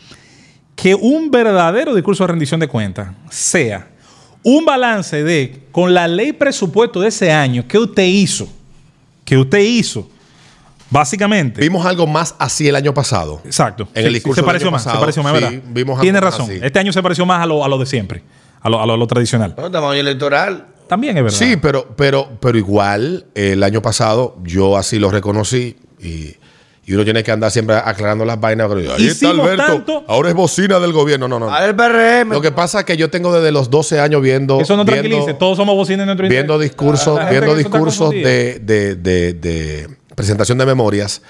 que 0.76 0.94
un 0.94 1.30
verdadero 1.30 1.92
discurso 1.94 2.22
de 2.22 2.28
rendición 2.28 2.60
de 2.60 2.68
cuentas 2.68 3.08
sea 3.30 3.88
un 4.44 4.64
balance 4.64 5.24
de, 5.24 5.62
con 5.72 5.92
la 5.92 6.06
ley 6.06 6.32
presupuesto 6.32 7.00
de 7.00 7.08
ese 7.08 7.32
año, 7.32 7.64
¿qué 7.66 7.78
usted 7.78 8.04
hizo? 8.04 8.48
¿Qué 9.24 9.36
usted 9.36 9.58
hizo? 9.58 10.08
Básicamente. 10.88 11.60
Vimos 11.60 11.84
algo 11.84 12.06
más 12.06 12.36
así 12.38 12.68
el 12.68 12.76
año 12.76 12.94
pasado. 12.94 13.40
Exacto. 13.44 13.88
En 13.92 14.06
el 14.06 14.12
discurso 14.12 14.36
se 14.36 14.40
del 14.42 14.46
pareció 14.46 14.68
año 14.68 14.72
más, 14.72 14.82
se 14.82 14.86
pasado, 14.88 15.00
pareció 15.00 15.22
más, 15.24 15.36
sí, 15.36 15.40
¿verdad? 15.42 15.62
vimos 15.70 16.00
Tiene 16.00 16.18
algo 16.18 16.30
razón. 16.30 16.46
así. 16.50 16.60
Este 16.62 16.78
año 16.78 16.92
se 16.92 17.02
pareció 17.02 17.26
más 17.26 17.42
a 17.42 17.46
lo, 17.46 17.64
a 17.64 17.68
lo 17.68 17.78
de 17.78 17.86
siempre, 17.86 18.22
a 18.60 18.68
lo, 18.70 18.80
a 18.80 18.86
lo- 18.86 18.92
a 18.92 18.96
lo 18.96 19.06
tradicional. 19.08 19.54
No, 19.58 19.92
electoral. 19.94 20.66
También 20.88 21.16
es 21.16 21.24
verdad. 21.24 21.36
Sí, 21.38 21.56
pero, 21.56 21.88
pero, 21.96 22.38
pero 22.40 22.56
igual, 22.56 23.26
el 23.34 23.64
año 23.64 23.82
pasado 23.82 24.36
yo 24.44 24.76
así 24.76 25.00
lo 25.00 25.10
reconocí 25.10 25.76
y, 26.00 26.36
y 26.86 26.94
uno 26.94 27.02
tiene 27.04 27.22
que 27.24 27.32
andar 27.32 27.50
siempre 27.50 27.74
aclarando 27.76 28.24
las 28.24 28.38
vainas. 28.40 28.68
pero, 28.68 28.80
Ahí 28.94 29.06
está 29.08 29.26
Hicimos 29.26 29.40
Alberto, 29.50 29.64
tanto- 29.66 30.04
ahora 30.06 30.28
es 30.28 30.34
bocina 30.36 30.78
del 30.78 30.92
gobierno. 30.92 31.26
No, 31.26 31.38
no, 31.40 31.46
no. 31.46 31.54
A 31.54 31.60
ver, 31.60 31.74
PRM. 31.76 32.30
Lo 32.32 32.40
que 32.40 32.52
pasa 32.52 32.80
es 32.80 32.84
que 32.84 32.96
yo 32.96 33.10
tengo 33.10 33.34
desde 33.34 33.50
los 33.50 33.70
12 33.70 33.98
años 33.98 34.22
viendo. 34.22 34.60
Eso 34.60 34.76
no 34.76 34.84
viendo- 34.84 35.02
tranquilice. 35.08 35.34
Todos 35.34 35.56
somos 35.56 35.74
bocinas 35.74 36.00
en 36.02 36.06
nuestro 36.06 36.28
viendo 36.28 36.58
discursos, 36.58 37.16
La 37.16 37.26
gente 37.26 37.40
viendo 37.40 37.54
discursos 37.56 38.10
de- 38.10 38.60
de- 38.60 38.94
de 39.34 39.88
presentación 40.14 40.58
de 40.58 40.66
memorias 40.66 41.22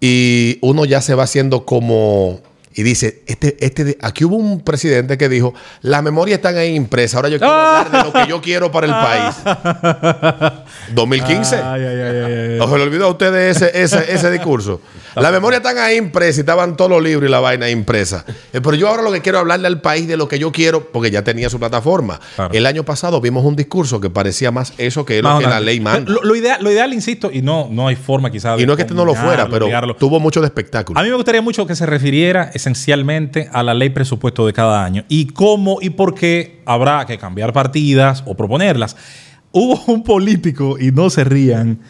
y 0.00 0.58
uno 0.60 0.84
ya 0.84 1.00
se 1.00 1.14
va 1.14 1.22
haciendo 1.24 1.64
como 1.64 2.40
y 2.74 2.82
dice, 2.82 3.22
este, 3.26 3.56
este, 3.64 3.84
de- 3.84 3.98
aquí 4.00 4.24
hubo 4.24 4.36
un 4.36 4.60
presidente 4.60 5.18
que 5.18 5.28
dijo, 5.28 5.54
las 5.82 6.02
memorias 6.02 6.38
están 6.38 6.56
ahí 6.56 6.74
impresas, 6.74 7.16
ahora 7.16 7.28
yo 7.28 7.38
quiero 7.38 7.52
hablar 7.52 7.90
de 7.90 7.98
lo 8.04 8.12
que 8.12 8.26
yo 8.28 8.40
quiero 8.40 8.70
para 8.72 8.86
el 8.86 8.92
país. 8.92 10.54
2015. 10.94 11.56
Ay, 11.56 11.62
ay, 11.62 11.84
ay, 11.84 12.00
ay, 12.00 12.32
ay. 12.54 12.58
¿O 12.60 12.68
se 12.68 12.76
le 12.76 12.82
olvidó 12.84 13.06
a 13.06 13.10
ustedes 13.10 13.56
ese, 13.62 13.82
ese, 13.82 14.12
ese 14.12 14.30
discurso? 14.30 14.80
Las 15.14 15.30
memorias 15.32 15.60
están 15.60 15.78
ahí 15.78 15.96
impresas 15.96 16.38
y 16.38 16.40
estaban 16.40 16.76
todos 16.76 16.90
los 16.90 17.02
libros 17.02 17.28
y 17.28 17.30
la 17.30 17.40
vaina 17.40 17.68
impresa. 17.68 18.24
Eh, 18.52 18.60
Pero 18.62 18.74
yo 18.74 18.88
ahora 18.88 19.02
lo 19.02 19.12
que 19.12 19.20
quiero 19.20 19.38
hablarle 19.38 19.66
al 19.66 19.80
país 19.80 20.08
de 20.08 20.16
lo 20.16 20.26
que 20.28 20.38
yo 20.38 20.52
quiero, 20.52 20.90
porque 20.90 21.10
ya 21.10 21.22
tenía 21.22 21.50
su 21.50 21.58
plataforma. 21.58 22.18
Claro. 22.36 22.54
El 22.54 22.64
año 22.66 22.82
pasado 22.84 23.20
vimos 23.20 23.44
un 23.44 23.54
discurso 23.56 24.00
que 24.00 24.08
parecía 24.10 24.50
más 24.50 24.72
eso 24.78 25.04
que 25.04 25.20
lo 25.22 25.38
que 25.38 25.44
la 25.46 25.60
ley 25.60 25.80
manda. 25.80 26.10
Lo, 26.10 26.22
lo 26.22 26.34
ideal, 26.34 26.62
lo 26.62 26.70
ideal, 26.70 26.94
insisto, 26.94 27.30
y 27.32 27.42
no, 27.42 27.68
no 27.70 27.88
hay 27.88 27.96
forma 27.96 28.30
quizás 28.30 28.58
Y 28.60 28.66
no 28.66 28.72
es 28.72 28.76
que 28.76 28.82
este 28.82 28.94
no 28.94 29.04
lo 29.04 29.14
fuera, 29.14 29.48
pero 29.48 29.68
tuvo 29.96 30.18
mucho 30.20 30.40
de 30.40 30.46
espectáculo. 30.46 30.98
A 30.98 31.02
mí 31.02 31.08
me 31.10 31.16
gustaría 31.16 31.42
mucho 31.42 31.66
que 31.66 31.74
se 31.76 31.84
refiriera 31.86 32.50
esencialmente 32.62 33.48
a 33.52 33.62
la 33.62 33.74
ley 33.74 33.90
presupuesto 33.90 34.46
de 34.46 34.52
cada 34.52 34.84
año 34.84 35.04
y 35.08 35.26
cómo 35.26 35.78
y 35.82 35.90
por 35.90 36.14
qué 36.14 36.60
habrá 36.64 37.04
que 37.06 37.18
cambiar 37.18 37.52
partidas 37.52 38.22
o 38.26 38.34
proponerlas. 38.36 38.96
Hubo 39.50 39.82
un 39.92 40.02
político, 40.04 40.78
y 40.78 40.92
no 40.92 41.10
se 41.10 41.24
rían, 41.24 41.80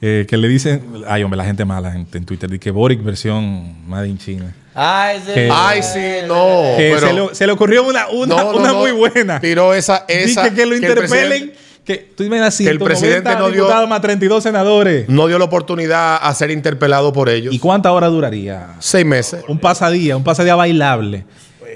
eh, 0.00 0.26
que 0.28 0.36
le 0.36 0.48
dicen, 0.48 0.82
ay 1.06 1.22
hombre, 1.22 1.36
la 1.38 1.44
gente 1.44 1.64
mala 1.64 1.94
en, 1.94 2.06
en 2.12 2.24
Twitter, 2.24 2.50
de 2.50 2.58
que 2.58 2.70
Boric 2.72 3.02
versión 3.04 3.86
Made 3.88 4.08
in 4.08 4.18
China. 4.18 4.52
Ay, 4.74 5.20
sí. 5.24 5.32
Que- 5.34 5.48
Ay, 5.52 5.82
sí, 5.82 6.26
no. 6.26 6.62
Que 6.76 6.92
pero- 6.94 7.06
se, 7.06 7.12
le, 7.12 7.34
se 7.34 7.46
le 7.46 7.52
ocurrió 7.52 7.84
una, 7.86 8.08
una, 8.08 8.34
No, 8.36 8.52
no, 8.52 8.58
una 8.58 8.68
no. 8.72 8.78
muy 8.80 8.90
buena. 8.92 9.38
Tiró 9.38 9.74
esa- 9.74 10.04
esa- 10.08 10.44
Dice 10.44 10.54
que 10.56 10.64
lo 10.66 10.70
que 10.72 10.76
interpelen. 10.86 11.52
Que 11.84 11.96
tú 12.16 12.22
me 12.24 12.38
das 12.38 12.56
que 12.58 12.64
el 12.64 12.78
190 12.78 12.84
presidente 12.84 13.36
no 13.36 13.50
dio- 13.50 13.86
más 13.88 14.00
32 14.00 14.42
senadores. 14.42 15.08
no 15.08 15.26
dio 15.26 15.38
la 15.38 15.44
oportunidad 15.46 16.16
a 16.22 16.32
ser 16.34 16.50
interpelado 16.52 17.12
por 17.12 17.28
ellos. 17.28 17.52
¿Y 17.52 17.58
cuánta 17.58 17.90
hora 17.92 18.06
duraría? 18.08 18.76
Seis 18.78 19.04
meses. 19.04 19.42
Un 19.48 19.58
pasadía, 19.58 20.16
un 20.16 20.22
pasadía 20.22 20.54
bailable. 20.54 21.24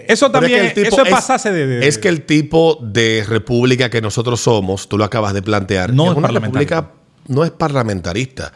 Eso 0.07 0.27
Pero 0.31 0.40
también, 0.42 0.61
que 0.61 0.66
el 0.69 0.75
tipo 0.75 0.88
eso 0.97 1.05
es 1.05 1.11
pasarse 1.11 1.51
de, 1.53 1.66
de- 1.66 1.88
Es 1.88 1.99
que 1.99 2.09
el 2.09 2.23
tipo 2.23 2.79
de 2.81 3.25
república 3.29 3.90
que 3.90 4.01
nosotros 4.01 4.40
somos, 4.40 4.88
tú 4.88 4.97
lo 4.97 5.05
acabas 5.05 5.35
de 5.35 5.42
plantear, 5.42 5.92
No 5.92 6.05
es 6.05 6.11
es 6.12 6.16
una 6.19 6.29
república, 6.29 6.90
no 7.28 7.44
es 7.44 7.50
parlamentarista. 7.50 8.52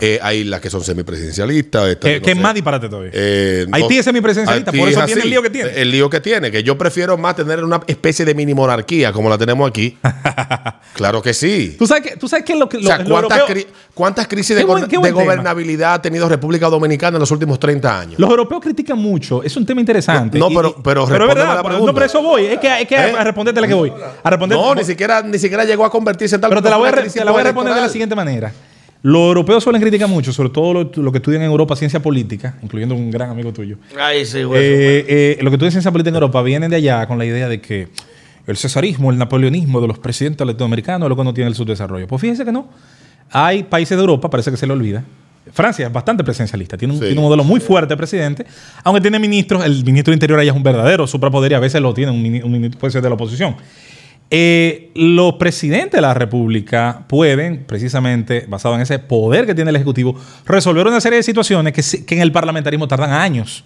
Eh, 0.00 0.20
hay 0.22 0.44
las 0.44 0.60
que 0.60 0.70
son 0.70 0.84
semipresidencialistas. 0.84 1.88
estas 1.88 2.10
que, 2.10 2.16
no 2.20 2.24
que 2.24 2.30
es 2.30 2.36
más 2.36 2.54
disparate 2.54 2.88
todavía. 2.88 3.10
Eh, 3.12 3.66
Haití 3.72 3.94
no- 3.94 4.00
es 4.00 4.04
semipresidencialista, 4.04 4.70
por 4.72 4.88
eso 4.88 5.00
es 5.00 5.06
tiene 5.06 5.22
el 5.22 5.30
lío 5.30 5.42
que 5.42 5.50
tiene. 5.50 5.70
El 5.80 5.90
lío 5.90 6.08
que 6.10 6.20
tiene, 6.20 6.50
que 6.50 6.62
yo 6.62 6.78
prefiero 6.78 7.18
más 7.18 7.34
tener 7.36 7.64
una 7.64 7.80
especie 7.86 8.24
de 8.24 8.34
mini 8.34 8.54
monarquía 8.54 9.12
como 9.12 9.28
la 9.28 9.36
tenemos 9.36 9.68
aquí. 9.68 9.98
claro 10.94 11.22
que 11.22 11.34
sí. 11.34 11.74
¿Tú 11.78 11.86
sabes 11.86 12.04
qué 12.10 12.16
tú 12.16 12.28
sabes 12.28 12.44
qué 12.44 12.52
es 12.52 12.58
lo 12.58 12.68
que 12.68 12.76
O 12.78 12.82
sea, 12.82 12.98
lo- 12.98 13.04
lo 13.04 13.10
¿cuántas, 13.28 13.40
europeo- 13.48 13.66
cuántas 14.00 14.26
crisis 14.26 14.56
de, 14.56 14.64
buen- 14.64 14.86
go- 14.88 15.02
de 15.02 15.10
gobernabilidad 15.12 15.94
ha 15.94 16.02
tenido 16.02 16.26
República 16.28 16.68
Dominicana 16.68 17.16
en 17.16 17.20
los 17.20 17.30
últimos 17.30 17.58
30 17.60 18.00
años? 18.00 18.18
Los 18.18 18.30
europeos 18.30 18.62
critican 18.62 18.98
mucho, 18.98 19.42
es 19.42 19.54
un 19.56 19.66
tema 19.66 19.80
interesante. 19.80 20.38
No, 20.38 20.50
Y- 20.50 20.54
pero- 20.56 20.74
y- 20.78 20.82
pero 20.82 21.04
es 21.04 21.10
verdad, 21.10 21.28
la 21.36 21.62
pero- 21.62 21.62
pregunta. 21.62 21.86
No, 21.86 21.94
pero 21.94 22.06
eso 22.06 22.22
voy, 22.22 22.46
es 22.46 22.58
que, 22.58 22.80
es 22.82 22.88
que 22.88 22.94
¿Eh? 22.94 23.12
a 23.18 23.22
responderte 23.22 23.60
la 23.60 23.68
que 23.68 23.74
voy. 23.74 23.92
A 24.22 24.30
responder, 24.30 24.58
No, 24.58 24.74
ni 24.74 24.84
siquiera, 24.84 25.22
ni 25.22 25.38
siquiera 25.38 25.64
llegó 25.64 25.84
a 25.84 25.90
convertirse 25.90 26.34
en 26.36 26.40
tal 26.40 26.48
Pero 26.48 26.62
te 26.62 26.70
la 26.70 26.78
voy 26.78 26.88
a, 26.88 26.92
te 26.92 27.24
la 27.24 27.30
voy 27.30 27.40
a 27.42 27.44
responder 27.44 27.74
de 27.74 27.80
la 27.82 27.88
siguiente 27.90 28.14
manera. 28.16 28.50
Los 29.02 29.20
europeos 29.28 29.62
suelen 29.64 29.80
criticar 29.80 30.08
mucho, 30.08 30.32
sobre 30.32 30.50
todo 30.50 30.72
lo, 30.74 30.90
lo 30.94 31.12
que 31.12 31.18
estudian 31.18 31.42
en 31.42 31.50
Europa, 31.50 31.74
ciencia 31.76 32.00
política, 32.02 32.56
incluyendo 32.62 32.94
un 32.94 33.10
gran 33.10 33.30
amigo 33.30 33.52
tuyo. 33.52 33.76
Ay, 33.98 34.26
sí, 34.26 34.42
güey. 34.42 34.60
Eh, 34.62 35.04
eh, 35.08 35.38
lo 35.42 35.50
que 35.50 35.54
estudian 35.56 35.72
ciencia 35.72 35.90
política 35.90 36.10
en 36.10 36.16
Europa 36.16 36.42
vienen 36.42 36.70
de 36.70 36.76
allá 36.76 37.06
con 37.06 37.16
la 37.18 37.24
idea 37.24 37.48
de 37.48 37.60
que 37.62 37.88
el 38.46 38.56
cesarismo, 38.56 39.10
el 39.10 39.16
napoleonismo 39.18 39.80
de 39.80 39.86
los 39.88 39.98
presidentes 39.98 40.46
latinoamericanos 40.46 41.06
es 41.06 41.08
lo 41.10 41.16
que 41.16 41.24
no 41.24 41.32
tiene 41.32 41.48
el 41.48 41.54
subdesarrollo. 41.54 42.06
Pues 42.06 42.20
fíjense 42.20 42.44
que 42.44 42.52
no. 42.52 42.68
Hay 43.30 43.62
países 43.64 43.96
de 43.96 44.00
Europa, 44.00 44.28
parece 44.30 44.50
que 44.50 44.56
se 44.56 44.66
le 44.66 44.72
olvida. 44.72 45.04
Francia 45.52 45.86
es 45.86 45.92
bastante 45.92 46.22
presidencialista, 46.22 46.76
tiene 46.76 46.94
un, 46.94 47.00
Sí. 47.00 47.06
tiene 47.06 47.18
un 47.20 47.24
modelo 47.24 47.42
muy 47.44 47.60
fuerte 47.60 47.94
de 47.94 47.96
presidente, 47.96 48.46
aunque 48.84 49.00
tiene 49.00 49.18
ministros, 49.18 49.64
el 49.64 49.84
ministro 49.84 50.12
de 50.12 50.16
Interior 50.16 50.38
allá 50.38 50.50
es 50.50 50.56
un 50.56 50.62
verdadero 50.62 51.06
suprapoder 51.06 51.52
y 51.52 51.54
a 51.54 51.58
veces 51.60 51.80
lo 51.80 51.92
tiene 51.94 52.12
un, 52.12 52.22
mini- 52.22 52.42
un 52.42 52.52
ministro, 52.52 52.78
puede 52.78 52.92
ser 52.92 53.02
de 53.02 53.08
la 53.08 53.14
oposición. 53.14 53.56
Eh, 54.32 54.92
los 54.94 55.34
presidentes 55.34 55.92
de 55.92 56.02
la 56.02 56.14
República 56.14 57.02
pueden, 57.08 57.64
precisamente 57.64 58.44
basado 58.48 58.76
en 58.76 58.82
ese 58.82 59.00
poder 59.00 59.44
que 59.44 59.54
tiene 59.56 59.70
el 59.70 59.76
Ejecutivo, 59.76 60.14
resolver 60.46 60.86
una 60.86 61.00
serie 61.00 61.16
de 61.16 61.22
situaciones 61.24 61.72
que 62.06 62.14
en 62.14 62.20
el 62.22 62.30
parlamentarismo 62.30 62.86
tardan 62.86 63.10
años. 63.12 63.64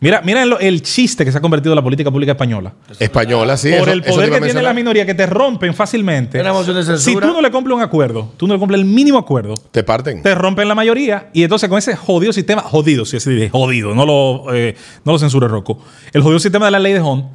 Mira, 0.00 0.20
mira 0.24 0.44
lo- 0.44 0.58
el 0.58 0.82
chiste 0.82 1.24
que 1.24 1.32
se 1.32 1.38
ha 1.38 1.40
convertido 1.40 1.74
la 1.74 1.82
política 1.82 2.10
pública 2.10 2.32
española. 2.32 2.74
Española, 2.98 3.56
sí. 3.56 3.70
Por 3.70 3.88
eso- 3.88 3.92
el 3.92 4.02
poder 4.02 4.30
que 4.30 4.40
tiene 4.40 4.62
la 4.62 4.72
minoría, 4.74 5.06
que 5.06 5.14
te 5.14 5.26
rompen 5.26 5.72
fácilmente. 5.74 6.40
Una 6.40 6.52
moción 6.52 6.76
de 6.76 6.98
Si 6.98 7.12
tú 7.14 7.20
no 7.20 7.40
le 7.40 7.50
cumples 7.50 7.76
un 7.76 7.82
acuerdo, 7.82 8.32
tú 8.36 8.46
no 8.46 8.54
le 8.54 8.58
cumples 8.60 8.80
el 8.80 8.86
mínimo 8.86 9.18
acuerdo, 9.18 9.54
Te 9.70 9.82
parten. 9.82 10.22
te 10.22 10.34
rompen 10.34 10.68
la 10.68 10.74
mayoría 10.74 11.28
y 11.32 11.42
entonces 11.42 11.68
con 11.68 11.78
ese 11.78 11.96
jodido 11.96 12.32
sistema, 12.32 12.62
jodido, 12.62 13.04
si 13.04 13.16
así 13.16 13.30
dice, 13.30 13.50
jodido, 13.50 13.94
no 13.94 14.04
lo, 14.04 14.54
eh, 14.54 14.74
no 15.04 15.12
lo 15.12 15.18
censure 15.18 15.48
Rocco, 15.48 15.78
el 16.12 16.22
jodido 16.22 16.38
sistema 16.40 16.66
de 16.66 16.70
la 16.72 16.78
ley 16.80 16.92
de 16.92 17.00
Hon, 17.00 17.28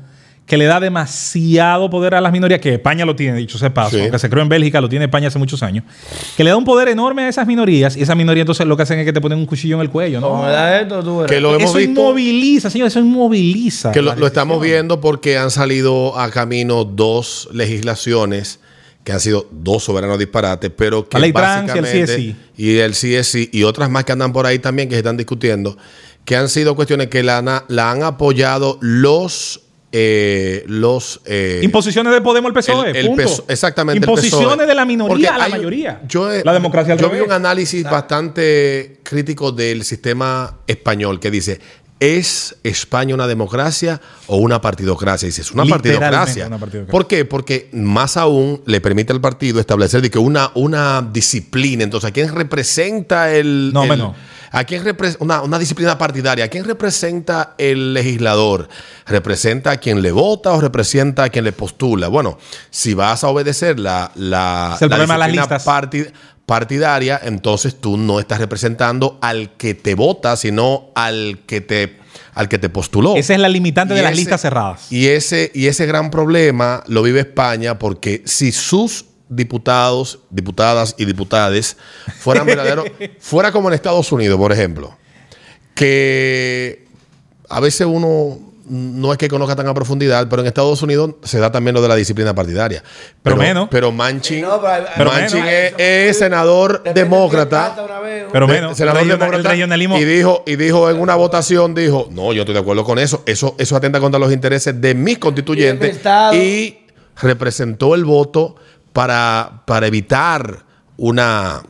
que 0.49 0.57
le 0.57 0.65
da 0.65 0.79
demasiado 0.79 1.89
poder 1.89 2.15
a 2.15 2.21
las 2.21 2.31
minorías, 2.31 2.59
que 2.59 2.73
España 2.73 3.05
lo 3.05 3.15
tiene, 3.15 3.37
dicho 3.37 3.57
sea 3.59 3.73
paso, 3.73 3.91
Sí. 3.91 4.01
aunque 4.01 4.17
se 4.19 4.29
creó 4.29 4.41
en 4.43 4.49
Bélgica, 4.49 4.81
lo 4.81 4.89
tiene 4.89 5.05
España 5.05 5.27
hace 5.27 5.37
muchos 5.39 5.61
años, 5.63 5.85
que 6.35 6.43
le 6.43 6.49
da 6.49 6.57
un 6.57 6.65
poder 6.65 6.87
enorme 6.89 7.21
a 7.21 7.29
esas 7.29 7.45
minorías 7.47 7.95
y 7.95 8.01
esas 8.01 8.17
minorías 8.17 8.43
entonces 8.43 8.65
lo 8.65 8.75
que 8.75 8.83
hacen 8.83 8.97
es 8.99 9.05
que 9.05 9.13
te 9.13 9.21
ponen 9.21 9.37
un 9.37 9.45
cuchillo 9.45 9.75
en 9.75 9.81
el 9.81 9.89
cuello, 9.91 10.19
¿no? 10.19 10.41
me 10.41 10.49
da 10.49 10.81
esto, 10.81 11.03
tú 11.03 11.17
verás. 11.19 11.31
Que 11.31 11.39
lo 11.39 11.51
hemos 11.55 11.69
Eso 11.69 11.77
visto. 11.77 11.91
inmoviliza, 12.01 12.69
señor, 12.69 12.87
eso 12.87 12.99
inmoviliza. 12.99 13.91
Que 13.91 14.01
lo, 14.01 14.25
estamos 14.27 14.59
viendo 14.61 14.99
porque 14.99 15.37
han 15.37 15.51
salido 15.51 16.17
a 16.19 16.29
camino 16.31 16.83
dos 16.83 17.47
legislaciones 17.53 18.59
que 19.03 19.11
han 19.13 19.19
sido 19.19 19.47
dos 19.51 19.83
soberanos 19.83 20.19
disparates, 20.19 20.71
pero 20.75 21.07
que 21.07 21.17
La 21.17 21.21
ley 21.21 21.31
trans 21.31 21.67
y 21.73 21.77
el 21.77 21.81
básicamente 21.83 22.13
CSI. 22.15 22.35
y 22.57 22.77
el 22.77 22.91
CSI 22.91 23.49
y 23.53 23.63
otras 23.63 23.89
más 23.89 24.03
que 24.03 24.11
andan 24.11 24.33
por 24.33 24.45
ahí 24.45 24.59
también 24.59 24.89
que 24.89 24.95
se 24.95 24.99
están 24.99 25.15
discutiendo, 25.17 25.77
que 26.25 26.35
han 26.35 26.49
sido 26.49 26.75
cuestiones 26.75 27.07
que 27.07 27.23
la 27.23 27.37
han 27.37 28.03
apoyado 28.03 28.77
los 28.81 29.61
eh, 29.91 30.63
los 30.67 31.21
eh, 31.25 31.61
Imposiciones 31.63 32.13
de 32.13 32.21
Podemos 32.21 32.49
al 32.49 32.53
PSOE. 32.53 32.91
el- 32.91 32.95
el 32.95 33.05
E, 33.05 33.07
punto. 33.09 33.23
PSOE, 33.23 33.45
exactamente. 33.49 33.97
el 33.97 34.03
Imposiciones 34.03 34.47
PSOE. 34.49 34.67
de 34.67 34.75
la 34.75 34.85
minoría 34.85 35.35
a 35.35 35.37
la 35.37 35.43
hay 35.45 35.51
mayoría. 35.51 36.01
Yo, 36.07 36.29
la 36.43 36.53
democracia 36.53 36.93
al 36.93 36.99
Yo 36.99 37.09
vi 37.09 37.19
un 37.21 37.31
análisis 37.31 37.83
bastante 37.83 38.99
crítico 39.03 39.51
del 39.51 39.83
sistema 39.83 40.57
español 40.67 41.19
que 41.19 41.31
dice. 41.31 41.59
¿Es 42.01 42.55
España 42.63 43.13
una 43.13 43.27
democracia 43.27 43.99
o 44.27 44.37
una 44.37 44.61
partidocracia? 44.61 45.25
Dice, 45.25 45.41
es 45.41 45.51
una 45.51 45.65
partidocracia. 45.65 46.47
una 46.47 46.57
partidocracia. 46.57 46.89
¿Por 46.93 47.07
qué? 47.07 47.25
Porque 47.25 47.67
más 47.73 48.15
aún 48.15 48.61
le 48.65 48.79
permite 48.79 49.11
al 49.11 49.19
partido 49.19 49.59
establecer 49.59 50.01
de 50.01 50.09
que 50.09 50.17
una, 50.17 50.49
una 50.55 51.05
disciplina. 51.11 51.83
Entonces, 51.83 52.09
¿a 52.09 52.13
quién 52.13 52.33
representa 52.33 53.33
el. 53.33 53.71
No, 53.73 53.83
el- 53.83 53.89
menos. 53.89 54.15
¿A 54.51 54.63
quién 54.63 54.83
una, 55.19 55.41
una 55.41 55.59
disciplina 55.59 55.97
partidaria? 55.97 56.45
¿A 56.45 56.47
quién 56.47 56.63
representa 56.63 57.55
el 57.57 57.93
legislador? 57.93 58.67
¿Representa 59.05 59.71
a 59.71 59.77
quien 59.77 60.01
le 60.01 60.11
vota 60.11 60.51
o 60.53 60.61
representa 60.61 61.23
a 61.23 61.29
quien 61.29 61.45
le 61.45 61.51
postula? 61.51 62.07
Bueno, 62.07 62.37
si 62.69 62.93
vas 62.93 63.23
a 63.23 63.27
obedecer 63.27 63.79
la, 63.79 64.11
la, 64.15 64.73
Es 64.75 64.81
el 64.81 64.89
la 64.89 64.95
problema 64.95 65.13
de 65.27 65.35
las 65.35 65.65
disciplina 65.65 66.13
partidaria, 66.49 67.21
entonces 67.23 67.79
tú 67.79 67.95
no 67.95 68.19
estás 68.19 68.39
representando 68.39 69.19
al 69.21 69.51
que 69.55 69.75
te 69.75 69.93
vota, 69.93 70.35
sino 70.35 70.89
al 70.95 71.41
que 71.45 71.61
te, 71.61 71.99
al 72.33 72.49
que 72.49 72.57
te 72.57 72.69
postuló. 72.69 73.15
Esa 73.15 73.35
es 73.35 73.39
la 73.39 73.49
limitante 73.49 73.93
de 73.93 74.01
las 74.01 74.15
listas 74.15 74.41
cerradas. 74.41 74.91
Y 74.91 75.09
ese, 75.09 75.51
y 75.53 75.67
ese 75.67 75.85
gran 75.85 76.09
problema 76.09 76.83
lo 76.87 77.03
vive 77.03 77.19
España 77.19 77.77
porque 77.77 78.23
si 78.25 78.51
sus 78.51 79.05
diputados, 79.29 80.19
diputadas 80.29 80.95
y 80.97 81.05
diputades 81.05 81.77
fueran 82.17 82.45
verdaderos, 82.45 82.85
fuera 83.19 83.51
como 83.51 83.69
en 83.69 83.75
Estados 83.75 84.11
Unidos, 84.11 84.37
por 84.37 84.51
ejemplo, 84.51 84.97
que 85.75 86.85
a 87.49 87.59
veces 87.59 87.87
uno 87.89 88.39
no 88.71 89.11
es 89.11 89.17
que 89.17 89.27
conozca 89.29 89.55
tan 89.55 89.65
a 89.67 89.73
profundidad, 89.73 90.27
pero 90.29 90.43
en 90.43 90.47
Estados 90.47 90.79
Unidos 90.83 91.15
se 91.23 91.39
da 91.39 91.51
también 91.51 91.73
lo 91.73 91.81
de 91.81 91.87
la 91.87 91.95
disciplina 91.95 92.35
partidaria. 92.35 92.83
Pero 93.23 93.35
menos. 93.35 93.67
Pero 93.71 93.91
Manchin, 93.91 94.41
No, 94.41 94.61
pero 94.95 95.09
Manchin 95.11 95.43
menos. 95.43 95.73
es, 95.79 96.09
es 96.11 96.17
senador 96.19 96.73
Depende 96.83 97.01
demócrata. 97.01 97.75
Pero 98.31 98.45
De- 98.45 98.53
menos. 98.53 98.77
senador 98.77 99.01
regional- 99.01 99.19
demócrata, 99.19 99.49
regionalismo. 99.49 99.97
Y 99.97 100.03
dijo, 100.05 100.43
y 100.45 100.55
dijo 100.55 100.87
en 100.91 100.99
una 100.99 101.15
votación, 101.15 101.73
dijo, 101.73 102.09
no, 102.11 102.31
yo 102.31 102.41
estoy 102.43 102.53
de 102.53 102.59
acuerdo 102.61 102.83
con 102.83 102.99
eso. 102.99 103.23
Eso, 103.25 103.55
eso 103.57 103.75
atenta 103.75 103.99
contra 103.99 104.19
los 104.19 104.31
intereses 104.31 104.79
de 104.79 104.93
mis 104.93 105.17
constituyentes. 105.17 105.99
Y 106.33 106.77
representó 107.19 107.95
el 107.95 108.05
voto 108.05 108.55
para, 108.93 109.63
para 109.65 109.87
evitar 109.87 110.65
una, 110.97 111.61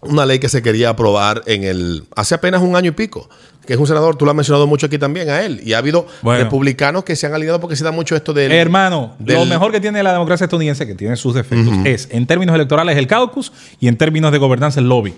una 0.00 0.26
ley 0.26 0.38
que 0.38 0.48
se 0.48 0.62
quería 0.62 0.90
aprobar 0.90 1.42
en 1.46 1.64
el 1.64 2.04
hace 2.16 2.34
apenas 2.34 2.62
un 2.62 2.76
año 2.76 2.88
y 2.88 2.92
pico. 2.92 3.28
Que 3.66 3.74
es 3.74 3.80
un 3.80 3.86
senador, 3.86 4.16
tú 4.16 4.24
lo 4.24 4.30
has 4.30 4.34
mencionado 4.34 4.66
mucho 4.66 4.86
aquí 4.86 4.96
también 4.96 5.28
a 5.28 5.42
él. 5.42 5.60
Y 5.62 5.74
ha 5.74 5.78
habido 5.78 6.06
Bueno. 6.22 6.42
republicanos 6.42 7.04
que 7.04 7.14
se 7.16 7.26
han 7.26 7.34
alineado 7.34 7.60
porque 7.60 7.76
se 7.76 7.84
da 7.84 7.90
mucho 7.90 8.16
esto 8.16 8.32
del. 8.32 8.50
Hermano, 8.50 9.14
lo 9.18 9.44
mejor 9.44 9.72
que 9.72 9.78
tiene 9.78 10.02
la 10.02 10.12
democracia 10.14 10.44
estadounidense, 10.44 10.86
que 10.86 10.94
tiene 10.94 11.16
sus 11.16 11.34
defectos, 11.34 11.74
es 11.84 12.08
en 12.10 12.26
términos 12.26 12.54
electorales 12.54 12.96
el 12.96 13.06
caucus 13.06 13.52
y 13.78 13.88
en 13.88 13.98
términos 13.98 14.32
de 14.32 14.38
gobernanza 14.38 14.80
el 14.80 14.88
lobby. 14.88 15.12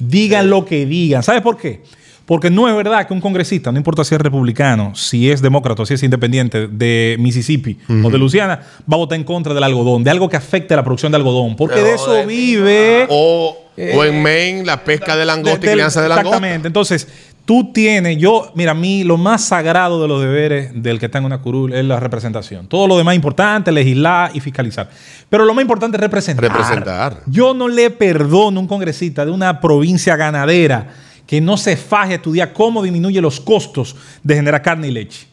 Digan 0.00 0.50
lo 0.50 0.64
que 0.64 0.84
digan. 0.84 1.22
¿Sabes 1.22 1.42
por 1.42 1.56
qué? 1.56 1.84
Porque 2.32 2.48
no 2.48 2.66
es 2.66 2.74
verdad 2.74 3.06
que 3.06 3.12
un 3.12 3.20
congresista, 3.20 3.70
no 3.70 3.76
importa 3.76 4.02
si 4.04 4.14
es 4.14 4.20
republicano, 4.22 4.94
si 4.94 5.30
es 5.30 5.42
demócrata 5.42 5.84
si 5.84 5.92
es 5.92 6.02
independiente 6.02 6.66
de 6.66 7.16
Mississippi 7.18 7.76
o 8.02 8.08
de 8.08 8.16
Luisiana, 8.16 8.58
va 8.90 8.94
a 8.94 8.96
votar 8.96 9.18
en 9.18 9.24
contra 9.24 9.52
del 9.52 9.62
algodón, 9.62 10.02
de 10.02 10.08
algo 10.08 10.30
que 10.30 10.38
afecte 10.38 10.72
a 10.72 10.78
la 10.78 10.82
producción 10.82 11.12
de 11.12 11.16
algodón. 11.16 11.56
Porque 11.56 11.82
de 11.82 11.92
eso 11.92 12.24
vive. 12.26 13.04
O, 13.10 13.54
o 13.76 14.04
en 14.06 14.22
Maine, 14.22 14.64
la 14.64 14.82
pesca 14.82 15.14
de 15.14 15.26
langosta 15.26 15.58
de- 15.60 15.72
y 15.72 15.74
crianza 15.74 16.00
de 16.00 16.08
langosta. 16.08 16.28
Exactamente. 16.38 16.68
Entonces, 16.68 17.06
tú 17.44 17.70
tienes, 17.70 18.16
yo, 18.16 18.50
mira, 18.54 18.70
a 18.70 18.74
mí 18.74 19.04
lo 19.04 19.18
más 19.18 19.44
sagrado 19.44 20.00
de 20.00 20.08
los 20.08 20.22
deberes 20.22 20.70
del 20.82 20.98
que 20.98 21.04
está 21.06 21.18
en 21.18 21.26
una 21.26 21.42
curul 21.42 21.74
es 21.74 21.84
la 21.84 22.00
representación. 22.00 22.66
Todo 22.66 22.86
lo 22.86 22.96
demás 22.96 23.14
importante, 23.14 23.70
legislar 23.72 24.30
y 24.32 24.40
fiscalizar. 24.40 24.88
Pero 25.28 25.44
lo 25.44 25.52
más 25.52 25.60
importante 25.60 25.98
es 25.98 26.00
representar. 26.00 26.50
Representar. 26.50 27.18
Yo 27.26 27.52
no 27.52 27.68
le 27.68 27.90
perdono 27.90 28.58
a 28.58 28.62
un 28.62 28.68
congresista 28.68 29.26
de 29.26 29.30
una 29.32 29.60
provincia 29.60 30.16
ganadera 30.16 30.94
que 31.32 31.40
no 31.40 31.56
se 31.56 31.78
faje 31.78 32.12
a 32.12 32.16
estudiar 32.16 32.52
cómo 32.52 32.82
disminuye 32.82 33.18
los 33.22 33.40
costos 33.40 33.96
de 34.22 34.34
generar 34.34 34.60
carne 34.60 34.88
y 34.88 34.90
leche. 34.90 35.26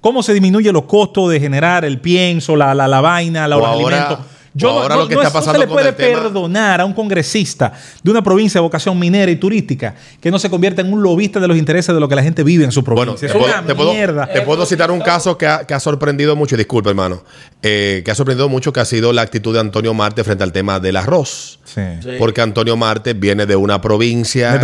¿Cómo 0.00 0.22
se 0.22 0.32
disminuye 0.32 0.70
los 0.70 0.84
costos 0.84 1.28
de 1.28 1.40
generar 1.40 1.84
el 1.84 1.98
pienso, 2.00 2.54
la, 2.54 2.72
la, 2.72 2.86
la 2.86 3.00
vaina, 3.00 3.48
la 3.48 3.56
los 3.56 3.66
ahora- 3.66 3.96
alimentos? 4.06 4.26
O 4.62 4.68
ahora 4.68 4.96
lo 4.96 5.08
que 5.08 5.14
no 5.14 5.22
está 5.22 5.28
es- 5.28 5.34
no 5.34 5.40
pasando 5.40 5.52
se 5.52 5.58
le 5.58 5.66
con 5.66 5.74
puede 5.76 5.92
perdonar 5.92 6.80
a 6.80 6.84
un 6.84 6.92
congresista 6.92 7.72
de 8.02 8.10
una 8.10 8.22
provincia 8.22 8.58
de 8.58 8.62
vocación 8.62 8.98
minera 8.98 9.30
y 9.30 9.36
turística 9.36 9.94
que 10.20 10.30
no 10.30 10.38
se 10.38 10.50
convierta 10.50 10.80
en 10.82 10.92
un 10.92 11.02
lobista 11.02 11.38
de 11.40 11.46
los 11.48 11.56
intereses 11.56 11.94
de 11.94 12.00
lo 12.00 12.08
que 12.08 12.16
la 12.16 12.22
gente 12.22 12.42
vive 12.42 12.64
en 12.64 12.72
su 12.72 12.82
Bueno, 12.82 13.12
provincia. 13.14 13.28
te 13.28 13.32
es 13.32 13.38
puedo, 13.38 13.54
una 13.58 13.66
te 13.66 13.74
puedo- 13.74 13.92
mierda. 13.92 14.26
te 14.32 14.42
puedo 14.42 14.66
citar 14.66 14.90
un 14.90 15.00
caso 15.00 15.38
que 15.38 15.46
ha, 15.46 15.64
que 15.66 15.74
ha 15.74 15.80
sorprendido 15.80 16.34
mucho, 16.36 16.56
disculpe 16.56 16.90
hermano, 16.90 17.22
eh, 17.62 18.02
que 18.04 18.10
ha 18.10 18.14
sorprendido 18.14 18.48
mucho 18.48 18.72
que 18.72 18.80
ha 18.80 18.84
sido 18.84 19.12
la 19.12 19.22
actitud 19.22 19.54
de 19.54 19.60
Antonio 19.60 19.94
Marte 19.94 20.24
frente 20.24 20.42
al 20.42 20.52
tema 20.52 20.80
del 20.80 20.96
arroz. 20.96 21.60
Sí. 21.64 21.80
Sí. 22.02 22.10
Porque 22.18 22.40
Antonio 22.40 22.76
Marte 22.76 23.14
viene 23.14 23.46
de 23.46 23.54
una 23.54 23.80
provincia 23.80 24.58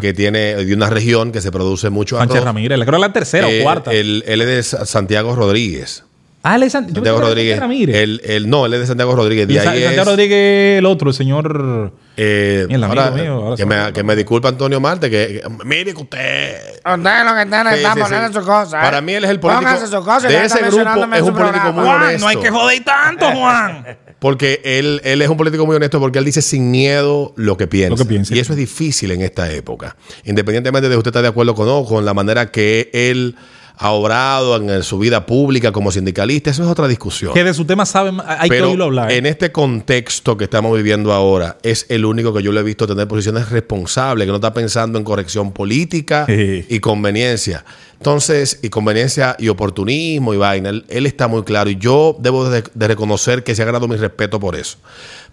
que, 0.00 0.14
tiene, 0.14 0.54
de 0.64 0.74
una 0.74 0.88
región 0.88 1.30
que 1.32 1.42
se 1.42 1.52
produce 1.52 1.90
mucho 1.90 2.16
Sánchez 2.16 2.36
arroz. 2.36 2.44
Ramírez, 2.46 2.78
creo 2.80 2.92
que 2.92 2.98
la 3.06 3.12
tercera 3.12 3.50
Eh, 3.50 3.60
o 3.60 3.62
cuarta. 3.62 3.92
Él, 3.92 4.24
él 4.26 4.40
es 4.40 4.46
de 4.46 4.62
Sa- 4.62 4.86
Santiago 4.86 5.36
Rodríguez. 5.36 6.04
Ah, 6.52 6.56
él 6.56 6.62
es 6.64 6.72
San- 6.72 6.86
yo 6.88 6.94
Santiago 6.94 7.20
Rodríguez. 7.20 7.58
Ramírez. 7.58 7.96
Él, 7.96 8.20
él- 8.24 8.48
no, 8.48 8.66
él 8.66 8.74
es 8.74 8.80
de 8.80 8.86
Santiago 8.86 9.14
Rodríguez. 9.14 9.48
Y 9.48 9.54
De 9.54 9.60
Sa- 9.62 9.70
ahí 9.70 9.82
Santiago 9.82 10.02
es, 10.02 10.06
Rodríguez, 10.08 10.78
el 10.78 10.86
otro, 10.86 11.10
el 11.10 11.14
señor. 11.14 11.92
eh, 12.16 12.66
el 12.70 12.82
amigo 12.82 13.00
ahora, 13.00 13.10
mío, 13.14 13.32
ahora 13.34 13.56
que, 13.56 13.66
me, 13.66 13.84
me- 13.84 13.92
que 13.92 14.02
me 14.02 14.16
disculpa 14.16 14.48
Antonio 14.48 14.80
Marte, 14.80 15.10
que, 15.10 15.42
que- 15.42 15.64
mire 15.64 15.92
que 15.94 16.00
usted 16.02 16.56
Ustedes 16.86 17.24
lo 17.24 17.34
que 17.34 17.42
están, 17.42 17.66
Sí, 17.68 17.74
están 17.76 17.94
sí, 17.94 18.00
poniendo 18.00 18.28
sí. 18.28 18.34
sus 18.34 18.44
cosas. 18.46 18.74
¿eh? 18.74 18.76
Para 18.80 19.00
mí 19.00 19.12
él 19.12 19.24
es 19.24 19.30
el 19.30 19.40
político- 19.40 19.62
Pónganse 19.64 19.86
sus 19.88 20.04
cosas 20.04 20.22
de 20.22 20.44
ese 20.44 20.58
grupo 20.58 20.64
mencionándome 20.76 21.16
es 21.16 21.22
un 21.24 21.34
político 21.34 21.52
programa. 21.52 21.72
muy 21.72 21.84
Juan, 21.84 22.02
honesto. 22.02 22.20
no 22.20 22.28
hay 22.28 22.36
que 22.36 22.50
joder 22.50 22.84
tanto, 22.84 23.26
Juan. 23.32 23.86
Porque 24.18 24.62
él, 24.64 25.00
él 25.04 25.20
es 25.20 25.28
un 25.28 25.36
político 25.36 25.66
muy 25.66 25.76
honesto 25.76 26.00
porque 26.00 26.18
él 26.18 26.24
dice 26.24 26.40
sin 26.40 26.70
miedo 26.70 27.34
lo 27.36 27.58
que 27.58 27.66
piensa. 27.66 27.90
Lo 27.90 27.96
que 27.98 28.06
piensa. 28.06 28.34
Y 28.34 28.38
eso 28.38 28.54
es 28.54 28.58
difícil 28.58 29.10
en 29.10 29.20
esta 29.20 29.52
época. 29.52 29.94
Independientemente 30.24 30.88
de 30.88 30.94
que 30.94 30.98
usted 30.98 31.10
está 31.10 31.20
de 31.20 31.28
acuerdo 31.28 31.54
con 31.54 31.66
no, 31.66 31.84
con 31.84 32.04
la 32.06 32.14
manera 32.14 32.50
que 32.50 32.88
él 32.94 33.36
ha 33.78 33.90
obrado 33.90 34.56
en 34.56 34.82
su 34.82 34.98
vida 34.98 35.26
pública 35.26 35.70
como 35.70 35.90
sindicalista, 35.92 36.50
eso 36.50 36.62
es 36.64 36.68
otra 36.70 36.88
discusión. 36.88 37.34
Que 37.34 37.44
de 37.44 37.52
su 37.52 37.64
tema 37.66 37.84
saben, 37.84 38.18
hay 38.26 38.48
que 38.48 38.56
Pero 38.56 38.68
oírlo 38.70 38.84
hablar. 38.84 39.12
en 39.12 39.26
este 39.26 39.52
contexto 39.52 40.36
que 40.36 40.44
estamos 40.44 40.74
viviendo 40.76 41.12
ahora, 41.12 41.58
es 41.62 41.84
el 41.90 42.04
único 42.06 42.32
que 42.32 42.42
yo 42.42 42.52
le 42.52 42.60
he 42.60 42.62
visto 42.62 42.86
tener 42.86 43.06
posiciones 43.06 43.50
responsables, 43.50 44.24
que 44.26 44.30
no 44.30 44.36
está 44.36 44.54
pensando 44.54 44.98
en 44.98 45.04
corrección 45.04 45.52
política 45.52 46.24
Sí. 46.26 46.64
y 46.68 46.80
conveniencia. 46.80 47.64
Entonces, 47.98 48.60
y 48.62 48.68
conveniencia 48.68 49.36
y 49.38 49.48
oportunismo 49.48 50.34
y 50.34 50.36
vaina, 50.36 50.68
él, 50.68 50.84
él 50.88 51.06
está 51.06 51.28
muy 51.28 51.42
claro 51.44 51.70
y 51.70 51.76
yo 51.76 52.16
debo 52.20 52.48
de, 52.48 52.62
de 52.74 52.88
reconocer 52.88 53.42
que 53.42 53.54
se 53.54 53.62
ha 53.62 53.64
ganado 53.64 53.88
mi 53.88 53.96
respeto 53.96 54.38
por 54.38 54.54
eso. 54.56 54.78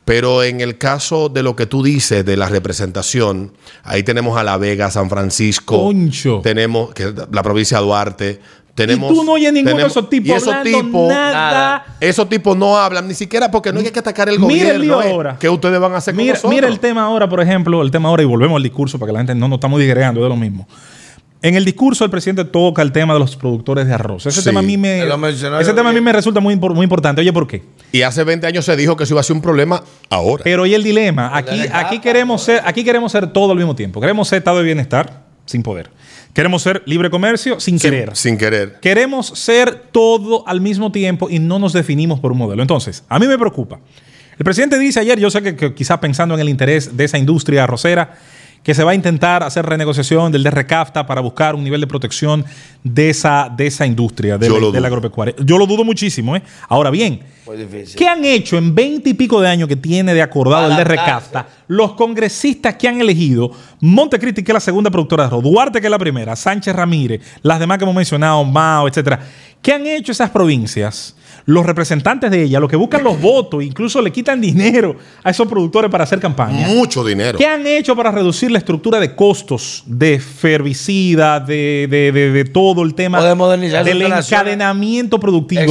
Pero 0.05 0.43
en 0.43 0.59
el 0.61 0.77
caso 0.77 1.29
de 1.29 1.43
lo 1.43 1.55
que 1.55 1.65
tú 1.65 1.81
dices 1.83 2.25
de 2.25 2.35
la 2.35 2.49
representación, 2.49 3.53
ahí 3.83 4.03
tenemos 4.03 4.37
a 4.37 4.43
La 4.43 4.57
Vega, 4.57 4.91
San 4.91 5.09
Francisco, 5.09 5.77
Concho. 5.83 6.41
tenemos 6.43 6.93
que 6.93 7.13
la 7.31 7.43
provincia 7.43 7.77
de 7.79 7.83
Duarte, 7.85 8.39
tenemos 8.75 9.11
y 9.11 9.15
tú 9.15 9.23
no 9.23 9.33
oyes 9.33 9.53
ninguno 9.53 9.77
de 9.77 9.85
esos 9.85 10.09
tipos 10.09 10.29
y 10.29 10.31
esos 10.33 10.63
tipos- 10.63 11.07
nada. 11.07 11.85
esos 11.99 12.27
tipos 12.27 12.57
no 12.57 12.75
hablan 12.77 13.07
ni 13.07 13.13
siquiera 13.13 13.51
porque 13.51 13.71
no 13.71 13.79
hay 13.79 13.91
que 13.91 13.99
atacar 13.99 14.27
el 14.29 14.39
Mira 14.39 14.71
el 14.71 14.77
gobierno. 14.79 14.83
lío 14.83 15.01
eh. 15.03 15.11
ahora. 15.13 15.37
¿Qué 15.39 15.47
ustedes 15.47 15.79
van 15.79 15.93
a 15.93 15.97
hacer 15.97 16.13
con 16.15 16.23
Mira, 16.23 16.33
nosotros? 16.33 16.53
mira 16.55 16.67
el 16.67 16.79
tema 16.79 17.03
ahora, 17.03 17.29
por 17.29 17.39
ejemplo, 17.39 17.81
el 17.81 17.91
tema 17.91 18.09
ahora, 18.09 18.23
y 18.23 18.25
volvemos 18.25 18.57
al 18.57 18.63
discurso 18.63 18.97
para 18.99 19.09
que 19.09 19.13
la 19.13 19.19
gente 19.19 19.35
no 19.35 19.47
nos 19.47 19.57
estamos 19.57 19.79
digregando 19.79 20.21
de 20.23 20.27
lo 20.29 20.35
mismo. 20.35 20.67
En 21.43 21.55
el 21.55 21.65
discurso 21.65 22.05
el 22.05 22.09
presidente 22.09 22.45
toca 22.45 22.81
el 22.81 22.93
tema 22.93 23.13
de 23.13 23.19
los 23.19 23.35
productores 23.35 23.85
de 23.85 23.93
arroz. 23.93 24.25
Ese 24.25 24.39
Sí. 24.41 24.45
tema 24.47 24.61
a 24.61 24.63
mí 24.63 24.77
me, 24.77 24.99
ese 25.03 25.73
tema 25.73 25.89
a 25.89 25.93
mí 25.93 25.99
me 25.99 26.13
resulta 26.13 26.39
muy, 26.39 26.55
muy 26.55 26.83
importante. 26.85 27.19
Oye, 27.19 27.33
¿por 27.33 27.45
qué? 27.47 27.61
Y 27.91 28.01
hace 28.01 28.23
20 28.23 28.47
años 28.47 28.63
se 28.63 28.75
dijo 28.77 28.95
que 28.95 29.03
eso 29.03 29.13
iba 29.13 29.19
a 29.19 29.23
ser 29.23 29.35
un 29.35 29.41
problema 29.41 29.83
ahora. 30.09 30.41
Pero 30.45 30.63
oye 30.63 30.73
el 30.75 30.83
dilema. 30.83 31.35
Aquí, 31.37 31.59
aquí 31.73 31.99
queremos 31.99 32.43
ser, 32.43 32.61
aquí 32.63 32.85
queremos 32.85 33.11
ser 33.11 33.27
todo 33.33 33.51
al 33.51 33.57
mismo 33.57 33.75
tiempo. 33.75 33.99
Queremos 33.99 34.29
ser 34.29 34.37
estado 34.37 34.59
de 34.59 34.63
bienestar 34.63 35.25
sin 35.45 35.63
poder. 35.63 35.89
Queremos 36.33 36.61
ser 36.61 36.81
libre 36.85 37.09
comercio 37.09 37.59
sin 37.59 37.77
sin, 37.77 37.91
querer. 37.91 38.15
sin 38.15 38.37
querer. 38.37 38.79
Queremos 38.79 39.27
ser 39.27 39.75
todo 39.91 40.47
al 40.47 40.61
mismo 40.61 40.93
tiempo 40.93 41.29
y 41.29 41.39
no 41.39 41.59
nos 41.59 41.73
definimos 41.73 42.21
por 42.21 42.31
un 42.31 42.37
modelo. 42.37 42.61
Entonces, 42.61 43.03
a 43.09 43.19
mí 43.19 43.27
me 43.27 43.37
preocupa. 43.37 43.79
El 44.39 44.45
presidente 44.45 44.79
dice 44.79 45.01
ayer, 45.01 45.19
yo 45.19 45.29
sé 45.29 45.43
que, 45.43 45.57
que 45.57 45.73
quizá 45.75 45.99
pensando 45.99 46.33
en 46.35 46.39
el 46.39 46.47
interés 46.47 46.95
de 46.95 47.03
esa 47.03 47.17
industria 47.17 47.65
arrocera, 47.65 48.15
que 48.63 48.73
se 48.73 48.83
va 48.83 48.91
a 48.91 48.95
intentar 48.95 49.43
hacer 49.43 49.65
renegociación 49.65 50.31
del 50.31 50.43
DRCAFTA 50.43 51.05
para 51.05 51.21
buscar 51.21 51.53
un 51.53 51.63
nivel 51.63 51.81
de 51.81 51.87
protección 51.87 52.45
de 52.83 53.09
esa, 53.09 53.49
de 53.55 53.67
esa 53.67 53.85
industria, 53.85 54.37
de, 54.37 54.47
Yo 54.47 54.53
la, 54.55 54.59
lo 54.59 54.71
de 54.71 54.79
la 54.79 54.87
dudo. 54.87 54.97
agropecuaria. 54.97 55.35
Yo 55.43 55.57
lo 55.57 55.67
dudo 55.67 55.83
muchísimo. 55.83 56.35
¿eh? 56.35 56.41
Ahora 56.69 56.89
bien. 56.89 57.19
¿qué 57.97 58.07
han 58.07 58.23
hecho 58.23 58.57
en 58.57 58.73
20 58.73 59.09
y 59.09 59.13
pico 59.15 59.41
de 59.41 59.49
años 59.49 59.67
que 59.67 59.75
tiene 59.75 60.13
de 60.13 60.21
acordado 60.21 60.65
el 60.67 60.71
Adaptarse. 60.71 60.95
DRCAFTA 61.03 61.47
los 61.67 61.93
congresistas 61.93 62.75
que 62.75 62.87
han 62.87 63.01
elegido 63.01 63.51
Montecristi, 63.81 64.43
que 64.43 64.51
es 64.51 64.53
la 64.53 64.59
segunda 64.59 64.89
productora 64.89 65.23
de 65.23 65.27
arroz, 65.27 65.43
Duarte, 65.43 65.81
que 65.81 65.87
es 65.87 65.91
la 65.91 65.99
primera, 65.99 66.35
Sánchez 66.35 66.73
Ramírez, 66.73 67.21
las 67.41 67.59
demás 67.59 67.77
que 67.77 67.83
hemos 67.83 67.95
mencionado, 67.95 68.43
Mao, 68.45 68.87
etcétera? 68.87 69.19
¿Qué 69.61 69.73
han 69.73 69.85
hecho 69.85 70.11
esas 70.11 70.29
provincias? 70.29 71.15
Los 71.45 71.65
representantes 71.65 72.31
de 72.31 72.43
ellas, 72.43 72.61
los 72.61 72.69
que 72.69 72.77
buscan 72.77 73.03
los 73.03 73.19
votos, 73.19 73.61
incluso 73.63 74.01
le 74.01 74.11
quitan 74.13 74.39
dinero 74.39 74.95
a 75.23 75.29
esos 75.31 75.45
productores 75.47 75.91
para 75.91 76.05
hacer 76.05 76.19
campaña. 76.19 76.67
Mucho 76.69 77.03
dinero. 77.03 77.37
¿Qué 77.37 77.45
han 77.45 77.67
hecho 77.67 77.95
para 77.97 78.11
reducir 78.11 78.49
la 78.49 78.59
estructura 78.59 78.97
de 78.99 79.13
costos 79.13 79.83
de 79.85 80.21
herbicida, 80.41 81.39
de, 81.41 81.87
de- 81.89 82.11
de- 82.11 82.31
de 82.31 82.45
todo 82.45 82.83
el 82.83 82.93
tema 82.95 83.19
O 83.19 83.23
de 83.23 83.35
modernizar 83.35 83.83
del 83.83 83.99
encadenamiento 84.45 85.19
productivo? 85.19 85.61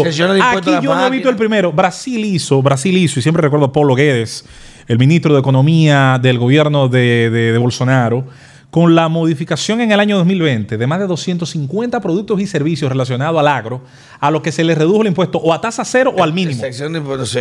Aquí 0.58 0.70
yo 0.82 0.94
no 0.94 1.06
he 1.06 1.10
visto 1.10 1.28
el 1.30 1.36
primero. 1.36 1.72
Brasil 1.72 2.24
hizo, 2.24 2.60
Brasil 2.62 2.96
hizo, 2.96 3.18
y 3.18 3.22
siempre 3.22 3.40
recuerdo 3.42 3.66
a 3.66 3.72
Paulo 3.72 3.94
Guedes, 3.94 4.44
el 4.88 4.98
ministro 4.98 5.32
de 5.32 5.40
Economía 5.40 6.18
del 6.20 6.38
gobierno 6.38 6.88
de, 6.88 7.30
de- 7.30 7.52
de 7.52 7.58
Bolsonaro, 7.58 8.24
con 8.72 8.94
la 8.94 9.10
modificación 9.10 9.82
en 9.82 9.92
el 9.92 10.00
año 10.00 10.16
2020 10.16 10.78
de 10.78 10.86
más 10.86 10.98
de 10.98 11.06
250 11.06 12.00
productos 12.00 12.40
y 12.40 12.46
servicios 12.46 12.90
relacionados 12.90 13.38
al 13.38 13.46
agro, 13.46 13.82
a 14.18 14.30
los 14.30 14.40
que 14.40 14.50
se 14.50 14.64
les 14.64 14.78
redujo 14.78 15.02
el 15.02 15.08
impuesto 15.08 15.36
o 15.36 15.52
a 15.52 15.60
tasa 15.60 15.84
cero 15.84 16.14
o 16.16 16.22
al 16.22 16.32
mínimo. 16.32 16.62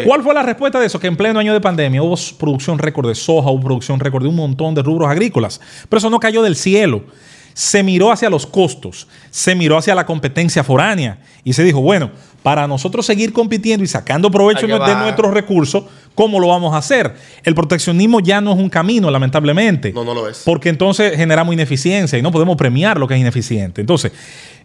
¿Cuál 0.05 0.23
fue 0.23 0.33
la 0.33 0.43
respuesta 0.43 0.77
de 0.77 0.87
eso? 0.87 0.99
Que 0.99 1.07
en 1.07 1.15
pleno 1.15 1.39
año 1.39 1.53
de 1.53 1.61
pandemia 1.61 2.03
hubo 2.03 2.17
producción 2.37 2.77
récord 2.79 3.07
de 3.07 3.15
soja, 3.15 3.49
hubo 3.49 3.61
producción 3.61 4.01
récord 4.01 4.23
de 4.23 4.27
un 4.27 4.35
montón 4.35 4.75
de 4.75 4.83
rubros 4.83 5.09
agrícolas. 5.09 5.61
Pero 5.87 5.99
eso 5.99 6.09
no 6.09 6.19
cayó 6.19 6.41
del 6.41 6.57
cielo. 6.57 7.05
Se 7.53 7.81
miró 7.81 8.11
hacia 8.11 8.29
los 8.29 8.45
costos, 8.45 9.07
se 9.29 9.55
miró 9.55 9.77
hacia 9.77 9.95
la 9.95 10.05
competencia 10.05 10.65
foránea 10.65 11.19
y 11.45 11.53
se 11.53 11.63
dijo, 11.63 11.79
bueno, 11.79 12.11
para 12.43 12.67
nosotros 12.67 13.05
seguir 13.05 13.31
compitiendo 13.31 13.85
y 13.85 13.87
sacando 13.87 14.31
provecho 14.31 14.67
de 14.67 14.95
nuestros 14.95 15.33
recursos, 15.33 15.85
¿cómo 16.15 16.39
lo 16.39 16.47
vamos 16.47 16.73
a 16.73 16.77
hacer? 16.77 17.13
El 17.43 17.55
proteccionismo 17.55 18.19
ya 18.19 18.41
no 18.41 18.53
es 18.53 18.57
un 18.57 18.69
camino, 18.69 19.09
lamentablemente. 19.09 19.91
No, 19.93 20.03
no 20.03 20.13
lo 20.13 20.27
es. 20.27 20.43
Porque 20.45 20.69
entonces 20.69 21.15
generamos 21.15 21.53
ineficiencia 21.53 22.17
y 22.17 22.21
no 22.21 22.31
podemos 22.31 22.55
premiar 22.57 22.99
lo 22.99 23.07
que 23.07 23.15
es 23.15 23.19
ineficiente. 23.19 23.81
Entonces, 23.81 24.11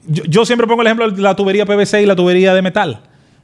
yo, 0.06 0.24
yo 0.24 0.46
siempre 0.46 0.66
pongo 0.66 0.82
el 0.82 0.88
ejemplo 0.88 1.10
de 1.10 1.22
la 1.22 1.34
tubería 1.34 1.66
PVC 1.66 2.02
y 2.02 2.06
la 2.06 2.16
tubería 2.16 2.54
de 2.54 2.62
metal. 2.62 3.00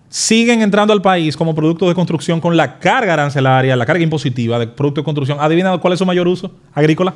Siguen 0.08 0.60
entrando 0.60 0.92
al 0.92 1.00
país 1.00 1.36
como 1.36 1.54
productos 1.54 1.88
de 1.88 1.94
construcción 1.94 2.40
con 2.40 2.56
la 2.56 2.78
carga 2.78 3.14
arancelaria, 3.14 3.74
la 3.76 3.86
carga 3.86 4.02
impositiva 4.02 4.58
de 4.58 4.66
productos 4.66 5.02
de 5.02 5.04
construcción. 5.06 5.38
¿Adivina 5.40 5.78
cuál 5.78 5.94
es 5.94 5.98
su 5.98 6.04
mayor 6.04 6.28
uso? 6.28 6.52
Agrícola. 6.74 7.14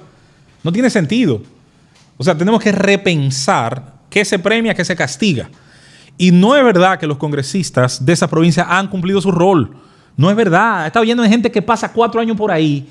No 0.62 0.72
tiene 0.72 0.88
sentido. 0.88 1.42
O 2.16 2.25
sea, 2.25 2.37
tenemos 2.37 2.62
que 2.62 2.72
repensar 2.72 3.96
qué 4.09 4.25
se 4.25 4.38
premia, 4.38 4.75
qué 4.75 4.85
se 4.85 4.96
castiga. 4.96 5.51
Y 6.18 6.31
no 6.31 6.57
es 6.57 6.64
verdad 6.64 6.99
que 6.99 7.07
los 7.07 7.18
congresistas 7.18 8.05
de 8.05 8.12
esa 8.12 8.29
provincia 8.29 8.66
han 8.68 8.88
cumplido 8.88 9.20
su 9.20 9.31
rol. 9.31 9.77
No 10.16 10.31
es 10.31 10.37
verdad. 10.37 10.85
He 10.85 10.87
estado 10.88 11.05
viendo 11.05 11.22
de 11.22 11.29
gente 11.29 11.50
que 11.50 11.62
pasa 11.62 11.92
cuatro 11.92 12.20
años 12.20 12.37
por 12.37 12.50
ahí 12.50 12.87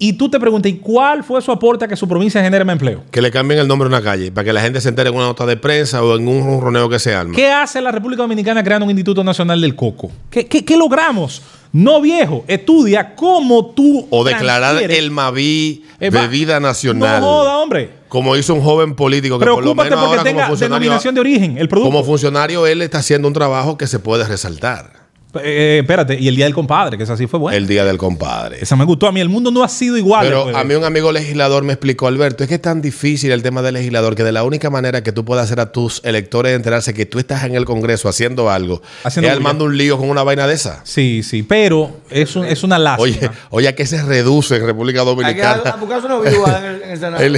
y 0.00 0.12
tú 0.12 0.28
te 0.30 0.38
preguntas, 0.38 0.70
¿y 0.70 0.76
cuál 0.76 1.24
fue 1.24 1.42
su 1.42 1.50
aporte 1.50 1.84
a 1.84 1.88
que 1.88 1.96
su 1.96 2.06
provincia 2.06 2.40
genere 2.40 2.64
más 2.64 2.74
empleo? 2.74 3.02
Que 3.10 3.20
le 3.20 3.32
cambien 3.32 3.58
el 3.60 3.66
nombre 3.66 3.86
a 3.86 3.88
una 3.88 4.00
calle 4.02 4.30
para 4.30 4.44
que 4.44 4.52
la 4.52 4.60
gente 4.60 4.80
se 4.80 4.88
entere 4.88 5.08
en 5.10 5.16
una 5.16 5.24
nota 5.26 5.44
de 5.44 5.56
prensa 5.56 6.02
o 6.04 6.16
en 6.16 6.28
un 6.28 6.40
ronroneo 6.44 6.88
que 6.88 7.00
se 7.00 7.14
arma. 7.14 7.34
¿Qué 7.34 7.50
hace 7.50 7.80
la 7.80 7.90
República 7.90 8.22
Dominicana 8.22 8.62
creando 8.62 8.84
un 8.84 8.90
Instituto 8.90 9.24
Nacional 9.24 9.60
del 9.60 9.74
Coco? 9.74 10.10
¿Qué, 10.30 10.46
qué- 10.46 10.64
qué 10.64 10.76
logramos? 10.76 11.42
No, 11.72 12.00
viejo. 12.00 12.44
Estudia 12.46 13.14
cómo 13.16 13.66
tú. 13.66 14.06
O 14.10 14.22
declarar 14.24 14.80
el 14.80 15.10
Maví 15.10 15.84
Eh, 16.00 16.10
bebida 16.10 16.60
nacional. 16.60 17.20
No 17.20 17.26
joda, 17.26 17.58
hombre. 17.58 17.90
Como 18.08 18.36
hizo 18.36 18.54
un 18.54 18.62
joven 18.62 18.94
político 18.94 19.36
que 19.38 19.44
por 19.46 19.54
lo 19.64 19.74
Preocúpate 19.74 19.90
menos 19.90 20.04
porque 20.04 20.10
ahora 20.18 20.22
como 20.22 20.30
tenga 20.36 20.46
funcionario, 20.48 20.78
denominación 20.84 21.14
de 21.16 21.20
origen, 21.20 21.58
el 21.58 21.68
producto. 21.68 21.90
como 21.90 22.04
funcionario 22.04 22.66
él 22.68 22.82
está 22.82 22.98
haciendo 22.98 23.26
un 23.26 23.34
trabajo 23.34 23.76
que 23.76 23.86
se 23.88 23.98
puede 23.98 24.24
resaltar. 24.24 24.97
Eh, 25.42 25.78
espérate, 25.80 26.18
y 26.18 26.28
el 26.28 26.36
Día 26.36 26.44
del 26.46 26.54
Compadre, 26.54 26.96
que 26.96 27.04
esa 27.04 27.16
sí 27.16 27.26
fue 27.26 27.38
buena. 27.38 27.56
El 27.56 27.66
día 27.66 27.84
del 27.84 27.98
compadre. 27.98 28.58
Esa 28.60 28.76
me 28.76 28.84
gustó 28.84 29.06
a 29.06 29.12
mí. 29.12 29.20
El 29.20 29.28
mundo 29.28 29.50
no 29.50 29.62
ha 29.64 29.68
sido 29.68 29.96
igual. 29.96 30.26
Pero 30.26 30.56
a 30.56 30.64
mí 30.64 30.74
un 30.74 30.84
amigo 30.84 31.12
legislador 31.12 31.62
me 31.64 31.72
explicó, 31.72 32.06
Alberto, 32.06 32.42
es 32.44 32.48
que 32.48 32.56
es 32.56 32.62
tan 32.62 32.80
difícil 32.82 33.30
el 33.32 33.42
tema 33.42 33.62
del 33.62 33.74
legislador 33.74 34.14
que 34.14 34.24
de 34.24 34.32
la 34.32 34.44
única 34.44 34.70
manera 34.70 35.02
que 35.02 35.12
tú 35.12 35.24
puedas 35.24 35.44
hacer 35.44 35.60
a 35.60 35.72
tus 35.72 36.00
electores 36.04 36.54
enterarse 36.54 36.94
que 36.94 37.06
tú 37.06 37.18
estás 37.18 37.44
en 37.44 37.54
el 37.54 37.64
Congreso 37.64 38.08
haciendo 38.08 38.50
algo, 38.50 38.82
Haciendo 39.04 39.28
es 39.28 39.34
armando 39.36 39.64
un 39.64 39.76
lío 39.76 39.98
con 39.98 40.08
una 40.10 40.22
vaina 40.22 40.46
de 40.46 40.54
esa. 40.54 40.80
Sí, 40.84 41.22
sí, 41.22 41.42
pero 41.42 41.90
es, 42.10 42.34
un- 42.36 42.44
es 42.44 42.62
una 42.62 42.78
lástima. 42.78 43.02
Oye, 43.02 43.30
oye, 43.50 43.68
¿a 43.68 43.74
qué 43.74 43.86
se 43.86 44.02
reduce 44.02 44.56
en 44.56 44.66
República 44.66 45.00
Hay 45.00 45.06
que 45.06 45.10
Dominicana? 45.10 45.62
a 45.70 45.76
buscarse 45.76 46.06
una 46.06 46.18
viuda 46.20 46.58
en 46.58 46.64
el, 46.64 46.82
en 46.82 46.90
el 46.90 46.98
Senado. 46.98 47.22
El- 47.24 47.32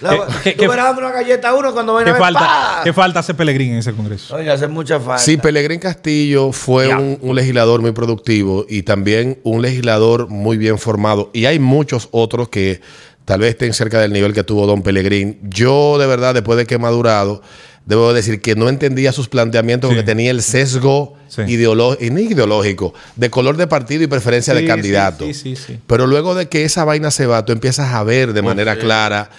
La- 0.00 0.14
Eh, 0.14 0.18
¿qué- 0.44 0.52
tú 0.52 0.60
qué- 0.70 0.76
dando 0.76 1.00
una 1.00 1.10
galleta 1.12 1.48
a 1.50 1.54
uno 1.54 1.72
cuando 1.72 1.94
vayan 1.94 2.06
¿Qué 2.06 2.10
a 2.10 2.12
ver, 2.14 2.22
falta. 2.22 2.80
¿Qué 2.84 2.92
falta 2.92 3.20
hace 3.20 3.34
Pelegrín 3.34 3.72
en 3.72 3.78
ese 3.78 3.92
congreso? 3.92 4.36
Oye, 4.36 4.50
hace 4.50 4.66
mucha 4.66 4.98
falta. 5.00 5.18
Sí, 5.18 5.36
Pelegrín 5.36 5.80
Castillo 5.80 6.52
fue 6.52 6.88
Ya. 6.88 6.98
un, 6.98 7.18
un 7.20 7.34
legislador 7.34 7.45
muy 7.52 7.92
productivo 7.92 8.66
y 8.68 8.82
también 8.82 9.38
un 9.42 9.62
legislador 9.62 10.28
muy 10.28 10.56
bien 10.56 10.78
formado. 10.78 11.30
Y 11.32 11.46
hay 11.46 11.58
muchos 11.58 12.08
otros 12.10 12.48
que 12.48 12.80
tal 13.24 13.40
vez 13.40 13.50
estén 13.50 13.72
cerca 13.72 14.00
del 14.00 14.12
nivel 14.12 14.32
que 14.32 14.44
tuvo 14.44 14.66
Don 14.66 14.82
Pelegrín. 14.82 15.38
Yo, 15.42 15.98
de 15.98 16.06
verdad, 16.06 16.34
después 16.34 16.56
de 16.58 16.66
que 16.66 16.74
he 16.76 16.78
madurado, 16.78 17.42
debo 17.84 18.12
decir 18.12 18.40
que 18.40 18.54
no 18.56 18.68
entendía 18.68 19.12
sus 19.12 19.28
planteamientos 19.28 19.88
Sí. 19.90 19.94
porque 19.96 20.06
tenía 20.06 20.30
el 20.30 20.42
sesgo 20.42 21.14
Sí. 21.28 21.42
ideológico, 21.42 22.12
no 22.12 22.20
ideológico, 22.20 22.94
de 23.16 23.30
color 23.30 23.56
de 23.56 23.66
partido 23.66 24.02
y 24.02 24.06
preferencia 24.06 24.54
Sí, 24.54 24.60
de 24.62 24.66
candidato. 24.66 25.24
Pero 25.86 26.06
luego 26.06 26.34
de 26.34 26.48
que 26.48 26.64
esa 26.64 26.84
vaina 26.84 27.10
se 27.10 27.26
va, 27.26 27.44
tú 27.44 27.52
empiezas 27.52 27.92
a 27.94 28.02
ver 28.02 28.32
de 28.32 28.42
manera 28.42 28.76
clara 28.76 29.30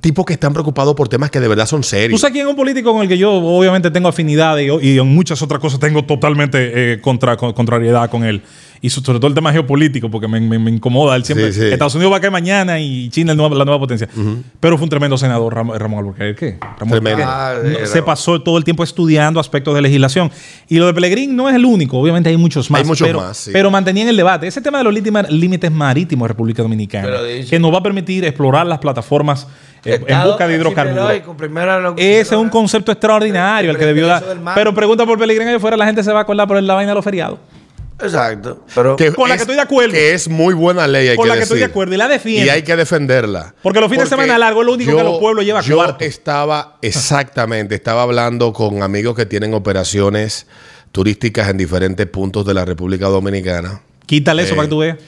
tipos 0.00 0.24
que 0.24 0.34
están 0.34 0.52
preocupados 0.52 0.94
por 0.94 1.08
temas 1.08 1.30
que 1.30 1.40
de 1.40 1.48
verdad 1.48 1.66
son 1.66 1.80
¿Tú 1.80 1.88
serios. 1.88 2.20
sabes 2.20 2.32
quién 2.32 2.46
es 2.46 2.50
un 2.50 2.56
político 2.56 2.92
con 2.92 3.02
el 3.02 3.08
que 3.08 3.18
yo 3.18 3.32
obviamente 3.32 3.90
tengo 3.90 4.08
afinidad 4.08 4.56
y, 4.58 4.68
y 4.86 4.98
en 4.98 5.06
muchas 5.08 5.42
otras 5.42 5.60
cosas 5.60 5.80
tengo 5.80 6.04
totalmente 6.04 6.92
eh, 6.94 7.00
contra, 7.00 7.36
con- 7.36 7.52
contrariedad 7.52 8.08
con 8.08 8.24
él? 8.24 8.42
Y 8.80 8.90
so- 8.90 9.00
sobre 9.02 9.18
todo 9.18 9.26
el 9.26 9.34
tema 9.34 9.50
geopolítico, 9.52 10.08
porque 10.08 10.28
me, 10.28 10.40
me- 10.40 10.56
me 10.60 10.70
incomoda. 10.70 11.16
Él 11.16 11.24
siempre, 11.24 11.52
Sí, 11.52 11.58
sí. 11.62 11.66
Estados 11.66 11.96
Unidos 11.96 12.12
va 12.12 12.18
a 12.18 12.20
caer 12.20 12.30
mañana 12.32 12.78
y 12.78 13.08
China 13.10 13.32
es 13.32 13.36
la 13.36 13.42
nueva, 13.42 13.56
la 13.56 13.64
nueva 13.64 13.80
potencia. 13.80 14.08
Pero 14.60 14.76
fue 14.78 14.84
un 14.84 14.88
tremendo 14.88 15.18
senador, 15.18 15.52
Ram- 15.52 15.76
Ramón 15.76 15.98
Alburquerque. 15.98 16.58
Ramón. 16.78 16.94
Alburquerque. 16.94 17.22
Ah, 17.26 17.54
No, 17.80 17.86
se 17.86 18.00
pasó 18.04 18.40
todo 18.40 18.56
el 18.56 18.62
tiempo 18.62 18.84
estudiando 18.84 19.40
aspectos 19.40 19.74
de 19.74 19.82
legislación. 19.82 20.30
Y 20.68 20.78
lo 20.78 20.86
de 20.86 20.94
Pelegrín 20.94 21.34
no 21.34 21.48
es 21.48 21.56
el 21.56 21.64
único, 21.64 21.98
obviamente 21.98 22.28
hay 22.30 22.36
muchos 22.36 22.70
más. 22.70 22.82
Hay 22.82 22.86
muchos 22.86 23.04
pero, 23.04 23.18
más, 23.20 23.36
sí. 23.36 23.50
pero 23.52 23.68
mantenían 23.68 24.06
el 24.06 24.16
debate. 24.16 24.46
Ese 24.46 24.60
tema 24.60 24.78
de 24.78 24.84
los 24.84 24.94
límites 25.32 25.72
marítimos 25.72 26.26
de 26.26 26.28
República 26.28 26.62
Dominicana, 26.62 27.08
que 27.50 27.58
nos 27.58 27.72
va 27.74 27.78
a 27.78 27.82
permitir 27.82 28.24
explorar 28.24 28.64
las 28.68 28.78
plataformas 28.78 29.48
en 29.84 30.22
busca 30.24 30.48
de 30.48 30.54
hidrocarburos. 30.56 31.94
Ese 31.96 32.20
es 32.20 32.32
un 32.32 32.48
concepto 32.48 32.92
extraordinario, 32.92 33.70
el 33.70 33.78
que 33.78 33.86
debió 33.86 34.06
dar. 34.06 34.24
Pero 34.54 34.74
pregunta 34.74 35.06
por 35.06 35.18
Pellegrini 35.18 35.48
allá 35.50 35.56
afuera, 35.58 35.76
la 35.76 35.86
gente 35.86 36.02
se 36.02 36.12
va 36.12 36.20
a 36.20 36.22
acordar 36.22 36.46
por 36.48 36.62
la 36.62 36.74
vaina 36.74 36.90
de 36.92 36.94
los 36.96 37.04
feriados. 37.04 37.38
Exacto. 38.00 38.64
Pero 38.74 38.96
Con 39.16 39.28
la 39.28 39.34
que 39.34 39.42
estoy 39.42 39.56
de 39.56 39.62
acuerdo. 39.62 39.92
Que 39.92 40.14
es 40.14 40.28
muy 40.28 40.54
buena 40.54 40.86
ley, 40.86 41.08
hay 41.08 41.16
Con 41.16 41.24
que 41.24 41.28
la 41.30 41.34
que 41.36 41.42
estoy 41.42 41.58
de 41.58 41.64
acuerdo 41.64 41.94
y 41.94 41.96
la 41.96 42.06
defiendo. 42.06 42.46
Y 42.46 42.48
hay 42.48 42.62
que 42.62 42.76
defenderla. 42.76 43.54
Porque 43.60 43.80
los 43.80 43.90
fines 43.90 44.04
de 44.04 44.10
semana 44.10 44.38
largos 44.38 44.62
es 44.62 44.66
lo 44.66 44.72
único 44.74 44.96
que 44.96 45.02
los 45.02 45.18
pueblos 45.18 45.44
llevan 45.44 45.64
Yo 45.64 45.76
cuarto. 45.76 46.04
estaba, 46.04 46.76
exactamente, 46.80 47.74
estaba 47.74 48.02
hablando 48.02 48.52
con 48.52 48.82
amigos 48.82 49.16
que 49.16 49.26
tienen 49.26 49.52
operaciones 49.52 50.46
turísticas 50.92 51.48
en 51.48 51.56
diferentes 51.58 52.06
puntos 52.06 52.46
de 52.46 52.54
la 52.54 52.64
República 52.64 53.06
Dominicana. 53.08 53.80
Quítale 54.06 54.44
eso 54.44 54.52
Eh, 54.52 54.56
para 54.56 54.66
que 54.68 54.70
tú 54.70 54.78
veas. 54.78 54.98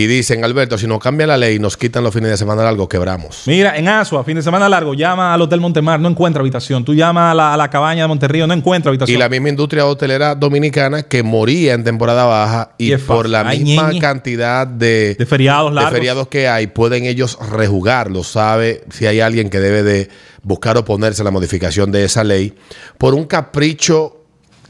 Y 0.00 0.06
dicen, 0.06 0.44
Alberto, 0.44 0.78
si 0.78 0.86
nos 0.86 1.00
cambia 1.00 1.26
la 1.26 1.36
ley 1.36 1.56
y 1.56 1.58
nos 1.58 1.76
quitan 1.76 2.04
los 2.04 2.14
fines 2.14 2.30
de 2.30 2.36
semana 2.36 2.62
largos, 2.62 2.86
quebramos. 2.86 3.42
Mira, 3.46 3.76
en 3.76 3.88
Asua, 3.88 4.22
fin 4.22 4.36
de 4.36 4.42
semana 4.42 4.68
largo, 4.68 4.94
llama 4.94 5.34
al 5.34 5.42
Hotel 5.42 5.60
Montemar, 5.60 5.98
no 5.98 6.08
encuentra 6.08 6.40
habitación. 6.40 6.84
Tú 6.84 6.94
llamas 6.94 7.32
a 7.32 7.34
la, 7.34 7.52
a 7.52 7.56
la 7.56 7.68
cabaña 7.68 8.02
de 8.02 8.06
Monterrío, 8.08 8.46
no 8.46 8.54
encuentra 8.54 8.90
Y 8.90 8.92
habitación. 8.92 9.18
la 9.18 9.28
misma 9.28 9.48
industria 9.48 9.86
hotelera 9.86 10.36
dominicana 10.36 11.02
que 11.02 11.24
moría 11.24 11.74
en 11.74 11.82
temporada 11.82 12.26
baja 12.26 12.74
y, 12.78 12.92
Y 12.94 12.96
por 12.98 13.28
la 13.28 13.40
Ay, 13.40 13.64
misma 13.64 13.88
ñeñe. 13.88 14.00
cantidad 14.00 14.68
de, 14.68 15.16
de 15.16 15.26
feriados 15.26 15.72
de 15.72 15.74
largos. 15.74 15.92
feriados 15.92 16.28
que 16.28 16.46
hay, 16.46 16.68
pueden 16.68 17.04
ellos 17.04 17.36
rejugarlo. 17.50 18.22
Sabe 18.22 18.84
si 18.92 19.04
hay 19.06 19.18
alguien 19.18 19.50
que 19.50 19.58
debe 19.58 19.82
de 19.82 20.10
buscar 20.44 20.76
oponerse 20.76 21.22
a 21.22 21.24
la 21.24 21.32
modificación 21.32 21.90
de 21.90 22.04
esa 22.04 22.22
ley 22.22 22.54
por 22.98 23.14
un 23.14 23.24
capricho, 23.24 24.18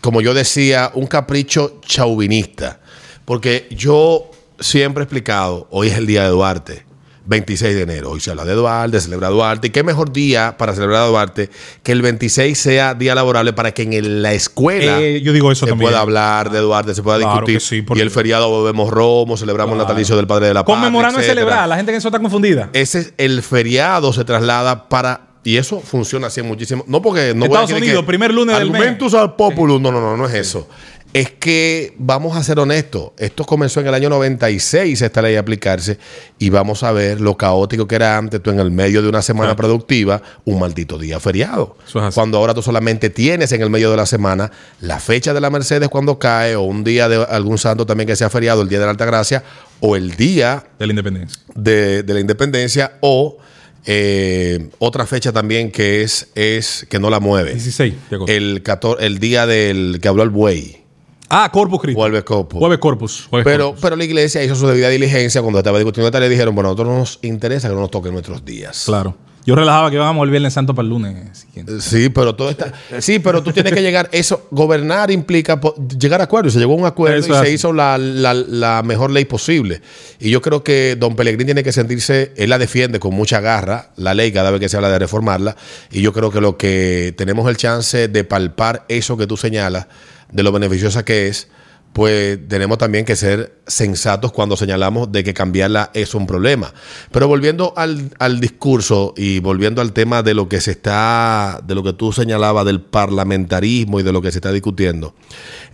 como 0.00 0.22
yo 0.22 0.32
decía, 0.32 0.90
un 0.94 1.06
capricho 1.06 1.80
chauvinista. 1.84 2.80
Porque 3.26 3.66
yo 3.70 4.30
siempre 4.60 5.02
he 5.02 5.04
explicado, 5.04 5.66
hoy 5.70 5.88
es 5.88 5.96
el 5.98 6.06
día 6.06 6.22
de 6.24 6.28
Duarte. 6.30 6.86
26 7.26 7.74
de 7.76 7.82
enero. 7.82 8.10
Hoy 8.12 8.20
se 8.20 8.30
habla 8.30 8.46
de 8.46 8.54
Duarte, 8.54 8.98
se 8.98 9.04
celebra 9.04 9.28
Duarte. 9.28 9.66
¿Y 9.66 9.70
qué 9.70 9.82
mejor 9.82 10.12
día 10.14 10.56
para 10.56 10.72
celebrar 10.72 11.02
a 11.02 11.06
Duarte 11.08 11.50
que 11.82 11.92
el 11.92 12.00
26 12.00 12.56
sea 12.56 12.94
día 12.94 13.14
laborable 13.14 13.52
para 13.52 13.72
que 13.72 13.82
en 13.82 13.92
el- 13.92 14.22
la 14.22 14.32
escuela 14.32 14.98
Eh, 15.02 15.20
yo 15.20 15.34
digo 15.34 15.52
eso 15.52 15.66
se 15.66 15.72
también. 15.72 15.90
pueda 15.90 16.00
hablar 16.00 16.50
de 16.50 16.60
Duarte, 16.60 16.94
se 16.94 17.02
pueda 17.02 17.18
Claro 17.18 17.32
discutir? 17.32 17.56
que 17.56 17.60
sí, 17.60 17.82
porque- 17.82 17.98
y 18.00 18.02
el 18.02 18.10
feriado 18.10 18.62
bebemos 18.64 18.90
romo, 18.90 19.36
celebramos 19.36 19.72
el 19.74 19.78
natalicio 19.78 20.16
del 20.16 20.26
Padre 20.26 20.46
de 20.46 20.54
la 20.54 20.60
Patria. 20.64 20.76
Conmemorando 20.76 21.18
y 21.18 21.22
etcétera. 21.22 21.40
celebrar. 21.42 21.68
La 21.68 21.76
gente 21.76 21.92
que 21.92 21.98
eso 21.98 22.08
está 22.08 22.18
confundida. 22.18 22.70
Ese 22.72 22.98
es 23.00 23.12
el 23.18 23.42
feriado 23.42 24.10
se 24.14 24.24
traslada 24.24 24.88
para 24.88 25.20
y 25.44 25.58
eso 25.58 25.80
funciona 25.80 26.28
así 26.28 26.40
muchísimo. 26.40 26.82
No 26.86 27.02
porque 27.02 27.34
no 27.34 27.46
voy 27.46 27.58
a 27.58 27.60
Estados 27.62 27.78
Unidos, 27.82 28.00
que 28.00 28.06
primer 28.06 28.32
lunes 28.32 28.56
del 28.58 28.70
mes. 28.70 28.80
Argumentus 28.80 29.12
al 29.12 29.36
populus. 29.36 29.78
No, 29.82 29.92
no, 29.92 30.00
no, 30.00 30.16
no 30.16 30.26
es 30.26 30.32
eso. 30.34 30.66
Es 31.12 31.30
que 31.30 31.94
vamos 31.98 32.36
a 32.36 32.42
ser 32.42 32.58
honestos, 32.58 33.12
esto 33.16 33.44
comenzó 33.44 33.80
en 33.80 33.86
el 33.86 33.94
año 33.94 34.10
96 34.10 35.00
esta 35.00 35.22
ley 35.22 35.36
a 35.36 35.40
aplicarse 35.40 35.98
y 36.38 36.50
vamos 36.50 36.82
a 36.82 36.92
ver 36.92 37.20
lo 37.20 37.36
caótico 37.36 37.88
que 37.88 37.94
era 37.94 38.18
antes 38.18 38.42
tú 38.42 38.50
en 38.50 38.60
el 38.60 38.70
medio 38.70 39.00
de 39.02 39.08
una 39.08 39.22
semana 39.22 39.56
productiva, 39.56 40.22
un 40.44 40.58
maldito 40.60 40.98
día 40.98 41.18
feriado. 41.18 41.76
Es. 41.86 42.14
Cuando 42.14 42.38
ahora 42.38 42.54
tú 42.54 42.62
solamente 42.62 43.10
tienes 43.10 43.50
en 43.52 43.62
el 43.62 43.70
medio 43.70 43.90
de 43.90 43.96
la 43.96 44.06
semana 44.06 44.50
la 44.80 45.00
fecha 45.00 45.32
de 45.32 45.40
la 45.40 45.50
Mercedes 45.50 45.88
cuando 45.88 46.18
cae 46.18 46.56
o 46.56 46.62
un 46.62 46.84
día 46.84 47.08
de 47.08 47.24
algún 47.24 47.58
santo 47.58 47.86
también 47.86 48.06
que 48.06 48.16
sea 48.16 48.28
feriado, 48.30 48.62
el 48.62 48.68
día 48.68 48.78
de 48.78 48.84
la 48.84 48.90
Alta 48.90 49.06
Gracia 49.06 49.42
o 49.80 49.96
el 49.96 50.16
día 50.16 50.64
De 50.78 50.86
la 50.86 50.92
independencia. 50.92 51.42
de, 51.54 52.02
de 52.02 52.14
la 52.14 52.20
independencia 52.20 52.98
o 53.00 53.38
eh, 53.86 54.68
otra 54.78 55.06
fecha 55.06 55.32
también 55.32 55.70
que 55.70 56.02
es, 56.02 56.28
es 56.34 56.86
que 56.90 56.98
no 56.98 57.08
la 57.08 57.20
mueve. 57.20 57.52
16 57.52 57.94
de 58.10 58.16
agosto. 58.16 58.32
El, 58.32 58.62
14 58.62 59.06
el 59.06 59.18
día 59.18 59.46
del 59.46 59.98
que 60.02 60.08
habló 60.08 60.22
el 60.22 60.28
buey. 60.30 60.87
Ah, 61.28 61.50
Corpus 61.52 61.80
Christi. 61.80 61.98
Jueves 62.00 62.24
Corpus. 62.24 62.58
Jueves 62.58 62.78
Corpus. 62.78 63.26
Jueves 63.30 63.44
Pero, 63.44 63.64
Corpus. 63.66 63.82
pero 63.82 63.96
la 63.96 64.04
iglesia 64.04 64.42
hizo 64.44 64.54
su 64.54 64.66
debida 64.66 64.88
diligencia 64.88 65.40
cuando 65.42 65.58
estaba 65.58 65.78
discutiendo 65.78 66.08
esta 66.08 66.20
ley. 66.20 66.28
Dijeron, 66.28 66.54
bueno, 66.54 66.68
a 66.70 66.72
nosotros 66.72 66.92
no 66.94 66.98
nos 67.00 67.18
interesa 67.22 67.68
que 67.68 67.74
no 67.74 67.80
nos 67.80 67.90
toquen 67.90 68.12
nuestros 68.12 68.44
días. 68.44 68.82
Claro. 68.86 69.14
Yo 69.48 69.54
relajaba 69.54 69.88
que 69.88 69.96
íbamos 69.96 70.22
el 70.24 70.30
Viernes 70.30 70.52
Santo 70.52 70.74
para 70.74 70.84
el 70.84 70.90
lunes. 70.90 71.38
siguiente. 71.38 71.80
Sí, 71.80 72.10
pero 72.10 72.34
todo 72.34 72.50
está. 72.50 72.70
Sí, 73.00 73.18
pero 73.18 73.42
tú 73.42 73.50
tienes 73.50 73.72
que 73.72 73.80
llegar. 73.80 74.10
Eso, 74.12 74.46
gobernar 74.50 75.10
implica 75.10 75.58
po- 75.58 75.74
llegar 75.98 76.20
a 76.20 76.24
acuerdos. 76.24 76.52
Se 76.52 76.58
llegó 76.58 76.74
a 76.74 76.76
un 76.76 76.84
acuerdo 76.84 77.16
Eso 77.16 77.42
y 77.42 77.46
se 77.46 77.52
hizo 77.54 77.72
la, 77.72 77.96
la- 77.96 78.34
la 78.34 78.82
mejor 78.82 79.10
ley 79.10 79.24
posible. 79.24 79.80
Y 80.20 80.28
yo 80.28 80.42
creo 80.42 80.62
que 80.62 80.96
don 81.00 81.16
Pellegrín 81.16 81.46
tiene 81.46 81.62
que 81.62 81.72
sentirse, 81.72 82.34
él 82.36 82.50
la 82.50 82.58
defiende 82.58 83.00
con 83.00 83.14
mucha 83.14 83.40
garra, 83.40 83.88
la 83.96 84.12
ley, 84.12 84.32
cada 84.32 84.50
vez 84.50 84.60
que 84.60 84.68
se 84.68 84.76
habla 84.76 84.90
de 84.90 84.98
reformarla. 84.98 85.56
Y 85.90 86.02
yo 86.02 86.12
creo 86.12 86.30
que 86.30 86.42
lo 86.42 86.58
que 86.58 87.14
tenemos 87.16 87.48
el 87.48 87.56
chance 87.56 88.08
de 88.08 88.24
palpar 88.24 88.84
eso 88.88 89.16
que 89.16 89.26
tú 89.26 89.38
señalas, 89.38 89.86
de 90.30 90.42
lo 90.42 90.52
beneficiosa 90.52 91.06
que 91.06 91.28
es, 91.28 91.48
pues 91.92 92.38
tenemos 92.48 92.78
también 92.78 93.04
que 93.04 93.16
ser 93.16 93.58
sensatos 93.66 94.32
cuando 94.32 94.56
señalamos 94.56 95.10
de 95.10 95.24
que 95.24 95.34
cambiarla 95.34 95.90
es 95.94 96.14
un 96.14 96.26
problema. 96.26 96.72
Pero 97.10 97.26
volviendo 97.26 97.72
al, 97.76 98.10
al 98.18 98.40
discurso 98.40 99.14
y 99.16 99.40
volviendo 99.40 99.80
al 99.80 99.92
tema 99.92 100.22
de 100.22 100.34
lo 100.34 100.48
que 100.48 100.60
se 100.60 100.70
está, 100.70 101.60
de 101.64 101.74
lo 101.74 101.82
que 101.82 101.92
tú 101.92 102.12
señalabas 102.12 102.64
del 102.66 102.80
parlamentarismo 102.80 104.00
y 104.00 104.02
de 104.02 104.12
lo 104.12 104.22
que 104.22 104.30
se 104.30 104.38
está 104.38 104.52
discutiendo, 104.52 105.14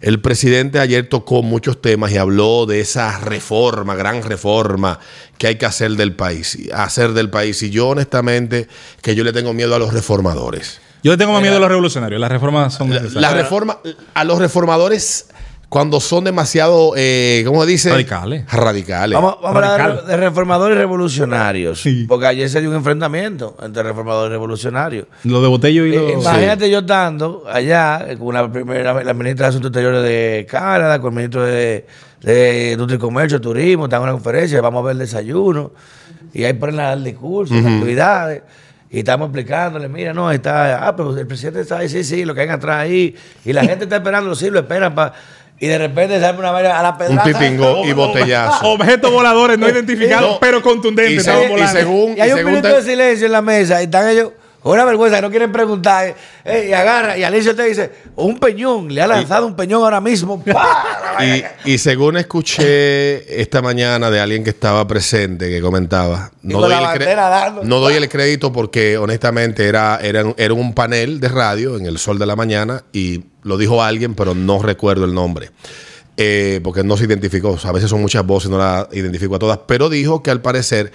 el 0.00 0.20
presidente 0.20 0.78
ayer 0.78 1.08
tocó 1.08 1.42
muchos 1.42 1.80
temas 1.82 2.12
y 2.12 2.16
habló 2.16 2.66
de 2.66 2.80
esa 2.80 3.18
reforma, 3.18 3.94
gran 3.94 4.22
reforma 4.22 5.00
que 5.36 5.48
hay 5.48 5.56
que 5.56 5.66
hacer 5.66 5.92
del 5.92 6.14
país, 6.14 6.58
hacer 6.72 7.12
del 7.12 7.30
país. 7.30 7.62
Y 7.62 7.70
yo 7.70 7.88
honestamente 7.88 8.68
que 9.02 9.14
yo 9.14 9.24
le 9.24 9.32
tengo 9.32 9.52
miedo 9.52 9.74
a 9.74 9.78
los 9.78 9.92
reformadores. 9.92 10.80
Yo 11.02 11.12
le 11.12 11.18
tengo 11.18 11.34
más 11.34 11.42
miedo 11.42 11.56
a 11.56 11.60
los 11.60 11.68
revolucionarios. 11.68 12.18
Las 12.18 12.32
reformas 12.32 12.72
son 12.72 12.88
necesarias. 12.88 13.20
la 13.20 13.34
reforma, 13.34 13.78
a 14.14 14.24
los 14.24 14.38
reformadores 14.38 15.26
cuando 15.74 15.98
son 15.98 16.22
demasiado, 16.22 16.92
eh, 16.96 17.42
¿cómo 17.44 17.64
se 17.64 17.70
dice? 17.72 17.90
Radicales. 17.90 18.44
Radicales. 18.48 19.16
Vamos, 19.16 19.38
vamos 19.42 19.60
a 19.60 19.72
hablar 19.72 20.04
de 20.04 20.16
reformadores 20.16 20.78
revolucionarios. 20.78 21.82
Sí. 21.82 22.04
Porque 22.06 22.28
ayer 22.28 22.48
se 22.48 22.60
dio 22.60 22.70
un 22.70 22.76
enfrentamiento 22.76 23.56
entre 23.60 23.82
reformadores 23.82 24.30
y 24.30 24.34
revolucionarios. 24.34 25.08
Lo 25.24 25.42
de 25.42 25.48
Botello 25.48 25.84
y 25.84 25.96
Eh, 25.96 26.12
los... 26.14 26.22
Imagínate 26.22 26.70
yo 26.70 26.78
estando 26.78 27.42
allá 27.50 28.06
eh, 28.08 28.16
con 28.16 28.32
la 28.32 28.52
primera 28.52 29.02
la 29.02 29.14
ministra 29.14 29.46
de 29.46 29.48
Asuntos 29.48 29.70
Exteriores 29.70 30.04
de 30.04 30.46
Canadá, 30.48 31.00
con 31.00 31.12
el 31.12 31.16
ministro 31.16 31.42
de, 31.42 31.84
de 32.22 32.70
Industria 32.74 32.94
y 32.94 33.00
Comercio, 33.00 33.40
Turismo, 33.40 33.86
están 33.86 33.98
en 33.98 34.02
una 34.04 34.12
conferencia, 34.12 34.60
vamos 34.60 34.80
a 34.80 34.86
ver 34.86 34.92
el 34.92 34.98
desayuno, 35.00 35.72
y 36.32 36.44
ahí 36.44 36.52
ponen 36.52 36.78
el 36.78 37.02
discurso, 37.02 37.52
las 37.52 37.66
actividades, 37.66 38.42
y 38.90 39.00
estamos 39.00 39.26
explicándole, 39.26 39.88
mira, 39.88 40.14
no, 40.14 40.30
está, 40.30 40.86
ah, 40.86 40.94
pero 40.94 41.18
el 41.18 41.26
presidente 41.26 41.62
está 41.62 41.78
ahí, 41.78 41.88
sí, 41.88 42.04
sí, 42.04 42.24
lo 42.24 42.32
que 42.32 42.42
hay 42.42 42.48
atrás 42.48 42.76
ahí, 42.76 43.16
y 43.44 43.52
la 43.52 43.64
gente 43.64 43.82
está 43.82 43.96
esperando, 43.96 44.36
sí, 44.36 44.50
lo 44.50 44.60
esperan 44.60 44.94
para, 44.94 45.14
y 45.64 45.68
de 45.68 45.78
repente 45.78 46.20
sale 46.20 46.38
una 46.38 46.50
vaina 46.50 46.78
a 46.78 46.82
la 46.82 46.90
Un 46.90 46.98
pedrada. 46.98 47.24
titingo 47.24 47.84
y 47.86 47.92
botellazo. 47.92 48.66
Objetos 48.72 49.10
voladores 49.10 49.58
no 49.58 49.68
identificados, 49.68 50.32
No. 50.32 50.38
pero 50.40 50.60
contundentes. 50.60 51.22
Y 51.22 51.24
se- 51.24 51.68
según- 51.68 52.16
Y 52.16 52.20
hay 52.20 52.30
un 52.32 52.36
según 52.38 52.52
minuto 52.52 52.68
te- 52.68 52.74
de 52.76 52.82
silencio 52.82 53.26
en 53.26 53.32
la 53.32 53.42
mesa 53.42 53.80
y 53.80 53.84
están 53.84 54.08
ellos 54.08 54.30
una 54.62 54.84
vergüenza 54.86 55.16
que 55.16 55.22
no 55.22 55.30
quieren 55.30 55.52
preguntar. 55.52 56.14
eh, 56.46 56.66
y 56.70 56.72
agarra, 56.72 57.16
y 57.18 57.22
Alicia 57.24 57.54
te 57.54 57.64
dice, 57.64 57.90
un 58.16 58.38
peñón, 58.38 58.94
le 58.94 59.00
ha 59.02 59.06
lanzado 59.06 59.46
un 59.46 59.54
peñón 59.56 59.82
ahora 59.82 60.00
mismo. 60.00 60.42
Y, 61.66 61.72
y 61.74 61.78
según 61.78 62.16
escuché 62.16 63.40
esta 63.40 63.62
mañana 63.62 64.10
de 64.10 64.20
alguien 64.20 64.42
que 64.42 64.50
estaba 64.50 64.86
presente, 64.86 65.48
que 65.48 65.60
comentaba, 65.60 66.32
no 66.42 66.60
doy, 66.60 66.72
el, 66.74 67.16
dando. 67.16 67.62
no 67.62 67.78
doy 67.78 67.94
el 67.94 68.08
crédito 68.08 68.52
porque 68.52 68.98
honestamente 68.98 69.66
era, 69.68 70.00
era, 70.02 70.24
era 70.36 70.54
un 70.54 70.74
panel 70.74 71.20
de 71.20 71.28
radio 71.28 71.76
en 71.76 71.86
el 71.86 71.98
sol 71.98 72.18
de 72.18 72.26
la 72.26 72.34
mañana 72.36 72.82
y 72.92 73.22
lo 73.44 73.56
dijo 73.56 73.82
alguien, 73.82 74.14
pero 74.14 74.34
no 74.34 74.60
recuerdo 74.60 75.04
el 75.04 75.14
nombre. 75.14 75.50
Eh, 76.16 76.60
porque 76.62 76.84
no 76.84 76.96
se 76.96 77.04
identificó. 77.04 77.58
A 77.64 77.72
veces 77.72 77.90
son 77.90 78.00
muchas 78.00 78.24
voces, 78.24 78.48
no 78.50 78.58
las 78.58 78.86
identifico 78.92 79.34
a 79.36 79.38
todas. 79.38 79.58
Pero 79.66 79.88
dijo 79.88 80.22
que 80.22 80.30
al 80.30 80.40
parecer 80.40 80.92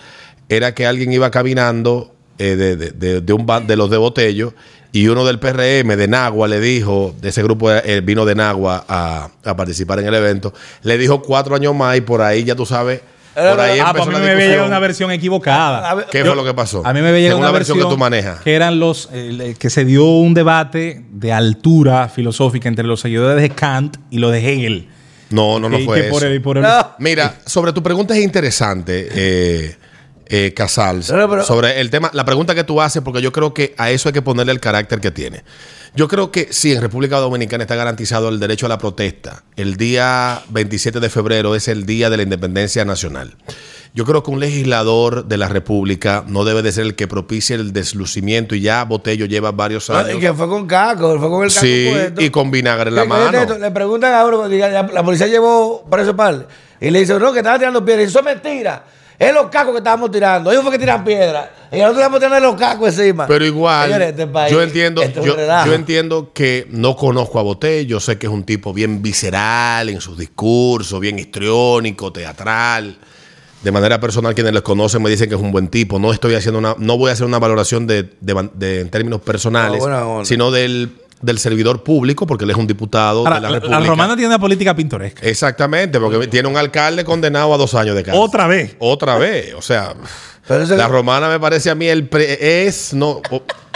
era 0.48 0.74
que 0.74 0.86
alguien 0.86 1.12
iba 1.12 1.30
caminando 1.30 2.14
eh, 2.38 2.56
de, 2.56 2.76
de- 2.78 3.22
de- 3.22 3.34
un 3.34 3.46
ba- 3.46 3.60
de 3.60 3.76
los 3.76 3.90
de 3.90 3.98
Botello 3.98 4.54
y 4.94 5.08
uno 5.10 5.26
del 5.26 5.38
PRM 5.40 5.96
de 5.98 6.08
Nagua 6.08 6.48
le 6.48 6.60
dijo, 6.62 7.14
de 7.22 7.30
ese 7.30 7.44
grupo 7.44 7.70
eh, 7.70 8.00
vino 8.02 8.26
de 8.26 8.34
Nagua 8.34 8.86
a, 8.88 9.30
a 9.44 9.56
participar 9.58 10.00
en 10.00 10.08
el 10.08 10.16
evento, 10.16 10.54
le 10.84 10.98
dijo 10.98 11.22
cuatro 11.22 11.54
años 11.56 11.76
más 11.76 11.98
y 11.98 12.02
por 12.02 12.22
ahí 12.22 12.46
ya 12.46 12.56
tú 12.56 12.66
sabes, 12.66 13.02
por 13.52 13.60
ahí 13.60 13.80
Ah, 13.80 13.92
pues 13.94 14.08
a 14.08 14.12
mí 14.12 14.20
me 14.20 14.32
había 14.32 14.48
llegado 14.48 14.68
una 14.68 14.80
versión 14.80 15.12
equivocada. 15.12 15.94
Ver, 15.96 16.06
¿Qué 16.12 16.20
Yo- 16.20 16.26
fue 16.28 16.36
lo 16.36 16.44
que 16.44 16.54
pasó? 16.54 16.82
A 16.86 16.94
mí 16.94 17.02
me 17.02 17.10
había 17.10 17.22
llegado 17.22 17.40
una 17.40 17.52
versión, 17.52 17.78
versión 17.78 17.90
que 17.90 17.96
tú 17.96 18.00
manejas. 18.00 18.40
Que 18.42 18.54
eran 18.56 18.80
los. 18.80 19.10
eh, 19.14 19.56
que 19.58 19.70
se 19.70 19.86
dio 19.86 20.06
un 20.06 20.34
debate 20.34 21.04
de 21.12 21.34
altura 21.34 22.08
filosófica 22.10 22.68
entre 22.70 22.86
los 22.86 23.00
seguidores 23.00 23.42
de 23.42 23.50
Kant 23.50 23.98
y 24.10 24.20
los 24.20 24.32
de 24.32 24.40
Hegel. 24.40 24.88
No, 25.32 25.60
no, 25.60 25.70
no 25.70 25.78
Que- 25.78 25.86
fue 25.86 26.02
que 26.02 26.08
eso. 26.08 26.12
por 26.20 26.24
el- 26.26 26.42
por 26.42 26.58
el- 26.58 26.64
No. 26.64 26.92
Mira, 27.00 27.36
sobre 27.46 27.72
tu 27.74 27.84
pregunta 27.84 28.16
es 28.18 28.24
interesante, 28.24 29.08
eh, 29.12 29.76
eh, 30.30 30.54
Casals. 30.56 31.12
No, 31.12 31.18
no, 31.18 31.30
pero- 31.30 31.44
sobre 31.44 31.82
el 31.82 31.90
tema, 31.90 32.10
la 32.14 32.24
pregunta 32.24 32.54
que 32.56 32.64
tú 32.64 32.82
haces, 32.82 33.02
porque 33.02 33.22
yo 33.22 33.32
creo 33.32 33.54
que 33.54 33.74
a 33.78 33.90
eso 33.92 34.10
hay 34.10 34.14
que 34.14 34.22
ponerle 34.22 34.52
el 34.54 34.60
carácter 34.60 35.00
que 35.02 35.12
tiene. 35.12 35.44
Yo 35.96 36.08
creo 36.08 36.32
que 36.32 36.50
sí, 36.52 36.72
en 36.72 36.82
República 36.82 37.18
Dominicana 37.18 37.64
está 37.64 37.76
garantizado 37.76 38.30
el 38.30 38.40
derecho 38.40 38.68
a 38.68 38.70
la 38.70 38.78
protesta. 38.78 39.44
El 39.56 39.76
día 39.76 40.42
27 40.50 41.00
de 41.00 41.10
febrero 41.10 41.56
es 41.56 41.68
el 41.68 41.88
día 41.88 42.12
de 42.12 42.18
la 42.18 42.24
independencia 42.24 42.86
nacional. 42.86 43.36
Yo 43.96 44.06
creo 44.06 44.22
que 44.22 44.30
un 44.30 44.40
legislador 44.40 45.26
de 45.26 45.38
la 45.38 45.48
República 45.48 46.24
no 46.28 46.46
debe 46.46 46.62
de 46.62 46.72
ser 46.72 46.86
el 46.86 46.96
que 46.96 47.08
propicie 47.08 47.56
el 47.56 47.74
deslucimiento 47.74 48.54
y 48.54 48.62
ya 48.62 48.84
Botello 48.84 49.26
lleva 49.26 49.52
varios 49.52 49.90
no, 49.90 49.96
años. 49.96 50.18
y 50.18 50.20
que 50.20 50.32
fue 50.36 50.48
con 50.48 50.68
caco, 50.68 51.18
fue 51.20 51.28
con 51.28 51.44
el 51.44 51.50
caco 51.50 51.66
Sí, 51.66 51.88
puesto. 51.92 52.22
y 52.22 52.30
con 52.30 52.52
vinagre 52.52 52.90
en 52.90 52.96
la 52.96 53.06
mano. 53.06 53.36
esto, 53.40 53.58
Le 53.58 53.72
preguntan 53.72 54.14
a 54.14 54.26
uno, 54.28 54.48
diga, 54.48 54.70
la, 54.70 54.84
la 54.84 55.04
policía 55.04 55.26
llevó 55.26 55.84
preso 55.90 56.16
par 56.16 56.48
y 56.80 56.92
le 56.92 57.00
dice, 57.00 57.18
no, 57.18 57.34
que 57.34 57.40
estaban 57.40 57.58
tirando 57.60 57.84
piedras. 57.84 58.10
Eso 58.10 58.20
es 58.20 58.26
mentira. 58.26 58.86
Es 59.20 59.34
los 59.34 59.48
cacos 59.50 59.74
que 59.74 59.80
estábamos 59.80 60.10
tirando. 60.12 60.50
Ellos 60.50 60.64
fue 60.64 60.72
que 60.72 60.80
tiran 60.80 61.04
piedras. 61.04 61.50
Y 61.72 61.76
nosotros 61.76 61.98
estamos 61.98 62.20
tirando 62.22 62.40
los 62.40 62.56
cacos 62.60 62.98
encima. 62.98 63.28
Pero 63.28 63.46
igual, 63.46 63.88
Señores, 63.88 64.10
este 64.12 64.28
país, 64.28 64.52
yo 64.52 64.62
entiendo, 64.64 65.04
yo, 65.04 65.36
yo 65.66 65.74
entiendo 65.74 66.32
que 66.34 66.66
no 66.70 66.96
conozco 66.96 67.38
a 67.38 67.44
Botello, 67.44 67.90
yo 67.90 68.00
sé 68.00 68.18
que 68.18 68.28
es 68.28 68.32
un 68.34 68.44
tipo 68.46 68.74
bien 68.74 69.02
visceral 69.02 69.90
en 69.90 70.00
sus 70.00 70.18
discursos, 70.18 71.00
bien 71.02 71.20
histriónico, 71.20 72.14
teatral. 72.14 72.98
De 73.62 73.72
manera 73.74 74.00
personal, 74.00 74.34
quienes 74.34 74.54
los 74.54 74.62
conocen 74.64 75.02
me 75.04 75.10
dicen 75.10 75.28
que 75.28 75.36
es 75.36 75.42
un 75.42 75.52
buen 75.52 75.68
tipo. 75.68 76.00
No 76.00 76.14
estoy 76.14 76.34
haciendo 76.36 76.60
una, 76.60 76.76
no 76.78 76.98
voy 76.98 77.10
a 77.10 77.14
hacer 77.14 77.26
una 77.26 77.40
valoración 77.40 77.88
de, 77.88 78.04
de- 78.22 78.50
de- 78.54 78.80
en 78.80 78.90
términos 78.90 79.20
personales, 79.20 79.84
No, 79.86 80.24
sino 80.24 80.50
del, 80.50 80.94
del 81.22 81.38
servidor 81.40 81.84
público, 81.84 82.26
porque 82.26 82.46
él 82.46 82.52
es 82.52 82.58
un 82.58 82.68
diputado 82.68 83.20
Ahora, 83.20 83.36
de 83.36 83.42
la 83.42 83.50
la, 83.50 83.56
República. 83.56 83.80
la 83.80 83.86
romana 83.88 84.16
tiene 84.16 84.28
una 84.28 84.40
política 84.40 84.76
pintoresca. 84.76 85.26
Exactamente, 85.28 86.00
porque 86.00 86.28
tiene 86.28 86.48
un 86.48 86.58
alcalde 86.58 87.04
condenado 87.04 87.54
a 87.54 87.58
dos 87.58 87.76
años 87.76 87.96
de 87.96 88.04
cárcel. 88.04 88.22
Otra 88.24 88.48
vez. 88.48 88.76
Otra 88.80 89.18
vez. 89.18 89.54
O 89.56 89.62
sea, 89.62 89.94
la 90.48 90.88
romana 90.88 91.28
me 91.30 91.40
parece 91.40 91.70
a 91.70 91.76
mí 91.76 91.88
el 91.88 92.08
pre- 92.08 92.66
es 92.68 92.94
no 92.94 93.22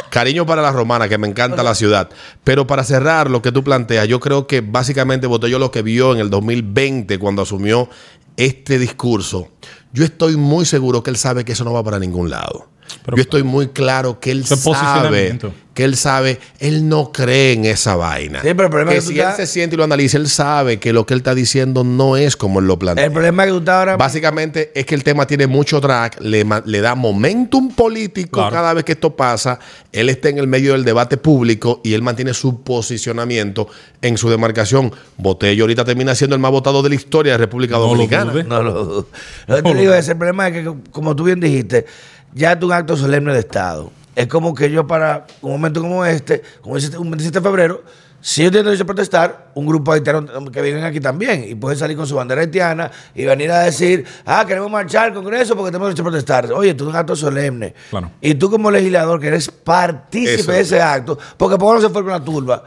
cariño 0.09 0.45
para 0.45 0.61
la 0.61 0.71
romana, 0.71 1.09
que 1.09 1.17
me 1.17 1.27
encanta 1.27 1.63
la 1.63 1.73
ciudad. 1.75 2.09
Pero 2.43 2.67
para 2.67 2.83
cerrar 2.83 3.29
lo 3.31 3.41
que 3.41 3.51
tú 3.51 3.63
planteas, 3.63 4.07
yo 4.07 4.19
creo 4.19 4.45
que 4.47 4.61
básicamente 4.61 5.25
Botello 5.27 5.57
lo 5.59 5.71
que 5.71 5.81
vio 5.81 6.13
en 6.13 6.19
el 6.19 6.29
2020 6.29 7.17
cuando 7.19 7.41
asumió 7.41 7.89
este 8.37 8.77
discurso. 8.79 9.49
Yo 9.91 10.03
estoy 10.05 10.37
muy 10.37 10.65
seguro 10.65 11.03
que 11.03 11.09
él 11.09 11.17
sabe 11.17 11.43
que 11.45 11.51
eso 11.53 11.63
no 11.63 11.73
va 11.73 11.83
para 11.83 11.99
ningún 11.99 12.29
lado. 12.29 12.67
Pero- 13.05 13.17
yo 13.17 13.21
estoy 13.23 13.43
muy 13.43 13.67
claro 13.69 14.19
que 14.19 14.31
él 14.31 14.45
sabe, 14.45 15.39
que 15.73 15.83
él 15.83 15.95
sabe, 15.97 16.39
él 16.59 16.87
no 16.87 17.11
cree 17.11 17.53
en 17.53 17.65
esa 17.65 17.95
vaina. 17.95 18.41
Sí, 18.41 18.49
pero 18.49 18.65
el 18.65 18.69
problema 18.69 18.91
que 18.91 18.97
es 18.97 19.03
que 19.05 19.07
si 19.13 19.19
él 19.19 19.21
estás- 19.21 19.37
se 19.37 19.47
siente 19.47 19.75
y 19.75 19.77
lo 19.77 19.83
analiza, 19.83 20.17
él 20.17 20.29
sabe 20.29 20.79
que 20.79 20.93
lo 20.93 21.05
que 21.05 21.13
él 21.15 21.19
está 21.21 21.33
diciendo 21.33 21.83
no 21.83 22.15
es 22.15 22.37
como 22.37 22.59
él 22.59 22.67
lo 22.67 22.77
plantea. 22.77 23.05
El 23.05 23.11
problema 23.11 23.43
es 23.43 23.47
que 23.47 23.51
tú 23.53 23.59
estás 23.59 23.75
ahora. 23.75 23.97
Básicamente 23.97 24.71
es 24.75 24.85
que 24.85 24.93
el 24.95 25.03
tema 25.03 25.25
tiene 25.25 25.47
mucho 25.47 25.81
drag, 25.81 26.21
le, 26.21 26.43
da 26.81 26.93
momentum 26.95 27.71
político 27.73 28.39
Claro. 28.39 28.51
cada 28.55 28.73
vez 28.73 28.83
que 28.83 28.91
esto 28.91 29.15
pasa. 29.15 29.57
Él 29.91 30.09
está 30.09 30.29
en 30.29 30.37
el 30.37 30.47
medio 30.47 30.73
del 30.73 30.83
debate 30.85 31.17
público 31.17 31.81
y 31.83 31.93
él 31.93 32.01
mantiene 32.03 32.33
su 32.35 32.61
posicionamiento 32.63 33.67
en 34.01 34.17
su 34.17 34.29
demarcación. 34.29 34.91
Botello 35.17 35.63
ahorita 35.63 35.83
termina 35.85 36.13
siendo 36.13 36.35
el 36.35 36.41
más 36.41 36.51
votado 36.51 36.83
de 36.83 36.89
la 36.89 36.95
historia 36.95 37.31
de 37.33 37.37
República 37.39 37.75
No 37.75 37.81
lo 37.81 37.87
Dominicana. 37.87 38.33
No 38.43 38.61
lo 38.61 38.73
dudo. 38.85 39.07
Lo 39.47 39.55
que 39.55 39.61
te 39.63 39.73
digo 39.75 39.93
es, 39.93 40.07
el 40.07 40.17
problema 40.17 40.47
es 40.49 40.53
que, 40.53 40.73
como 40.91 41.15
tú 41.15 41.23
bien 41.23 41.39
dijiste, 41.39 41.85
ya 42.33 42.53
es 42.53 42.63
un 42.63 42.71
acto 42.71 42.97
solemne 42.97 43.33
de 43.33 43.39
Estado. 43.39 43.91
Es 44.15 44.27
como 44.27 44.53
que 44.53 44.69
yo 44.69 44.85
para 44.85 45.25
un 45.41 45.51
momento 45.51 45.81
como 45.81 46.05
este, 46.05 46.41
como 46.61 46.75
dice 46.75 46.97
un 46.97 47.09
27 47.09 47.39
de 47.39 47.43
febrero, 47.43 47.83
Si 48.21 48.41
ellos 48.41 48.51
tienen 48.51 48.67
derecho 48.67 48.83
a 48.83 48.85
protestar, 48.85 49.51
un 49.53 49.65
grupo 49.65 49.91
haitiano 49.91 50.49
que 50.49 50.61
viven 50.61 50.83
aquí 50.85 51.01
también 51.01 51.43
y 51.45 51.55
pueden 51.55 51.77
salir 51.77 51.97
con 51.97 52.07
su 52.07 52.15
bandera 52.15 52.39
haitiana 52.39 52.89
y 53.13 53.25
venir 53.25 53.51
a 53.51 53.59
decir, 53.59 54.05
ah, 54.25 54.45
queremos 54.47 54.71
marchar 54.71 55.07
al 55.07 55.13
Congreso 55.13 55.57
porque 55.57 55.71
tenemos 55.71 55.89
derecho 55.89 56.03
a 56.03 56.05
protestar. 56.05 56.53
Oye, 56.53 56.73
tú 56.73 56.85
es 56.85 56.91
un 56.91 56.95
acto 56.95 57.17
solemne. 57.17 57.73
Claro. 57.89 58.11
Y 58.21 58.35
tú 58.35 58.49
como 58.49 58.71
legislador 58.71 59.19
que 59.19 59.27
eres 59.27 59.51
partícipe 59.51 60.39
Eso. 60.39 60.51
de 60.53 60.59
ese 60.61 60.81
acto, 60.81 61.19
porque 61.35 61.57
Pablo 61.57 61.81
se 61.81 61.89
fue 61.89 62.01
con 62.01 62.11
la 62.11 62.23
turba. 62.23 62.63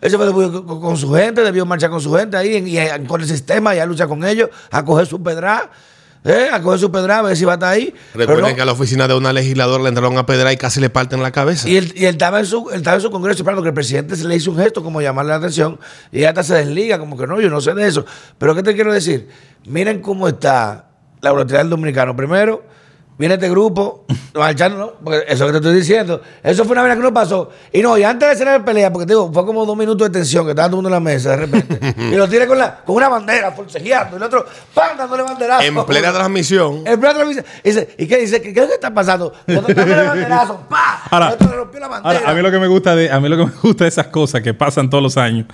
Él 0.00 0.10
se 0.10 0.16
fue 0.16 0.30
con, 0.32 0.96
su 0.96 1.12
gente, 1.12 1.42
debió 1.42 1.66
marchar 1.66 1.90
con 1.90 2.00
su 2.00 2.12
gente 2.14 2.36
ahí 2.36 2.56
y, 2.56 3.06
con 3.06 3.20
el 3.20 3.26
sistema 3.26 3.74
y 3.74 3.78
a 3.78 3.86
luchar 3.86 4.08
con 4.08 4.24
ellos, 4.24 4.50
a 4.70 4.84
coger 4.84 5.06
su 5.06 5.22
pedra, 5.22 5.70
¿eh? 6.28 6.48
a 6.52 6.62
coger 6.62 6.78
su 6.78 6.92
pedra, 6.92 7.18
a 7.18 7.22
ver 7.22 7.36
si 7.36 7.44
va 7.44 7.52
a 7.52 7.54
estar 7.54 7.72
ahí. 7.72 7.94
Recuerden 8.14 8.50
no. 8.50 8.54
que 8.54 8.62
a 8.62 8.64
la 8.64 8.72
oficina 8.72 9.08
de 9.08 9.14
una 9.14 9.32
legisladora 9.32 9.82
le 9.82 9.88
entraron 9.88 10.16
a 10.18 10.26
pedra 10.26 10.52
y 10.52 10.56
casi 10.56 10.80
le 10.80 10.90
parten 10.90 11.22
la 11.22 11.30
cabeza. 11.30 11.68
Y 11.68 11.76
él, 11.76 11.92
y 11.96 12.04
él 12.04 12.12
estaba 12.12 12.40
en 12.40 12.46
su, 12.46 12.70
él 12.70 12.76
estaba 12.76 12.96
en 12.96 13.02
su 13.02 13.10
congreso 13.10 13.42
esperando 13.42 13.62
que 13.62 13.68
el 13.68 13.74
presidente 13.74 14.16
se 14.16 14.26
le 14.26 14.36
hizo 14.36 14.50
un 14.50 14.58
gesto 14.58 14.82
como 14.82 15.00
llamarle 15.00 15.30
la 15.30 15.36
atención 15.36 15.78
y 16.12 16.24
hasta 16.24 16.42
se 16.42 16.54
desliga, 16.54 16.98
como 16.98 17.16
que 17.16 17.26
no, 17.26 17.40
yo 17.40 17.50
no 17.50 17.60
sé 17.60 17.74
de 17.74 17.86
eso. 17.86 18.04
Pero 18.38 18.54
¿qué 18.54 18.62
te 18.62 18.74
quiero 18.74 18.92
decir? 18.92 19.28
Miren 19.66 20.00
cómo 20.00 20.28
está 20.28 20.90
la 21.20 21.32
volatilidad 21.32 21.60
del 21.60 21.70
dominicano. 21.70 22.14
Primero, 22.14 22.64
viene 23.18 23.34
este 23.34 23.50
grupo, 23.50 24.04
marchando, 24.34 24.78
¿no? 24.78 24.92
Porque 25.02 25.24
eso 25.26 25.44
que 25.46 25.52
te 25.52 25.58
estoy 25.58 25.74
diciendo, 25.74 26.22
eso 26.42 26.64
fue 26.64 26.72
una 26.72 26.84
vez 26.84 26.96
que 26.96 27.02
no 27.02 27.12
pasó. 27.12 27.50
Y 27.72 27.82
no, 27.82 27.98
y 27.98 28.04
antes 28.04 28.28
de 28.28 28.34
hacer 28.34 28.46
la 28.46 28.64
pelea, 28.64 28.92
porque 28.92 29.06
te 29.06 29.12
digo, 29.12 29.30
fue 29.32 29.44
como 29.44 29.66
dos 29.66 29.76
minutos 29.76 30.06
de 30.06 30.12
tensión 30.12 30.44
que 30.44 30.50
estaba 30.50 30.68
todo 30.68 30.80
el 30.80 30.84
mundo 30.84 30.88
en 30.88 30.94
la 30.94 31.00
mesa 31.00 31.30
de 31.30 31.36
repente. 31.36 31.94
y 32.12 32.14
lo 32.14 32.28
tiene 32.28 32.46
con, 32.46 32.58
la, 32.58 32.76
con 32.76 32.96
una 32.96 33.08
bandera, 33.08 33.50
forcejeando, 33.52 34.16
y 34.16 34.18
el 34.18 34.22
otro, 34.22 34.46
¡pam! 34.72 34.96
dándole 34.96 35.24
banderazo. 35.24 35.62
En 35.62 35.84
plena 35.84 36.12
transmisión. 36.12 36.82
El 36.86 36.98
plato 36.98 37.26
dice, 37.26 37.44
dice, 37.64 37.94
¿y 37.98 38.06
qué 38.06 38.18
dice? 38.18 38.40
¿Qué, 38.40 38.54
qué 38.54 38.60
es 38.60 38.66
lo 38.66 38.68
que 38.68 38.74
está 38.74 38.94
pasando? 38.94 39.32
Cuando 39.44 39.74
dándole 39.74 40.02
banderazo, 40.06 40.60
¡pa! 40.68 41.02
Ahora, 41.10 41.28
El 41.28 41.34
otro 41.34 41.48
le 41.48 41.56
rompió 41.56 41.80
la 41.80 41.88
bandera. 41.88 42.18
ahora, 42.18 42.30
a 42.30 42.34
mí 42.34 42.42
lo 42.42 42.50
que 42.50 42.58
me 42.58 42.68
gusta 42.68 42.94
de, 42.94 43.10
a 43.10 43.18
mí 43.20 43.28
lo 43.28 43.36
que 43.36 43.46
me 43.46 43.58
gusta 43.62 43.84
de 43.84 43.88
esas 43.88 44.06
cosas 44.06 44.42
que 44.42 44.54
pasan 44.54 44.88
todos 44.88 45.02
los 45.02 45.16
años 45.16 45.46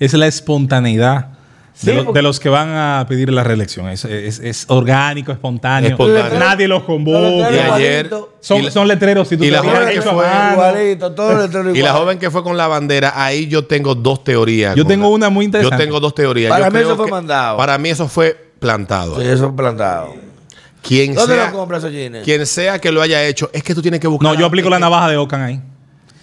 es 0.00 0.12
la 0.14 0.26
espontaneidad 0.26 1.28
Sí, 1.76 1.86
de, 1.86 1.94
lo- 1.94 2.04
porque- 2.04 2.18
de 2.18 2.22
los 2.22 2.38
que 2.38 2.48
van 2.48 2.68
a 2.70 3.04
pedir 3.08 3.32
la 3.32 3.42
reelección. 3.42 3.88
Es, 3.88 4.04
es- 4.04 4.38
es 4.38 4.64
orgánico, 4.68 5.32
espontáneo. 5.32 5.90
Espontáneo. 5.90 6.38
Nadie 6.38 6.68
los 6.68 6.84
convoca. 6.84 7.50
Y 7.50 7.58
ayer-. 7.58 8.10
Son, 8.40 8.60
y 8.60 8.62
la- 8.66 8.70
son 8.70 8.86
letreros. 8.86 9.26
Si 9.26 9.36
tú 9.36 9.42
y 9.44 9.50
la 9.50 9.58
joven 9.60 9.88
que 9.92 10.00
fue 10.02 10.14
mano. 10.14 10.52
Igualito, 10.52 11.12
todo 11.12 11.32
el 11.32 11.38
letrero 11.38 11.70
Y 11.74 11.78
igual. 11.78 11.92
la 11.92 11.98
joven 11.98 12.18
que 12.20 12.30
fue 12.30 12.42
con 12.44 12.56
la 12.56 12.68
bandera, 12.68 13.12
ahí 13.16 13.48
yo 13.48 13.64
tengo 13.64 13.94
dos 13.96 14.22
teorías. 14.22 14.76
Yo 14.76 14.86
tengo 14.86 15.08
la- 15.08 15.14
una 15.14 15.30
muy 15.30 15.46
interesante. 15.46 15.76
Yo 15.76 15.84
tengo 15.84 15.98
dos 16.00 16.14
teorías. 16.14 16.48
Para 16.50 16.66
Yo 16.66 16.70
mí 16.70 16.76
creo 16.78 16.86
eso 16.90 16.96
fue 16.96 17.06
que- 17.06 17.10
mandado. 17.10 17.56
Para 17.56 17.76
mí 17.78 17.88
eso 17.88 18.06
fue 18.08 18.50
plantado. 18.60 19.20
Sí, 19.20 19.26
eso 19.26 19.46
es 19.48 19.52
plantado. 19.54 20.14
Quien 20.80 21.14
¿Dónde 21.14 21.34
sea, 21.34 21.46
lo 21.50 21.56
compras 21.58 21.84
quien 22.24 22.46
sea 22.46 22.78
que 22.78 22.92
lo 22.92 23.00
haya 23.02 23.24
hecho, 23.24 23.50
es 23.52 23.62
que 23.64 23.74
tú 23.74 23.80
tienes 23.82 24.00
que 24.00 24.06
buscar. 24.06 24.32
No, 24.34 24.38
yo 24.38 24.46
aplico 24.46 24.68
la 24.70 24.78
navaja 24.78 25.08
de 25.08 25.16
Ocan 25.16 25.40
ahí. 25.42 25.60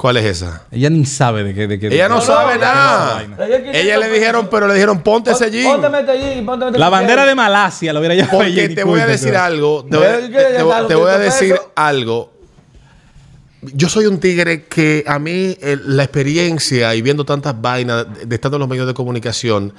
¿Cuál 0.01 0.17
es 0.17 0.25
esa? 0.25 0.63
Ella 0.71 0.89
ni 0.89 1.05
sabe 1.05 1.43
de 1.43 1.53
qué. 1.53 1.67
De 1.67 1.79
qué 1.79 1.85
Ella 1.85 2.09
no, 2.09 2.21
sabe 2.21 2.55
no, 2.55 2.61
nada. 2.61 3.23
no. 3.27 3.43
Ella 3.71 3.99
le 3.99 4.09
dijeron, 4.09 4.47
pero 4.49 4.67
le 4.67 4.73
dijeron, 4.73 5.01
ponte 5.03 5.29
ese 5.29 5.51
jean. 5.51 5.73
Pónteme 5.73 5.99
este 5.99 6.17
jean, 6.19 6.43
pónteme 6.43 6.69
este 6.71 6.79
La 6.79 6.89
bandera 6.89 7.23
de 7.23 7.35
Malasia 7.35 7.93
lo 7.93 7.99
hubiera 7.99 8.15
llevado 8.15 8.39
Porque 8.39 8.51
Jenny 8.51 8.73
te 8.73 8.83
voy 8.83 8.99
a 8.99 9.05
decir 9.05 9.29
pero- 9.29 9.43
algo. 9.43 9.85
Te 9.87 9.97
voy, 9.97 10.31
te- 10.31 10.57
a 10.57 10.87
¿tú 10.87 11.03
sabes 11.05 11.19
decir 11.19 11.55
algo. 11.75 12.33
Yo 13.61 13.89
soy 13.89 14.07
un 14.07 14.19
tigre 14.19 14.63
que 14.65 15.03
a 15.05 15.19
mí 15.19 15.55
eh, 15.61 15.77
la 15.85 16.01
experiencia 16.01 16.95
y 16.95 17.03
viendo 17.03 17.23
tantas 17.23 17.61
vainas 17.61 18.07
de, 18.11 18.25
de 18.25 18.35
estando 18.35 18.57
en 18.57 18.61
los 18.61 18.69
medios 18.69 18.87
de 18.87 18.95
comunicación 18.95 19.71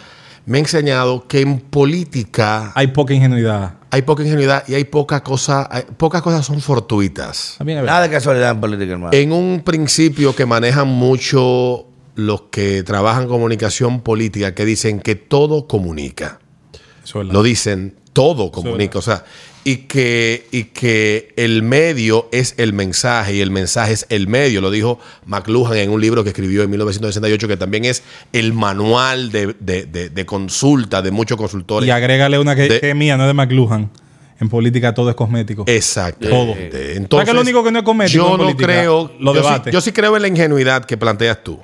me 0.46 0.58
ha 0.58 0.60
enseñado 0.60 1.26
que 1.28 1.40
en 1.40 1.60
política 1.60 2.72
Hay 2.74 2.88
poca 2.88 3.14
ingenuidad. 3.14 3.74
hay 3.90 4.02
poca 4.02 4.22
ingenuidad 4.22 4.64
y 4.68 4.74
hay 4.74 4.84
poca 4.84 5.22
cosa, 5.22 5.68
hay- 5.70 5.84
pocas 5.96 6.22
cosas 6.22 6.44
son 6.44 6.60
fortuitas. 6.60 7.56
Nada 7.64 8.02
de 8.02 8.10
casualidad 8.10 8.50
en 8.52 8.60
política, 8.60 8.92
hermano. 8.92 9.12
En 9.12 9.32
un 9.32 9.62
principio 9.64 10.34
que 10.34 10.46
manejan 10.46 10.88
mucho 10.88 11.86
los 12.14 12.42
que 12.50 12.82
trabajan 12.82 13.26
comunicación 13.28 14.00
política, 14.00 14.54
que 14.54 14.64
dicen 14.64 15.00
que 15.00 15.14
todo 15.14 15.66
comunica. 15.66 16.40
Eso 17.04 17.22
es. 17.22 17.28
Lo 17.28 17.42
dicen, 17.42 17.96
todo 18.12 18.50
comunica. 18.50 18.98
O 18.98 19.02
sea, 19.02 19.24
y 19.64 19.76
que, 19.88 20.46
y 20.50 20.64
que 20.64 21.32
el 21.36 21.62
medio 21.62 22.28
es 22.32 22.54
el 22.56 22.72
mensaje 22.72 23.34
y 23.34 23.40
el 23.40 23.50
mensaje 23.50 23.92
es 23.92 24.06
el 24.08 24.26
medio. 24.26 24.60
Lo 24.60 24.70
dijo 24.70 24.98
McLuhan 25.26 25.76
en 25.78 25.90
un 25.90 26.00
libro 26.00 26.24
que 26.24 26.30
escribió 26.30 26.62
en 26.62 26.70
1968, 26.70 27.46
que 27.48 27.56
también 27.56 27.84
es 27.84 28.02
el 28.32 28.52
manual 28.52 29.30
de, 29.30 29.54
de- 29.60 29.84
de- 29.86 30.08
de 30.10 30.26
consulta 30.26 31.00
de 31.02 31.10
muchos 31.12 31.36
consultores. 31.36 31.86
Y 31.86 31.90
agrégale 31.90 32.38
una 32.38 32.56
que, 32.56 32.80
es 32.82 32.94
mía, 32.96 33.16
no 33.16 33.24
es 33.24 33.28
de 33.28 33.34
McLuhan. 33.34 33.90
En 34.40 34.48
política 34.48 34.92
todo 34.92 35.08
es 35.10 35.14
cosmético. 35.14 35.62
Exacto. 35.68 36.28
Todo. 36.28 36.54
Entonces, 36.56 37.06
¿Sabes 37.08 37.26
que 37.28 37.32
lo 37.34 37.40
único 37.42 37.62
que 37.62 37.70
no 37.70 37.78
es 37.78 37.84
cosmético 37.84 38.16
Yo 38.18 38.26
en 38.26 38.32
no 38.32 38.38
política? 38.38 38.64
creo. 38.66 39.12
Los 39.20 39.36
yo, 39.36 39.42
sí, 39.64 39.70
yo 39.70 39.80
sí 39.80 39.92
creo 39.92 40.16
en 40.16 40.22
la 40.22 40.28
ingenuidad 40.28 40.84
que 40.84 40.96
planteas 40.96 41.44
tú. 41.44 41.60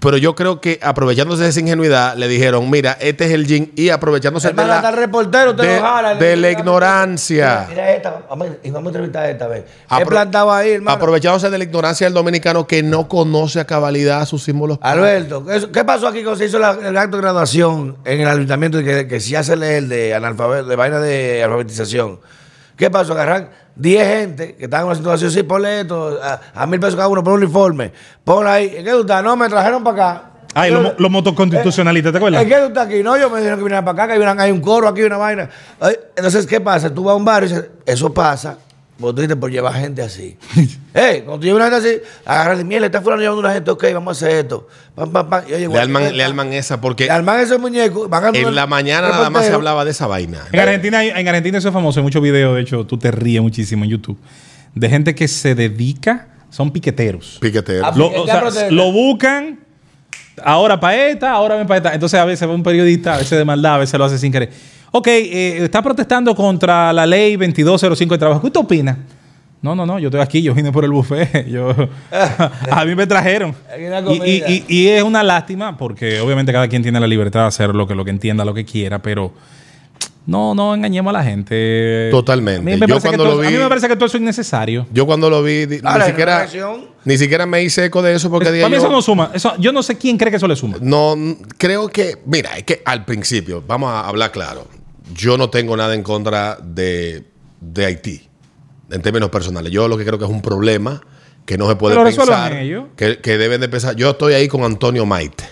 Pero 0.00 0.16
yo 0.16 0.34
creo 0.34 0.62
que 0.62 0.78
aprovechándose 0.82 1.42
de 1.42 1.50
esa 1.50 1.60
ingenuidad, 1.60 2.16
le 2.16 2.26
dijeron: 2.26 2.70
Mira, 2.70 2.96
este 3.00 3.26
es 3.26 3.32
el 3.32 3.46
jean. 3.46 3.70
Y 3.76 3.90
aprovechándose 3.90 4.48
de 4.48 4.54
la, 4.66 4.80
el 4.88 4.96
reportero 4.96 5.54
te 5.54 5.66
de- 5.66 5.76
lo 5.76 5.82
jala. 5.82 6.14
de 6.14 6.36
la 6.36 6.50
ignorancia. 6.50 7.66
Mira, 7.68 7.82
mira 7.82 7.92
esta, 7.94 8.22
vamos, 8.30 8.48
y 8.62 8.70
vamos 8.70 8.86
a 8.86 8.90
entrevistar 8.90 9.28
esta 9.28 9.46
vez. 9.46 9.64
Apro- 9.90 10.06
plantado 10.08 10.50
ahí, 10.52 10.72
hermano. 10.72 10.96
Aprovechándose 10.96 11.50
de 11.50 11.58
la 11.58 11.64
ignorancia 11.64 12.06
del 12.06 12.14
dominicano 12.14 12.66
que 12.66 12.82
no 12.82 13.08
conoce 13.08 13.60
a 13.60 13.66
cabalidad 13.66 14.24
sus 14.26 14.42
símbolos. 14.42 14.78
Alberto, 14.80 15.44
¿qué, 15.72 15.84
pasó 15.84 16.08
aquí 16.08 16.22
cuando 16.22 16.38
se 16.38 16.46
hizo 16.46 16.58
la- 16.58 16.78
el 16.82 16.96
acto 16.96 17.16
de 17.18 17.22
graduación 17.22 17.98
en 18.06 18.20
el 18.22 18.28
ayuntamiento 18.28 18.82
que, 18.82 19.06
que 19.06 19.20
si 19.20 19.34
hace 19.36 19.54
leer 19.54 19.84
de 19.84 20.14
analfabeto, 20.14 20.64
de 20.66 20.76
vaina 20.76 20.98
de 20.98 21.42
alfabetización? 21.44 22.20
¿Qué 22.76 22.90
pasó? 22.90 23.12
Agarran 23.12 23.50
10 23.76 24.08
gente 24.08 24.54
que 24.56 24.64
están 24.64 24.80
en 24.82 24.86
una 24.86 24.94
situación 24.94 25.30
así, 25.30 25.42
ponle 25.42 25.80
esto, 25.80 26.18
a, 26.22 26.40
a 26.54 26.66
mil 26.66 26.78
pesos 26.78 26.96
cada 26.96 27.08
uno 27.08 27.22
por 27.24 27.32
un 27.34 27.42
uniforme. 27.42 27.92
Ponle 28.22 28.50
ahí, 28.50 28.74
¿en 28.76 28.84
qué 28.84 28.90
tú 28.90 29.00
estás? 29.00 29.22
No, 29.22 29.36
me 29.36 29.48
trajeron 29.48 29.82
para 29.82 30.12
acá. 30.12 30.30
Ay, 30.54 30.70
los, 30.70 30.98
los 30.98 31.10
motoconstitucionalistas, 31.10 32.12
¿te 32.12 32.18
acuerdas? 32.18 32.42
¿En 32.42 32.48
qué 32.48 32.56
tú 32.56 32.66
estás 32.66 32.86
aquí? 32.86 33.02
No, 33.02 33.18
yo 33.18 33.28
me 33.28 33.38
dijeron 33.38 33.58
que 33.58 33.64
vinieran 33.64 33.84
para 33.84 34.04
acá, 34.04 34.12
que 34.12 34.18
vinieran, 34.18 34.38
hay 34.38 34.52
un 34.52 34.60
coro 34.60 34.86
aquí, 34.86 35.02
una 35.02 35.16
vaina. 35.16 35.50
Entonces, 36.14 36.46
¿qué 36.46 36.60
pasa? 36.60 36.94
Tú 36.94 37.02
vas 37.02 37.14
a 37.14 37.16
un 37.16 37.24
barrio 37.24 37.50
y 37.50 37.52
dices, 37.52 37.70
eso 37.84 38.14
pasa. 38.14 38.58
Vos 38.96 39.12
tú 39.14 39.22
dices 39.22 39.36
por 39.36 39.50
llevar 39.50 39.74
gente 39.74 40.02
así. 40.02 40.36
Ey, 40.94 41.22
cuando 41.22 41.40
tú 41.40 41.46
llevas 41.46 41.66
una 41.68 41.80
gente 41.80 41.88
así, 42.06 42.12
agarras 42.24 42.58
de 42.58 42.64
miel, 42.64 42.84
está 42.84 43.02
fulano 43.02 43.20
llevando 43.22 43.40
una 43.40 43.52
gente, 43.52 43.70
ok, 43.72 43.84
vamos 43.92 44.22
a 44.22 44.26
hacer 44.26 44.38
esto. 44.44 44.68
Pam, 44.94 45.10
pam, 45.10 45.28
pam. 45.28 45.42
Y, 45.48 45.54
oye, 45.54 45.68
Le 45.68 45.78
alman, 45.80 46.04
¿qué 46.04 46.12
le 46.12 46.22
alman 46.24 46.52
esa 46.52 46.80
porque 46.80 47.04
Le 47.06 47.10
arman 47.10 47.40
ese 47.40 47.58
muñeco. 47.58 48.08
van 48.08 48.24
a- 48.26 48.38
en 48.38 48.54
la 48.54 48.66
mañana 48.68 49.08
nada 49.08 49.30
más 49.30 49.46
se 49.46 49.52
hablaba 49.52 49.84
de 49.84 49.90
esa 49.90 50.06
vaina. 50.06 50.42
En 50.52 50.60
Argentina, 50.60 51.04
en 51.04 51.26
Argentina 51.28 51.58
eso 51.58 51.68
es 51.68 51.74
famoso. 51.74 51.98
Hay 51.98 52.04
muchos 52.04 52.22
videos, 52.22 52.54
de 52.54 52.62
hecho, 52.62 52.86
tú 52.86 52.96
te 52.96 53.10
ríes 53.10 53.42
muchísimo 53.42 53.82
en 53.84 53.90
YouTube. 53.90 54.16
De 54.76 54.88
gente 54.88 55.14
que 55.16 55.26
se 55.26 55.56
dedica, 55.56 56.28
son 56.50 56.70
piqueteros. 56.70 57.38
Piquetero. 57.40 57.84
Ah, 57.86 57.92
Lo, 57.96 58.10
¿Qué 58.12 58.18
o 58.18 58.26
sea, 58.26 58.40
protesta? 58.42 58.70
lo 58.70 58.92
buscan, 58.92 59.58
ahora 60.44 60.78
para 60.78 61.08
esta, 61.08 61.32
ahora 61.32 61.56
ven 61.56 61.66
para 61.66 61.78
esta. 61.78 61.94
Entonces 61.94 62.18
a 62.20 62.24
veces 62.24 62.48
va 62.48 62.52
un 62.54 62.62
periodista, 62.62 63.14
a 63.14 63.18
veces 63.18 63.36
de 63.38 63.44
maldad, 63.44 63.74
a 63.74 63.78
veces 63.78 63.98
lo 63.98 64.04
hace 64.04 64.18
sin 64.18 64.30
querer. 64.30 64.50
Ok, 64.96 65.08
eh, 65.08 65.64
está 65.64 65.82
protestando 65.82 66.36
contra 66.36 66.92
la 66.92 67.04
ley 67.04 67.36
2205 67.36 68.14
de 68.14 68.18
trabajo. 68.18 68.40
¿Qué 68.40 68.46
usted 68.46 68.60
opina? 68.60 68.96
No, 69.60 69.74
no, 69.74 69.84
no, 69.84 69.98
yo 69.98 70.06
estoy 70.08 70.20
aquí, 70.20 70.40
yo 70.40 70.54
vine 70.54 70.70
por 70.70 70.84
el 70.84 70.92
buffet. 70.92 71.46
Yo, 71.48 71.74
a 72.70 72.84
mí 72.84 72.94
me 72.94 73.04
trajeron. 73.06 73.54
Y, 73.76 74.20
y- 74.22 74.44
y- 74.46 74.64
y 74.68 74.88
es 74.88 75.02
una 75.02 75.24
lástima 75.24 75.76
porque 75.76 76.20
obviamente 76.20 76.52
cada 76.52 76.68
quien 76.68 76.82
tiene 76.82 77.00
la 77.00 77.08
libertad 77.08 77.40
de 77.40 77.46
hacer 77.46 77.74
lo 77.74 77.88
que, 77.88 77.96
lo 77.96 78.04
que 78.04 78.10
entienda, 78.12 78.44
lo 78.44 78.54
que 78.54 78.64
quiera, 78.64 79.00
pero 79.02 79.32
no, 80.26 80.54
no 80.54 80.74
engañemos 80.74 81.10
a 81.12 81.18
la 81.18 81.24
gente. 81.24 82.08
Totalmente. 82.12 82.60
A 82.60 82.62
mí 82.62 82.78
me, 82.80 82.86
Yo 82.86 82.94
parece, 82.94 83.08
que 83.10 83.16
cuando 83.16 83.24
todo, 83.24 83.42
lo 83.42 83.48
a 83.48 83.50
mí 83.50 83.56
vi- 83.56 83.62
me 83.62 83.68
parece 83.68 83.88
que 83.88 83.96
todo 83.96 84.06
eso 84.06 84.16
es 84.18 84.22
innecesario. 84.22 84.86
Yo 84.92 85.06
cuando 85.06 85.28
lo 85.28 85.42
vi, 85.42 85.66
ni, 85.66 85.76
siquiera, 86.06 86.46
ni 87.04 87.18
siquiera 87.18 87.46
me 87.46 87.62
hice 87.64 87.86
eco 87.86 88.00
de 88.00 88.14
eso 88.14 88.30
porque 88.30 88.52
dije 88.52 88.62
Para 88.62 88.70
mí 88.70 88.76
yo, 88.76 88.82
eso 88.82 88.92
no 88.92 89.02
suma. 89.02 89.30
Eso, 89.34 89.54
yo 89.58 89.72
no 89.72 89.82
sé 89.82 89.98
quién 89.98 90.16
cree 90.18 90.30
que 90.30 90.36
eso 90.36 90.46
le 90.46 90.54
suma. 90.56 90.76
No, 90.80 91.16
creo 91.58 91.88
que, 91.88 92.18
mira, 92.26 92.56
es 92.56 92.62
que 92.64 92.82
al 92.84 93.04
principio, 93.06 93.64
vamos 93.66 93.90
a 93.90 94.06
hablar 94.06 94.30
claro, 94.30 94.66
yo 95.12 95.36
no 95.36 95.50
tengo 95.50 95.76
nada 95.76 95.94
en 95.94 96.02
contra 96.02 96.56
de, 96.62 97.24
de 97.60 97.84
Haití, 97.84 98.28
en 98.90 99.02
términos 99.02 99.30
personales. 99.30 99.72
Yo 99.72 99.88
lo 99.88 99.98
que 99.98 100.04
creo 100.04 100.18
que 100.18 100.24
es 100.24 100.30
un 100.30 100.42
problema 100.42 101.00
que 101.44 101.58
no 101.58 101.68
se 101.68 101.76
puede 101.76 101.94
Pero 101.94 102.06
pensar, 102.06 102.52
que, 102.96 103.18
que 103.18 103.38
deben 103.38 103.60
de 103.60 103.68
pensar. 103.68 103.96
Yo 103.96 104.10
estoy 104.10 104.34
ahí 104.34 104.48
con 104.48 104.64
Antonio 104.64 105.04
Maite. 105.04 105.44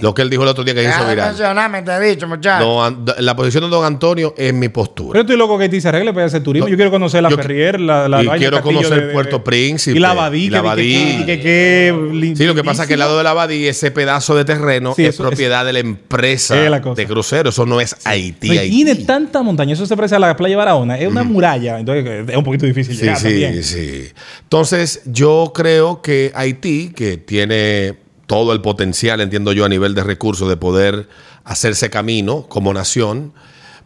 Lo 0.00 0.14
que 0.14 0.22
él 0.22 0.30
dijo 0.30 0.42
el 0.42 0.48
otro 0.48 0.64
día 0.64 0.74
que 0.74 0.82
hizo 0.84 1.04
de 1.04 1.10
viral. 1.10 1.28
mencionarme, 1.28 1.82
te 1.82 1.92
he 1.92 2.00
dicho, 2.00 2.26
muchacho. 2.28 2.96
La 3.18 3.36
posición 3.36 3.64
de 3.64 3.70
don 3.70 3.84
Antonio 3.84 4.34
es 4.36 4.52
mi 4.54 4.68
postura. 4.68 5.12
Pero 5.12 5.22
yo 5.22 5.26
estoy 5.26 5.36
loco 5.36 5.56
que 5.58 5.64
Haití 5.64 5.80
se 5.80 5.88
arregle 5.88 6.12
para 6.12 6.26
hacer 6.26 6.42
turismo. 6.42 6.66
No, 6.66 6.70
yo 6.70 6.76
quiero 6.76 6.90
conocer 6.90 7.22
la 7.22 7.30
Ferrier, 7.30 7.80
la, 7.80 8.08
la 8.08 8.22
y 8.22 8.28
quiero 8.38 8.60
conocer 8.62 9.12
Puerto 9.12 9.42
Príncipe, 9.44 9.96
Y 9.96 10.00
la 10.00 10.10
Abadí. 10.10 10.50
la 10.50 10.58
que- 10.60 10.66
Abadí. 10.66 11.16
que- 11.18 11.26
que- 11.26 11.40
que- 11.40 12.34
Sí, 12.36 12.44
lo 12.44 12.54
que 12.54 12.64
pasa 12.64 12.82
es 12.82 12.88
que 12.88 12.94
al 12.94 13.00
lado 13.00 13.18
de 13.18 13.24
la 13.24 13.30
Abadí, 13.30 13.66
ese 13.66 13.90
pedazo 13.90 14.34
de 14.36 14.44
terreno 14.44 14.94
Sí, 14.94 15.04
es 15.04 15.14
eso- 15.14 15.22
propiedad 15.24 15.64
de 15.64 15.72
la 15.72 15.78
empresa 15.80 16.62
Es 16.64 16.70
la 16.70 16.80
de 16.80 17.06
crucero. 17.06 17.50
Eso 17.50 17.66
no 17.66 17.80
es 17.80 17.96
Haití. 18.04 18.48
No, 18.48 18.54
y 18.54 18.58
Haití. 18.58 18.84
tiene 18.84 18.94
tanta 19.04 19.42
montaña. 19.42 19.72
Eso 19.74 19.86
se 19.86 19.96
parece 19.96 20.14
a 20.16 20.18
la 20.18 20.36
playa 20.36 20.56
Barahona. 20.56 20.98
Es 20.98 21.08
una 21.08 21.22
muralla. 21.24 21.78
Entonces 21.78 22.04
eh, 22.06 22.24
es 22.28 22.36
un 22.36 22.44
poquito 22.44 22.66
difícil 22.66 22.94
Sí, 22.94 23.02
llegar 23.02 23.16
sí, 23.18 23.24
también. 23.24 23.62
sí. 23.62 24.08
Entonces, 24.42 25.02
yo 25.06 25.52
creo 25.54 26.02
que 26.02 26.32
Haití, 26.34 26.90
que 26.94 27.16
tiene 27.16 27.94
todo 28.26 28.52
el 28.52 28.60
potencial, 28.60 29.20
entiendo 29.20 29.52
yo, 29.52 29.64
a 29.64 29.68
nivel 29.68 29.94
de 29.94 30.02
recursos 30.04 30.48
de 30.48 30.56
poder 30.56 31.08
hacerse 31.44 31.90
camino 31.90 32.46
como 32.48 32.72
nación, 32.72 33.32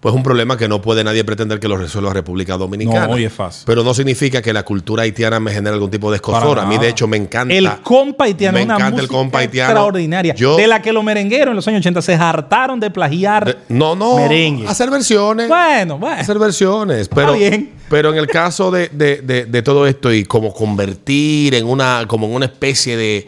pues 0.01 0.13
es 0.13 0.17
un 0.17 0.23
problema 0.23 0.57
que 0.57 0.69
no 0.69 0.81
puede 0.81 1.03
nadie 1.03 1.25
pretender 1.25 1.59
que 1.59 1.67
lo 1.67 1.77
resuelva 1.77 2.13
República 2.13 2.57
Dominicana. 2.57 3.09
No, 3.09 3.15
hoy 3.15 3.25
es 3.25 3.33
fácil. 3.33 3.65
Pero 3.67 3.83
no 3.83 3.93
significa 3.95 4.41
que 4.41 4.53
la 4.53 4.65
cultura 4.65 5.03
haitiana 5.03 5.41
me 5.41 5.51
genere 5.51 5.75
algún 5.75 5.91
tipo 5.91 6.13
de 6.13 6.21
Para 6.21 6.39
escosor. 6.39 6.59
A 6.61 6.67
mí, 6.67 6.79
de 6.79 6.89
hecho, 6.89 7.09
me 7.09 7.17
encanta. 7.17 7.53
El 7.53 7.69
compa 7.83 8.27
haitiano 8.27 8.55
Me 8.55 8.61
es 8.61 8.67
una 8.67 8.77
encanta 8.77 9.01
el 9.03 9.09
compa 9.09 9.41
haitiano. 9.41 9.71
extraordinaria. 9.73 10.35
Yo- 10.37 10.57
de 10.57 10.69
la 10.69 10.81
que 10.83 10.93
los 10.93 11.03
merengueros 11.03 11.49
en 11.51 11.57
los 11.57 11.67
años 11.67 11.81
80 11.81 12.01
se 12.01 12.15
hartaron 12.15 12.79
de 12.79 12.93
plagiar 12.93 13.45
De- 13.45 13.57
No, 13.71 13.97
no. 13.97 14.19
merengue. 14.19 14.69
Hacer 14.69 14.89
versiones. 14.89 15.49
Bueno, 15.49 15.99
bueno. 15.99 16.21
hacer 16.21 16.39
versiones. 16.39 17.09
Pero, 17.09 17.33
bien. 17.33 17.73
pero 17.91 18.11
en 18.13 18.19
el 18.19 18.29
caso 18.29 18.71
de, 18.71 18.91
de- 18.93 19.17
de- 19.23 19.47
de 19.47 19.63
todo 19.63 19.85
esto 19.89 20.13
y 20.13 20.23
como 20.25 20.55
convertir 20.55 21.57
en 21.57 21.67
una, 21.67 22.05
como 22.07 22.29
en 22.29 22.35
una 22.35 22.45
especie 22.47 22.97
de. 22.97 23.27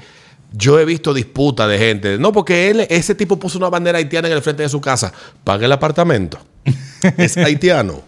Yo 0.53 0.79
he 0.81 0.85
visto 0.85 1.15
disputas 1.15 1.69
de 1.69 1.79
gente. 1.79 2.19
No, 2.19 2.33
porque 2.33 2.71
él, 2.71 2.87
ese 2.91 3.15
tipo 3.15 3.39
puso 3.39 3.59
una 3.59 3.69
bandera 3.69 3.99
haitiana 3.99 4.29
en 4.29 4.35
el 4.35 4.43
frente 4.43 4.63
de 4.65 4.69
su 4.69 4.81
casa. 4.81 5.13
Paga 5.45 5.67
el 5.67 5.73
apartamento. 5.73 6.39
es 7.17 7.37
haitiano. 7.37 8.03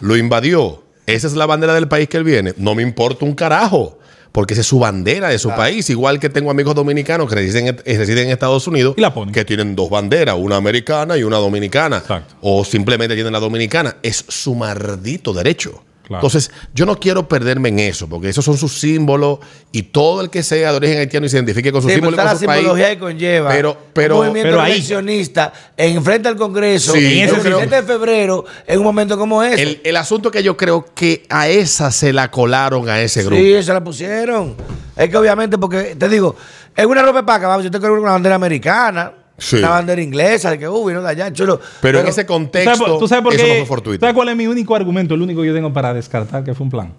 Lo 0.00 0.16
invadió. 0.16 0.82
Esa 1.06 1.26
es 1.26 1.34
la 1.34 1.46
bandera 1.46 1.74
del 1.74 1.86
país 1.88 2.08
que 2.08 2.16
él 2.16 2.24
viene. 2.24 2.54
No 2.56 2.74
me 2.74 2.82
importa 2.82 3.24
un 3.24 3.34
carajo. 3.34 3.98
Porque 4.32 4.54
esa 4.54 4.62
es 4.62 4.66
su 4.66 4.80
bandera 4.80 5.28
de 5.28 5.38
su 5.38 5.48
país. 5.50 5.88
Igual 5.90 6.18
que 6.18 6.28
tengo 6.28 6.50
amigos 6.50 6.74
dominicanos 6.74 7.28
que 7.28 7.36
residen, 7.36 7.68
en- 7.68 7.82
eh, 7.84 7.96
residen 7.96 8.24
en 8.26 8.30
Estados 8.32 8.66
Unidos. 8.66 8.94
Y 8.96 9.00
la 9.00 9.14
ponen. 9.14 9.32
Que 9.32 9.44
tienen 9.44 9.76
dos 9.76 9.88
banderas, 9.88 10.34
una 10.36 10.56
americana 10.56 11.16
y 11.16 11.22
una 11.22 11.36
dominicana. 11.36 11.98
Exacto. 11.98 12.34
O 12.40 12.64
simplemente 12.64 13.14
tienen 13.14 13.32
la 13.32 13.38
dominicana. 13.38 13.96
Es 14.02 14.24
su 14.26 14.56
maldito 14.56 15.32
derecho. 15.32 15.84
Claro. 16.06 16.20
Entonces, 16.20 16.50
yo 16.74 16.84
no 16.84 17.00
quiero 17.00 17.26
perderme 17.26 17.70
en 17.70 17.78
eso, 17.78 18.06
porque 18.06 18.28
esos 18.28 18.44
son 18.44 18.58
sus 18.58 18.78
símbolos 18.78 19.38
y 19.72 19.84
todo 19.84 20.20
el 20.20 20.28
que 20.28 20.42
sea 20.42 20.70
de 20.70 20.76
origen 20.76 20.98
haitiano 20.98 21.24
y 21.24 21.30
se 21.30 21.38
identifique 21.38 21.72
con 21.72 21.80
sus 21.80 21.90
Sí, 21.90 21.98
pero 21.98 22.10
símbolos 22.10 22.18
y 22.18 22.20
está 22.20 22.24
con 22.24 22.34
la 22.34 22.40
su 22.40 22.46
país. 22.46 22.58
simbología 22.60 22.88
que 22.90 22.98
conlleva 22.98 23.50
Pero, 23.50 23.76
pero, 23.94 24.14
un 24.16 24.20
movimiento 24.26 24.50
pero 24.50 24.60
ahí- 24.60 24.72
eleccionista 24.72 25.52
en 25.76 26.04
frente 26.04 26.28
al 26.28 26.36
Congreso 26.36 26.92
Sí, 26.92 27.20
el 27.22 27.28
yo 27.30 27.34
creo- 27.40 27.56
17 27.58 27.76
de 27.76 27.82
febrero 27.84 28.44
en 28.66 28.78
un 28.80 28.84
momento 28.84 29.16
como 29.16 29.42
ese. 29.42 29.62
el, 29.62 29.80
el 29.82 29.96
asunto 29.96 30.30
que 30.30 30.42
yo 30.42 30.56
creo 30.58 30.84
que 30.94 31.24
a 31.30 31.48
esa 31.48 31.90
se 31.90 32.12
la 32.12 32.30
colaron 32.30 32.86
a 32.90 33.00
ese 33.00 33.22
grupo. 33.22 33.40
Sí, 33.40 33.62
se 33.62 33.72
la 33.72 33.82
pusieron. 33.82 34.56
Es 34.96 35.08
que 35.08 35.16
obviamente, 35.16 35.56
porque 35.56 35.96
te 35.96 36.08
digo, 36.10 36.36
en 36.76 36.86
una 36.88 37.00
ropa 37.02 37.24
paca, 37.24 37.48
vamos, 37.48 37.64
yo 37.64 37.70
tengo 37.70 37.90
una 37.94 38.12
bandera 38.12 38.34
americana, 38.34 39.10
Sí. 39.36 39.56
una 39.56 39.70
bandera 39.70 40.00
inglesa, 40.00 40.50
de 40.50 40.58
que 40.60 40.68
uh, 40.68 40.84
vino 40.86 41.02
de 41.02 41.08
allá, 41.08 41.32
chulo. 41.32 41.60
pero, 41.80 42.00
en 42.00 42.06
ese 42.06 42.22
¿Tú 42.24 42.32
contexto, 42.32 42.76
sabes 42.76 42.98
tú 43.00 43.08
sabes 43.08 43.24
por 43.24 43.34
eso 43.34 43.42
qué- 43.44 43.50
no 43.50 43.56
fue 43.58 43.66
fortuito. 43.66 44.00
¿Sabes 44.00 44.14
cuál 44.14 44.28
es 44.28 44.36
mi 44.36 44.46
único 44.46 44.76
argumento? 44.76 45.14
El 45.14 45.22
único 45.22 45.40
que 45.42 45.48
yo 45.48 45.54
tengo 45.54 45.72
para 45.72 45.92
descartar 45.92 46.44
que 46.44 46.54
fue 46.54 46.64
un 46.64 46.70
plan. 46.70 46.92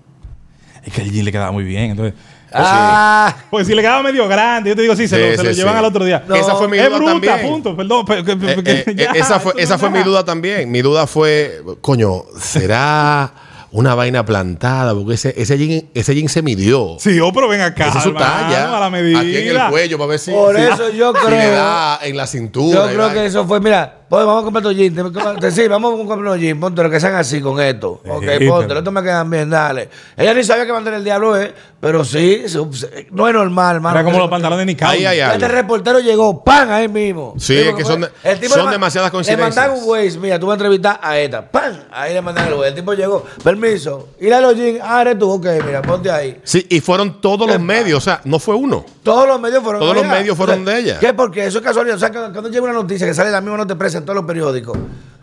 Es 0.83 0.93
que 0.93 1.01
el 1.01 1.11
jean 1.11 1.25
le 1.25 1.31
quedaba 1.31 1.51
muy 1.51 1.63
bien. 1.63 1.91
Entonces, 1.91 2.13
Ah, 2.57 3.35
pues 3.49 3.67
si 3.67 3.73
le 3.75 3.81
quedaba 3.81 4.01
medio 4.03 4.27
grande, 4.29 4.69
yo 4.69 4.75
te 4.77 4.81
digo, 4.83 4.95
sí, 4.95 5.07
se 5.09 5.15
Sí, 5.17 5.21
lo, 5.21 5.29
se 5.31 5.37
sí, 5.41 5.43
lo 5.47 5.51
llevan 5.53 5.75
al 5.77 5.85
otro 5.85 6.05
día. 6.05 6.23
No, 6.27 6.35
esa 6.35 6.55
fue 6.55 6.67
mi 6.69 6.77
es 6.77 6.85
duda 6.87 6.97
bruta, 6.97 7.11
también. 7.13 7.41
punto. 7.41 7.75
Perdón. 7.75 8.05
pero- 8.05 8.23
que- 8.23 8.31
Eh, 8.33 8.63
que- 8.63 8.91
eh, 8.91 8.95
ya, 8.95 9.11
esa 9.11 9.39
fue, 9.39 9.51
eso 9.53 9.61
esa 9.61 9.73
no 9.75 9.79
fue 9.79 9.89
mi 9.89 10.03
duda 10.03 10.23
también. 10.23 10.71
Mi 10.71 10.81
duda 10.81 11.05
fue, 11.07 11.61
coño, 11.81 12.23
¿será 12.39 13.33
una 13.75 13.93
vaina 13.95 14.25
plantada? 14.25 14.93
Porque 14.93 15.13
ese, 15.15 15.33
ese, 15.37 15.57
jean, 15.57 15.89
ese 15.93 16.15
jean 16.15 16.29
se 16.29 16.41
midió. 16.41 16.95
Sí, 16.99 17.19
oh, 17.19 17.31
pero 17.33 17.47
ven 17.47 17.61
acá. 17.61 17.89
Esa 17.89 17.97
es 17.99 18.03
su 18.05 18.13
talla. 18.13 18.77
A 18.77 18.79
la 18.79 18.89
medida. 18.89 19.19
Aquí 19.19 19.35
en 19.37 19.55
el 19.55 19.61
cuello, 19.69 19.97
para 19.97 20.09
ver 20.09 20.19
si, 20.19 20.31
Por 20.31 20.55
si- 20.55 20.61
eso 20.63 20.91
yo 20.91 21.13
si 21.13 21.29
le 21.29 21.37
creo- 21.37 21.51
da 21.55 21.99
en 22.01 22.17
la 22.17 22.27
cintura. 22.27 22.79
yo 22.87 22.93
creo 22.93 23.13
que 23.13 23.25
eso 23.25 23.45
fue, 23.45 23.59
mira, 23.59 24.04
pues 24.09 24.25
vamos 24.25 24.41
a 24.41 24.43
comprar 24.43 24.63
tus 24.63 24.75
jeans. 24.75 24.95
te- 24.95 25.39
te- 25.41 25.51
Sí, 25.51 25.67
vamos 25.67 25.93
a 25.93 25.97
comprar 25.97 26.19
unos 26.19 26.37
jeans, 26.39 26.59
ponte 26.59 26.83
lo 26.83 26.89
que 26.89 26.99
sean 26.99 27.15
así 27.15 27.41
con 27.41 27.59
esto. 27.59 28.01
Ok, 28.07 28.23
Sí, 28.39 28.47
ponte, 28.47 28.77
estos 28.77 28.93
me 28.93 29.01
quedan 29.03 29.29
bien, 29.29 29.49
dale. 29.49 29.89
Ella 30.17 30.33
ni 30.33 30.43
sabía 30.43 30.65
que 30.65 30.71
bandera 30.71 30.97
el 30.97 31.03
diablo 31.03 31.35
es, 31.37 31.51
pero 31.79 32.03
sí, 32.05 32.43
su- 32.47 32.69
no 33.11 33.27
es 33.27 33.33
normal, 33.33 33.75
hermano. 33.75 33.95
Era 33.99 34.03
como 34.05 34.19
los 34.19 34.29
pantalones 34.29 34.59
de 34.59 34.65
Nicao. 34.73 34.89
Ahí 34.91 35.05
Este 35.05 35.47
reportero 35.47 35.99
llegó, 35.99 36.43
¡pam! 36.43 36.69
ahí 36.71 36.87
mismo. 36.87 37.33
Sí, 37.37 37.57
es 37.57 37.73
que 37.75 37.83
son 37.83 38.01
de- 38.01 38.09
el 38.23 38.39
tipo 38.39 38.53
son 38.53 38.69
demasiadas 38.71 39.11
coincidencias. 39.11 39.55
Le 39.55 39.61
mandaron 39.61 39.83
un 39.83 39.89
Waze, 39.89 40.19
mira, 40.19 40.39
tú 40.39 40.47
vas 40.47 40.53
a 40.53 40.55
entrevistar 40.57 40.99
a 41.01 41.17
esta, 41.17 41.49
¡pam! 41.49 41.73
Ahí 41.91 42.13
le 42.13 42.21
mandan 42.21 42.47
el 42.47 42.53
Waze. 42.53 42.69
El 42.69 42.75
tipo 42.75 42.93
llegó, 42.93 43.25
permiso, 43.43 44.09
ir 44.19 44.33
a 44.33 44.41
los 44.41 44.55
jeans, 44.55 44.79
ah, 44.83 45.01
eres 45.01 45.17
tú, 45.19 45.29
ok, 45.31 45.45
mira, 45.65 45.81
ponte 45.81 46.11
ahí. 46.11 46.39
Sí, 46.43 46.65
y 46.69 46.79
fueron 46.79 47.21
todos 47.21 47.47
los 47.49 47.59
medios, 47.59 47.97
o 47.97 48.01
sea, 48.01 48.21
no 48.25 48.39
fue 48.39 48.55
uno. 48.55 48.85
Todos 49.03 49.27
los 49.27 49.39
medios 49.39 49.61
fueron 49.63 49.79
Todos 49.81 49.93
de 49.93 50.01
los 50.01 50.09
ella. 50.09 50.19
medios 50.19 50.35
fueron 50.37 50.61
O 50.61 50.65
sea, 50.65 50.73
de 50.73 50.79
ella. 50.81 50.99
¿Qué? 50.99 51.13
Porque 51.13 51.45
eso 51.45 51.59
es 51.59 51.63
casualidad. 51.63 51.95
O 51.97 51.99
sea, 51.99 52.11
cuando, 52.11 52.49
llega 52.49 52.63
una 52.63 52.73
noticia 52.73 53.05
que 53.05 53.13
sale 53.13 53.29
la 53.29 53.39
misma 53.39 53.57
nota 53.57 53.75
presa 53.77 53.94
en 53.97 54.05
todos 54.05 54.15
los 54.15 54.25
periódicos, 54.25 54.77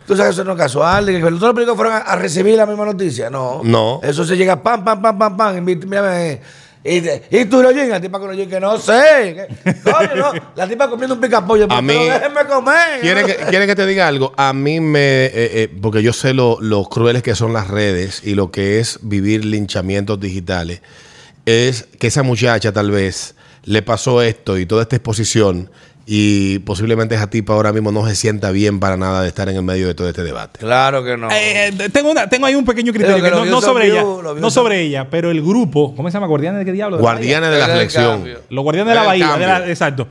tú 0.06 0.16
sabes 0.16 0.30
que 0.34 0.40
eso 0.40 0.44
no 0.44 0.52
es 0.52 0.58
casual, 0.58 1.06
que 1.06 1.18
todos 1.20 1.32
los 1.40 1.52
periódicos 1.52 1.76
fueron 1.76 1.94
a, 1.94 1.98
a 1.98 2.16
recibir 2.16 2.56
la 2.56 2.66
misma 2.66 2.84
noticia. 2.86 3.30
No. 3.30 3.60
No. 3.64 4.00
Eso 4.02 4.24
se 4.24 4.36
llega 4.36 4.62
pam, 4.62 4.84
pam, 4.84 5.00
pam, 5.02 5.18
pam, 5.18 5.36
pam. 5.36 5.56
y 5.68 5.76
mírame, 5.76 6.40
Y, 6.84 7.44
tú 7.44 7.62
lo 7.62 7.70
llegas, 7.70 7.90
la 7.90 8.00
tipa 8.00 8.18
con 8.18 8.34
jeans, 8.34 8.50
que 8.50 8.58
no 8.58 8.76
sé. 8.78 9.46
que- 9.64 9.74
no. 10.16 10.32
La 10.56 10.66
tipa 10.68 10.88
comiendo 10.90 11.14
un 11.14 11.20
picapollo. 11.20 11.66
A 11.70 11.80
mí- 11.80 11.94
Déjenme 11.94 12.44
comer. 12.48 13.00
¿Quieren 13.00 13.24
que, 13.26 13.36
quieren 13.36 13.68
que 13.68 13.76
te 13.76 13.86
diga 13.86 14.08
algo? 14.08 14.32
A 14.36 14.52
mí 14.52 14.80
me. 14.80 15.26
eh, 15.26 15.30
eh, 15.34 15.70
porque 15.80 16.02
yo 16.02 16.12
sé 16.12 16.34
lo, 16.34 16.58
lo 16.60 16.84
crueles 16.84 17.22
que 17.22 17.34
son 17.36 17.52
las 17.52 17.68
redes 17.68 18.22
y 18.24 18.34
lo 18.34 18.50
que 18.50 18.80
es 18.80 18.98
vivir 19.02 19.44
linchamientos 19.44 20.18
digitales. 20.18 20.82
Es 21.46 21.84
que 21.98 22.08
esa 22.08 22.22
muchacha, 22.24 22.72
tal 22.72 22.90
vez, 22.90 23.34
le 23.64 23.82
pasó 23.82 24.20
esto 24.22 24.58
y 24.58 24.66
toda 24.66 24.82
esta 24.82 24.96
exposición. 24.96 25.70
Y 26.04 26.58
posiblemente 26.60 27.14
esa 27.14 27.28
tipa 27.30 27.52
ahora 27.52 27.72
mismo 27.72 27.92
no 27.92 28.06
se 28.08 28.16
sienta 28.16 28.50
bien 28.50 28.80
para 28.80 28.96
nada 28.96 29.22
de 29.22 29.28
estar 29.28 29.48
en 29.48 29.56
el 29.56 29.62
medio 29.62 29.86
de 29.86 29.94
todo 29.94 30.08
este 30.08 30.24
debate. 30.24 30.58
Claro 30.58 31.04
que 31.04 31.16
no. 31.16 31.30
Eh, 31.30 31.68
eh, 31.68 31.88
tengo, 31.92 32.10
una, 32.10 32.28
tengo 32.28 32.46
ahí 32.46 32.56
un 32.56 32.64
pequeño 32.64 32.92
criterio, 32.92 33.22
Pero 33.22 33.38
que 33.38 33.44
que 33.44 33.50
no, 33.50 33.60
sobre 33.60 33.86
ella. 33.86 34.04
No 34.40 34.50
sobre 34.50 34.80
ella, 34.80 35.08
pero 35.08 35.30
el 35.30 35.40
grupo, 35.40 35.94
¿cómo 35.94 36.08
se 36.10 36.14
llama? 36.14 36.26
¿Guardianes 36.26 36.58
de 36.58 36.64
qué 36.64 36.72
diablo? 36.72 36.96
¿De 36.96 37.02
la 37.04 37.08
Guardianes 37.12 37.50
de 37.50 37.58
la 37.58 37.64
el 37.66 37.70
reflexión. 37.70 38.10
cambio. 38.16 38.38
Los 38.50 38.64
guardianes 38.64 38.92
de 38.94 39.00
la 39.00 39.06
bahía. 39.06 39.36
de 39.36 39.46
la- 39.46 39.68
exacto. 39.68 40.08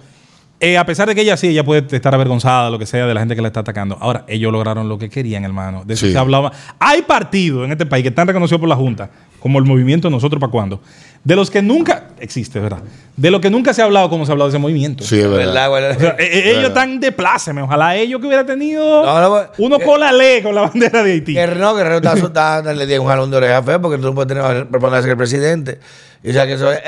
Eh, 0.63 0.77
a 0.77 0.85
pesar 0.85 1.07
de 1.09 1.15
que 1.15 1.21
ella 1.21 1.35
sí, 1.35 1.47
ella 1.47 1.63
puede 1.63 1.83
estar 1.95 2.13
avergonzada, 2.13 2.69
lo 2.69 2.77
que 2.79 2.85
sea, 2.85 3.05
de 3.07 3.13
la 3.15 3.19
gente 3.19 3.35
que 3.35 3.41
la 3.41 3.47
está 3.47 3.61
atacando. 3.61 3.97
Ahora, 3.99 4.25
ellos 4.27 4.51
lograron 4.51 4.87
lo 4.87 4.97
que 4.99 5.09
querían, 5.09 5.43
hermano. 5.43 5.83
De 5.85 5.95
eso 5.95 6.05
Sí. 6.05 6.11
se 6.11 6.17
hablaba. 6.19 6.51
Hay 6.79 7.01
partidos 7.01 7.65
en 7.65 7.71
este 7.71 7.87
país 7.87 8.03
que 8.03 8.09
están 8.09 8.27
reconocidos 8.27 8.59
por 8.59 8.69
la 8.69 8.75
Junta, 8.75 9.09
como 9.41 9.59
el 9.59 9.65
movimiento 9.65 10.09
Nosotros 10.09 10.39
para 10.39 10.51
Cuándo, 10.51 10.79
de 11.23 11.35
los 11.35 11.51
que 11.51 11.61
nunca, 11.61 12.05
existe, 12.19 12.59
¿verdad? 12.59 12.79
De 13.17 13.29
lo 13.29 13.41
que 13.41 13.49
nunca 13.49 13.73
se 13.73 13.81
ha 13.81 13.85
hablado 13.85 14.09
como 14.09 14.25
se 14.25 14.31
ha 14.31 14.33
hablado 14.33 14.49
de 14.49 14.55
ese 14.55 14.61
movimiento. 14.61 15.03
Sí, 15.03 15.19
es 15.19 15.29
verdad. 15.29 15.69
¿Verdad? 15.69 15.97
O 15.97 15.99
sea, 15.99 16.09
eh, 16.11 16.15
eh, 16.19 16.39
ellos 16.45 16.63
Verdad. 16.63 16.67
están 16.69 16.99
de 16.99 17.11
pláceme. 17.11 17.61
Ojalá 17.61 17.95
ellos 17.95 18.19
que 18.21 18.27
hubiera 18.27 18.45
tenido 18.45 19.05
No, 19.05 19.21
no, 19.21 19.41
uno 19.59 19.77
que- 19.77 19.85
con 19.85 19.99
la 19.99 20.11
ley, 20.11 20.41
con 20.41 20.55
la 20.55 20.61
bandera 20.61 21.03
de 21.03 21.11
Haití. 21.11 21.33
Guerrero, 21.33 21.59
no, 21.59 21.75
Guerrero 21.75 21.97
está 21.97 22.11
asustado, 22.13 22.73
le 22.73 22.87
dio 22.87 23.01
un 23.01 23.07
jalón 23.07 23.29
de 23.29 23.37
oreja 23.37 23.61
feo 23.61 23.81
porque 23.81 23.97
tú 23.97 24.05
no 24.05 24.15
puedes 24.15 24.27
tener 24.33 24.67
preparación 24.67 25.05
que 25.05 25.11
el 25.11 25.17
presidente. 25.17 25.79
Y 26.23 26.29
o 26.29 26.33
sea 26.33 26.45
que 26.45 26.53
eso, 26.53 26.71
eh, 26.71 26.79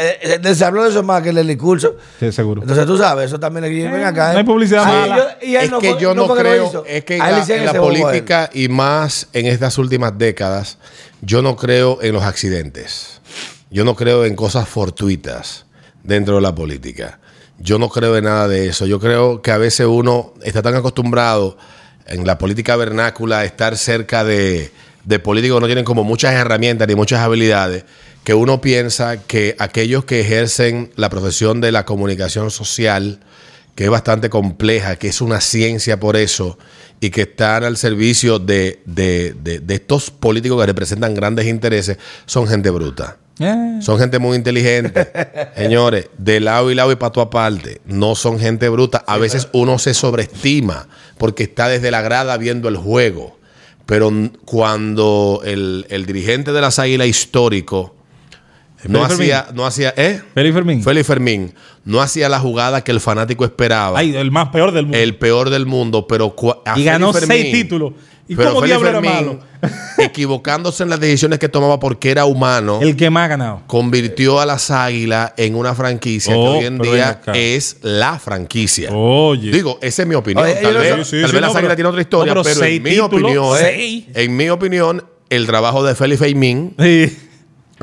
eh, 0.43 0.55
se 0.55 0.63
habló 0.63 0.83
de 0.83 0.89
eso 0.91 1.01
más 1.01 1.23
que 1.23 1.29
en 1.29 1.37
el 1.39 1.47
discurso. 1.47 1.95
Sí, 2.19 2.31
seguro. 2.31 2.61
Entonces 2.61 2.85
tú 2.85 2.97
sabes, 2.97 3.25
eso 3.25 3.39
también 3.39 3.63
le 3.63 3.89
ven 3.89 4.03
acá. 4.03 4.31
no 4.33 4.37
hay 4.39 4.43
publicidad 4.43 4.83
Ay, 4.85 5.09
mala. 5.09 5.17
yo- 5.41 5.47
y 5.47 5.55
él 5.55 5.63
es 5.63 5.71
no 5.71 5.79
que 5.79 5.95
yo 5.99 6.13
no, 6.13 6.27
creo, 6.35 6.83
es 6.87 7.03
que 7.03 7.15
en 7.15 7.19
la, 7.19 7.43
en 7.71 7.77
política 7.77 8.49
y 8.53 8.67
más 8.69 9.27
en 9.33 9.47
estas 9.47 9.77
últimas 9.79 10.15
décadas, 10.17 10.77
yo 11.21 11.41
no 11.41 11.55
creo 11.55 11.99
en 12.03 12.13
los 12.13 12.23
accidentes. 12.23 13.21
Yo 13.71 13.83
no 13.85 13.95
creo 13.95 14.23
en 14.25 14.35
cosas 14.35 14.67
fortuitas 14.69 15.65
dentro 16.03 16.35
de 16.35 16.41
la 16.41 16.53
política. 16.53 17.19
Yo 17.57 17.79
no 17.79 17.89
creo 17.89 18.15
en 18.17 18.25
nada 18.25 18.47
de 18.47 18.67
eso. 18.67 18.85
Yo 18.85 18.99
creo 18.99 19.41
que 19.41 19.49
a 19.49 19.57
veces 19.57 19.87
uno 19.87 20.33
está 20.43 20.61
tan 20.61 20.75
acostumbrado 20.75 21.57
en 22.05 22.27
la 22.27 22.37
política 22.37 22.75
vernácula 22.75 23.39
a 23.39 23.45
estar 23.45 23.77
cerca 23.77 24.23
de, 24.23 24.71
de 25.05 25.19
políticos 25.19 25.57
que 25.57 25.61
no 25.61 25.67
tienen 25.67 25.85
como 25.85 26.03
muchas 26.03 26.33
herramientas 26.33 26.87
ni 26.87 26.93
muchas 26.95 27.21
habilidades, 27.21 27.85
que 28.23 28.33
uno 28.33 28.61
piensa 28.61 29.17
que 29.23 29.55
aquellos 29.59 30.05
que 30.05 30.21
ejercen 30.21 30.91
la 30.95 31.09
profesión 31.09 31.59
de 31.61 31.71
la 31.71 31.85
comunicación 31.85 32.51
social, 32.51 33.19
que 33.75 33.85
es 33.85 33.89
bastante 33.89 34.29
compleja, 34.29 34.95
que 34.95 35.07
es 35.09 35.19
una 35.21 35.41
ciencia 35.41 35.99
por 35.99 36.15
eso, 36.15 36.57
y 37.01 37.09
que 37.09 37.23
están 37.23 37.63
al 37.65 37.75
servicio 37.75 38.39
de, 38.39 38.81
de- 38.85 39.33
de- 39.41 39.59
de 39.59 39.73
estos 39.75 40.09
políticos 40.09 40.59
que 40.61 40.65
representan 40.67 41.13
grandes 41.13 41.47
intereses, 41.47 41.97
son 42.25 42.47
gente 42.47 42.69
bruta. 42.69 43.17
Eh. 43.39 43.79
Son 43.81 43.97
gente 43.99 44.19
muy 44.19 44.37
inteligente. 44.37 45.11
Señores, 45.57 46.07
de 46.17 46.39
lado 46.39 46.69
y 46.71 46.75
lado 46.75 46.91
y 46.91 46.95
pato 46.95 47.19
aparte, 47.19 47.81
no 47.83 48.15
son 48.15 48.39
gente 48.39 48.69
bruta. 48.69 49.03
A 49.07 49.17
veces 49.17 49.49
uno 49.53 49.79
se 49.79 49.93
sobreestima 49.95 50.87
porque 51.17 51.43
está 51.43 51.67
desde 51.67 51.89
la 51.91 52.01
grada 52.01 52.37
viendo 52.37 52.69
el 52.69 52.77
juego. 52.77 53.37
Pero 53.85 54.11
cuando 54.45 55.41
el, 55.43 55.85
el 55.89 56.05
dirigente 56.05 56.53
de 56.53 56.61
las 56.61 56.79
águilas 56.79 57.07
histórico 57.07 57.95
no 58.89 58.99
Félix 59.07 59.13
hacía, 59.19 59.47
no 59.53 59.65
hacía, 59.65 59.93
¿eh? 59.97 60.21
Félix 60.33 60.53
Fermín. 60.55 60.83
Félix 60.83 61.07
Fermín 61.07 61.53
no 61.85 62.01
hacía 62.01 62.29
la 62.29 62.39
jugada 62.39 62.83
que 62.83 62.91
el 62.91 62.99
fanático 62.99 63.43
esperaba. 63.45 63.99
Ay, 63.99 64.15
el 64.15 64.31
más 64.31 64.49
peor 64.49 64.71
del 64.71 64.85
mundo. 64.85 64.97
el 64.97 65.15
peor 65.15 65.49
del 65.49 65.65
mundo, 65.65 66.07
pero 66.07 66.35
a 66.65 66.79
y 66.79 66.83
ganó 66.83 67.11
seis 67.13 67.51
títulos. 67.51 67.93
¿Y 68.25 68.35
pero 68.37 68.53
cómo 68.53 68.65
diablo 68.65 68.87
era 68.87 69.01
malo? 69.01 69.39
equivocándose 69.97 70.83
en 70.83 70.89
las 70.89 70.99
decisiones 70.99 71.39
que 71.39 71.49
tomaba 71.49 71.79
porque 71.79 72.09
era 72.11 72.25
humano, 72.25 72.79
El 72.81 72.95
que 72.95 73.09
más 73.09 73.25
ha 73.25 73.27
ganado. 73.29 73.61
convirtió 73.67 74.39
a 74.39 74.45
las 74.45 74.71
Águilas 74.71 75.33
en 75.37 75.55
una 75.55 75.73
franquicia 75.75 76.33
Oh, 76.35 76.53
que 76.53 76.59
hoy 76.59 76.65
en 76.65 76.79
día 76.79 77.21
es 77.33 77.77
la 77.81 78.19
franquicia. 78.19 78.91
Oye. 78.91 79.51
Digo, 79.51 79.77
esa 79.81 80.01
es 80.03 80.07
mi 80.07 80.15
opinión. 80.15 80.45
Oye, 80.45 80.55
tal 80.55 80.71
ellos 80.71 80.81
vez, 80.81 80.97
no- 80.97 81.03
Sí, 81.03 81.09
sí, 81.17 81.21
tal 81.21 81.29
sí, 81.29 81.33
vez 81.33 81.33
no, 81.33 81.39
las 81.41 81.49
pero- 81.49 81.57
Águilas 81.59 81.75
tienen 81.75 81.89
otra 81.89 82.01
historia, 82.01 82.33
no, 82.33 82.43
pero 82.43 82.53
pero, 82.55 82.65
seis 82.65 82.77
en 82.77 82.83
mi 82.83 82.89
títulos, 82.91 83.13
opinión, 83.13 83.57
seis. 83.59 84.05
en 84.13 84.37
mi 84.37 84.49
opinión, 84.49 85.03
el 85.29 85.45
trabajo 85.45 85.83
de 85.83 85.95
Félix 85.95 86.19
Fermín 86.19 86.75
Sí. 86.79 87.17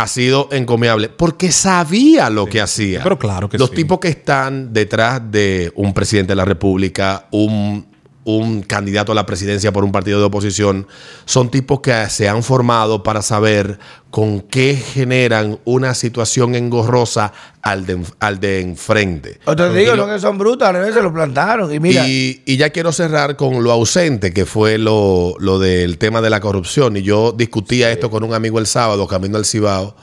Ha 0.01 0.07
sido 0.07 0.49
encomiable 0.53 1.09
porque 1.11 1.53
sabía 1.53 2.31
lo 2.31 2.47
que 2.47 2.61
hacía. 2.61 3.03
pero 3.03 3.19
claro 3.19 3.49
que 3.49 3.59
Los 3.59 3.71
sí. 3.71 3.77
tipos 3.77 3.99
que 4.01 4.09
están 4.09 4.73
detrás 4.73 5.21
de 5.31 5.73
un 5.77 5.93
presidente 5.93 6.33
de 6.33 6.37
la 6.37 6.45
República, 6.45 7.27
un 7.33 7.90
un 8.25 8.63
candidato 8.63 9.13
a 9.13 9.15
la 9.15 9.25
presidencia 9.25 9.73
por 9.73 9.83
un 9.83 9.93
partido 9.93 10.19
de 10.21 10.27
oposición, 10.27 10.87
son 11.25 11.51
tipos 11.51 11.81
que 11.81 11.93
se 12.11 12.29
han 12.29 12.43
formado 12.43 13.03
para 13.03 13.23
saber 13.23 13.79
con 14.11 14.41
qué 14.41 14.75
generan 14.77 15.59
una 15.65 15.95
situación 15.95 16.55
engorrosa 16.55 17.33
al 17.63 17.87
de, 17.87 18.03
al 18.19 18.39
de 18.39 18.61
enfrente. 18.61 19.41
O 19.47 19.57
te 19.57 19.73
digo, 19.73 19.97
lo- 19.97 20.07
no 20.07 20.13
que 20.15 20.21
son 20.21 20.37
brutos, 20.37 20.69
al 20.69 20.75
revés 20.75 20.95
se 20.95 21.01
lo 21.03 21.13
plantaron. 21.13 21.73
Y 21.73 21.81
mira, 21.81 22.07
y, 22.07 22.43
y 22.45 22.57
ya 22.59 22.71
quiero 22.71 22.93
cerrar 22.93 23.37
con 23.37 23.63
lo 23.65 23.73
ausente, 23.73 24.33
que 24.35 24.45
fue 24.45 24.77
lo, 24.79 25.35
lo 25.39 25.59
del 25.59 25.97
tema 25.97 26.21
de 26.21 26.29
la 26.31 26.41
corrupción. 26.41 26.97
Y 26.99 27.03
yo 27.03 27.33
discutía 27.33 27.91
esto 27.91 28.11
con 28.11 28.23
un 28.23 28.35
amigo 28.35 28.59
el 28.59 28.67
sábado, 28.67 29.07
camino 29.07 29.39
al 29.39 29.47
Cibao. 29.47 29.97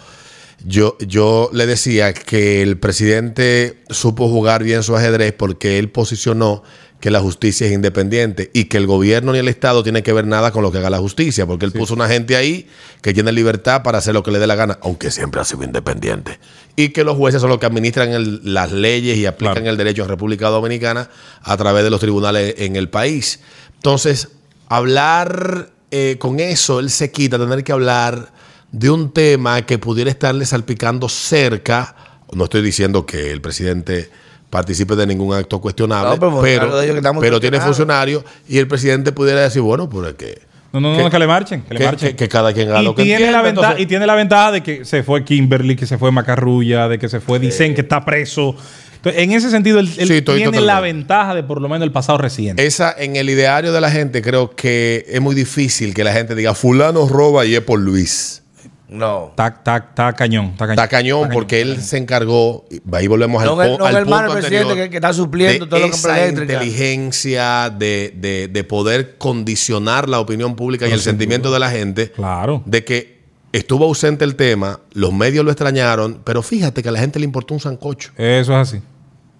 Yo, 0.65 0.97
yo 0.99 1.51
le 1.53 1.67
decía 1.67 2.13
que 2.13 2.63
el 2.63 2.79
presidente 2.79 3.83
supo 3.91 4.27
jugar 4.27 4.63
bien 4.63 4.81
su 4.81 4.95
ajedrez 4.95 5.31
porque 5.33 5.77
él 5.77 5.91
posicionó 5.91 6.63
que 6.99 7.11
la 7.11 7.19
justicia 7.19 7.67
es 7.67 7.73
independiente 7.73 8.49
y 8.53 8.65
que 8.65 8.77
el 8.77 8.87
gobierno 8.87 9.31
ni 9.31 9.37
el 9.39 9.47
Estado 9.47 9.83
tiene 9.83 10.01
que 10.01 10.13
ver 10.13 10.25
nada 10.25 10.51
con 10.51 10.63
lo 10.63 10.71
que 10.71 10.79
haga 10.79 10.89
la 10.89 10.97
justicia, 10.97 11.45
porque 11.45 11.65
él 11.65 11.71
puso 11.71 11.93
una 11.93 12.07
gente 12.07 12.35
ahí 12.35 12.67
que 13.01 13.13
tiene 13.13 13.31
libertad 13.31 13.83
para 13.83 13.99
hacer 13.99 14.15
lo 14.15 14.23
que 14.23 14.31
le 14.31 14.39
dé 14.39 14.47
la 14.47 14.55
gana, 14.55 14.79
aunque 14.81 15.11
siempre 15.11 15.39
ha 15.39 15.45
sido 15.45 15.63
independiente. 15.63 16.39
Y 16.75 16.89
que 16.89 17.03
los 17.03 17.15
jueces 17.15 17.39
son 17.41 17.49
los 17.51 17.59
que 17.59 17.67
administran 17.67 18.09
el- 18.13 18.41
las 18.53 18.71
leyes 18.71 19.15
y 19.17 19.25
aplican 19.27 19.55
Claro. 19.55 19.69
el 19.69 19.77
derecho 19.77 20.03
en 20.03 20.09
República 20.09 20.49
Dominicana 20.49 21.09
a 21.43 21.55
través 21.57 21.83
de 21.83 21.89
los 21.91 21.99
tribunales 21.99 22.55
en 22.57 22.75
el 22.75 22.89
país. 22.89 23.41
Entonces, 23.75 24.29
hablar 24.67 25.69
eh, 25.91 26.17
con 26.19 26.39
eso, 26.41 26.79
él 26.81 26.89
se 26.89 27.11
quita 27.11 27.39
tener 27.39 27.63
que 27.63 27.71
hablar 27.71 28.33
de 28.73 28.89
un 28.89 29.13
tema 29.13 29.65
que 29.65 29.77
pudiera 29.79 30.09
estarle 30.09 30.45
salpicando 30.45 31.07
cerca. 31.07 31.95
No 32.33 32.43
estoy 32.43 32.61
diciendo 32.61 33.05
que 33.05 33.31
el 33.31 33.39
presidente 33.39 34.09
participe 34.49 34.95
de 34.95 35.05
ningún 35.07 35.35
acto 35.35 35.59
cuestionable, 35.59 36.17
No, 36.17 37.19
pero 37.19 37.39
tiene 37.39 37.59
funcionarios 37.59 38.23
y 38.47 38.57
el 38.57 38.67
presidente 38.67 39.11
pudiera 39.11 39.41
decir, 39.41 39.61
bueno, 39.61 39.89
pues 39.89 40.13
que, 40.13 40.41
No, 40.73 40.81
no, 40.81 40.91
no, 40.91 40.97
Que- 40.97 41.03
no, 41.03 41.09
que 41.09 41.19
le 41.19 41.27
marchen. 41.27 41.61
Que 41.61 41.73
le 41.75 41.85
marchen. 41.85 42.09
que- 42.09 42.15
que 42.15 42.27
cada 42.29 42.53
quien 42.53 42.69
haga 42.69 42.81
y, 42.81 42.85
lo 42.85 42.93
que 42.93 43.03
tiene 43.03 43.15
entienda. 43.15 43.37
la 43.37 43.43
ventaja, 43.43 43.67
entonces- 43.67 43.83
y 43.83 43.87
tiene 43.87 44.05
la 44.05 44.15
ventaja 44.15 44.51
de 44.51 44.63
que 44.63 44.85
se 44.85 45.01
fue 45.01 45.23
Kimberly, 45.23 45.75
que 45.75 45.85
se 45.87 45.97
fue 45.97 46.11
Macarrulla, 46.11 46.87
de 46.89 46.99
que 46.99 47.07
se 47.09 47.19
fue 47.21 47.39
Dicen, 47.39 47.73
que 47.73 47.81
está 47.81 48.03
preso. 48.03 48.55
Entonces, 48.97 49.21
en 49.21 49.31
ese 49.31 49.49
sentido, 49.49 49.79
él, 49.79 49.89
él 49.97 50.07
Sí, 50.07 50.13
estoy 50.15 50.41
tiene 50.41 50.59
la 50.59 50.79
ventaja 50.81 51.35
de 51.35 51.43
por 51.43 51.61
lo 51.61 51.69
menos 51.69 51.83
el 51.85 51.91
pasado 51.91 52.17
reciente. 52.17 52.65
Esa, 52.65 52.93
en 52.97 53.15
el 53.15 53.29
ideario 53.29 53.71
de 53.71 53.79
la 53.79 53.89
gente, 53.91 54.21
creo 54.21 54.55
que 54.55 55.05
es 55.07 55.21
muy 55.21 55.35
difícil 55.35 55.93
que 55.93 56.03
la 56.03 56.11
gente 56.13 56.35
diga, 56.35 56.53
fulano 56.53 57.07
roba 57.07 57.45
y 57.45 57.55
es 57.55 57.61
por 57.61 57.79
Luis. 57.79 58.43
No. 58.89 59.27
Está, 59.31 59.47
está, 59.47 59.77
está 59.77 60.13
cañón. 60.13 60.45
Está 60.51 60.65
cañón, 60.67 60.71
Está 60.73 60.87
cañón 60.87 61.29
porque 61.33 61.61
él 61.61 61.81
se 61.81 61.97
encargó, 61.97 62.65
ahí 62.93 63.07
volvemos 63.07 63.41
al, 63.41 63.49
No, 63.49 63.55
po- 63.55 63.77
no, 63.79 63.85
al 63.85 63.91
el 63.95 64.01
hermano 64.01 64.27
punto 64.27 64.39
presidente 64.41 64.75
que- 64.75 64.89
que 64.89 64.95
está 64.97 65.11
supliendo 65.13 65.65
de 65.65 65.69
todo 65.69 65.79
lo 65.81 65.89
que 65.89 65.95
esa 65.95 66.19
eléctrica. 66.23 66.53
inteligencia 66.53 67.69
de, 67.69 68.13
de- 68.15 68.47
de 68.47 68.63
poder 68.63 69.17
condicionar 69.17 70.07
la 70.09 70.19
opinión 70.19 70.55
pública 70.55 70.87
y 70.87 70.91
el 70.91 71.01
sentimiento 71.01 71.51
de 71.51 71.59
la 71.59 71.69
gente 71.69 72.11
Claro. 72.11 72.63
de 72.65 72.83
que 72.85 73.17
estuvo 73.51 73.85
ausente 73.85 74.23
el 74.25 74.35
tema, 74.35 74.79
los 74.93 75.11
medios 75.13 75.43
lo 75.43 75.51
extrañaron, 75.51 76.21
pero 76.23 76.41
fíjate 76.41 76.81
que 76.83 76.89
a 76.89 76.91
la 76.91 76.99
gente 76.99 77.19
le 77.19 77.25
importó 77.25 77.53
un 77.53 77.59
sancocho. 77.59 78.11
Eso 78.17 78.53
es 78.53 78.69
así. 78.69 78.81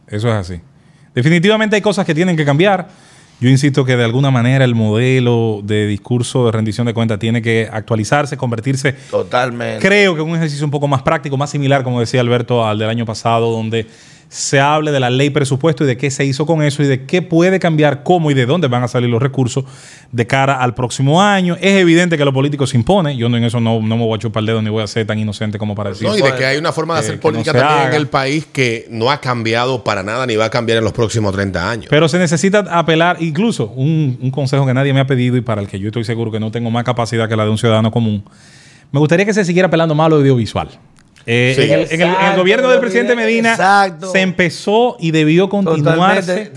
Eso 0.08 0.28
es 0.30 0.34
así. 0.36 0.62
Definitivamente 1.14 1.76
hay 1.76 1.82
cosas 1.82 2.06
que 2.06 2.14
tienen 2.16 2.36
que 2.38 2.46
cambiar. 2.46 2.88
Yo 3.40 3.50
insisto 3.50 3.86
que 3.86 3.96
de 3.96 4.04
alguna 4.04 4.32
manera 4.32 4.66
el 4.66 4.74
modelo 4.74 5.62
de 5.64 5.86
discurso 5.86 6.48
de 6.48 6.52
rendición 6.52 6.88
de 6.88 6.96
cuentas 6.96 7.20
tiene 7.20 7.42
que 7.44 7.70
actualizarse, 7.72 8.36
convertirse 8.36 8.94
Totalmente. 9.12 9.80
Creo 9.80 10.16
que 10.16 10.22
un 10.22 10.36
ejercicio 10.36 10.66
un 10.66 10.72
poco 10.72 10.88
más 10.88 11.04
práctico, 11.04 11.38
más 11.38 11.52
similar, 11.52 11.84
como 11.84 12.00
decía 12.00 12.22
Alberto, 12.22 12.66
al 12.66 12.80
del 12.80 12.90
año 12.90 13.06
pasado, 13.06 13.52
donde 13.52 13.86
se 14.30 14.60
hable 14.60 14.92
de 14.92 15.00
la 15.00 15.10
ley 15.10 15.30
presupuesto 15.30 15.84
y 15.84 15.88
de 15.88 15.98
qué 15.98 16.12
se 16.12 16.26
hizo 16.26 16.46
con 16.46 16.62
eso 16.62 16.84
y 16.84 16.88
de 16.88 17.06
qué 17.06 17.22
puede 17.22 17.60
cambiar, 17.60 18.04
cómo 18.04 18.30
y 18.30 18.34
de 18.34 18.46
dónde 18.46 18.68
van 18.68 18.84
a 18.84 18.88
salir 18.88 19.10
los 19.10 19.22
recursos 19.22 19.64
de 20.12 20.28
cara 20.28 20.62
al 20.62 20.74
próximo 20.74 21.22
año. 21.22 21.56
Es 21.62 21.80
evidente 21.80 22.18
que 22.18 22.26
lo 22.26 22.34
político 22.34 22.68
se 22.68 22.76
impone. 22.78 23.16
Yo 23.16 23.30
no, 23.30 23.38
en 23.38 23.46
eso 23.46 23.60
no, 23.60 23.82
no 23.82 23.98
me 23.98 24.04
voy 24.04 24.18
a 24.18 24.20
chupar 24.20 24.42
el 24.42 24.48
dedo 24.48 24.62
ni 24.62 24.70
voy 24.70 24.84
a 24.84 24.88
ser 24.88 25.08
tan 25.08 25.18
inocente 25.18 25.58
como 25.58 25.76
para 25.76 25.92
decir. 25.92 26.08
No, 26.08 26.18
y 26.18 26.22
de 26.22 26.34
que 26.36 26.46
hay 26.46 26.58
una 26.58 26.74
forma 26.74 26.96
de 26.96 27.00
hacer 27.02 27.20
política 27.20 27.54
no 27.54 27.60
también 27.60 27.80
haga. 27.80 27.90
en 27.90 27.96
el 27.96 28.08
país 28.08 28.46
que 28.52 28.86
no 28.90 29.10
ha 29.10 29.22
cambiado 29.22 29.84
para 29.84 30.04
nada 30.04 30.26
ni 30.26 30.36
va 30.36 30.46
a 30.46 30.50
cambiar 30.50 30.78
en 30.80 30.84
los 30.84 30.94
próximos 30.94 31.34
30 31.34 31.70
años. 31.70 31.88
Pero 31.90 32.10
se 32.10 32.20
necesita 32.20 32.60
apelar, 32.70 33.18
incluso 33.22 33.68
un, 33.68 34.18
un 34.22 34.32
consejo 34.32 34.66
que 34.66 34.74
nadie 34.74 34.94
me 34.94 35.00
ha 35.00 35.08
pedido 35.08 35.38
y 35.38 35.42
para 35.42 35.62
el 35.62 35.68
que 35.68 35.80
yo 35.80 35.88
estoy 35.88 36.04
seguro 36.04 36.32
que 36.32 36.40
no 36.40 36.52
tengo 36.52 36.70
más 36.70 36.84
capacidad 36.84 37.30
que 37.30 37.36
la 37.36 37.46
de 37.46 37.52
un 37.52 37.58
ciudadano 37.58 37.92
común. 37.92 38.24
Me 38.92 39.00
gustaría 39.00 39.26
que 39.26 39.34
se 39.34 39.44
siguiera 39.46 39.68
apelando 39.68 39.96
más 39.96 40.08
a 40.08 40.10
lo 40.10 40.16
audiovisual. 40.18 40.70
Eh, 41.30 41.54
Sí. 41.58 41.64
en, 41.64 41.72
el, 41.72 41.80
en 41.80 41.86
el- 41.88 41.92
en 41.92 42.02
el 42.02 42.10
Exacto, 42.16 42.40
gobierno 42.40 42.70
del 42.70 42.80
presidente. 42.80 43.14
Medina 43.16 43.52
Exacto. 43.52 44.12
se 44.14 44.22
empezó 44.22 44.96
y 44.98 45.12
debió 45.12 45.50
continuarse. 45.50 46.52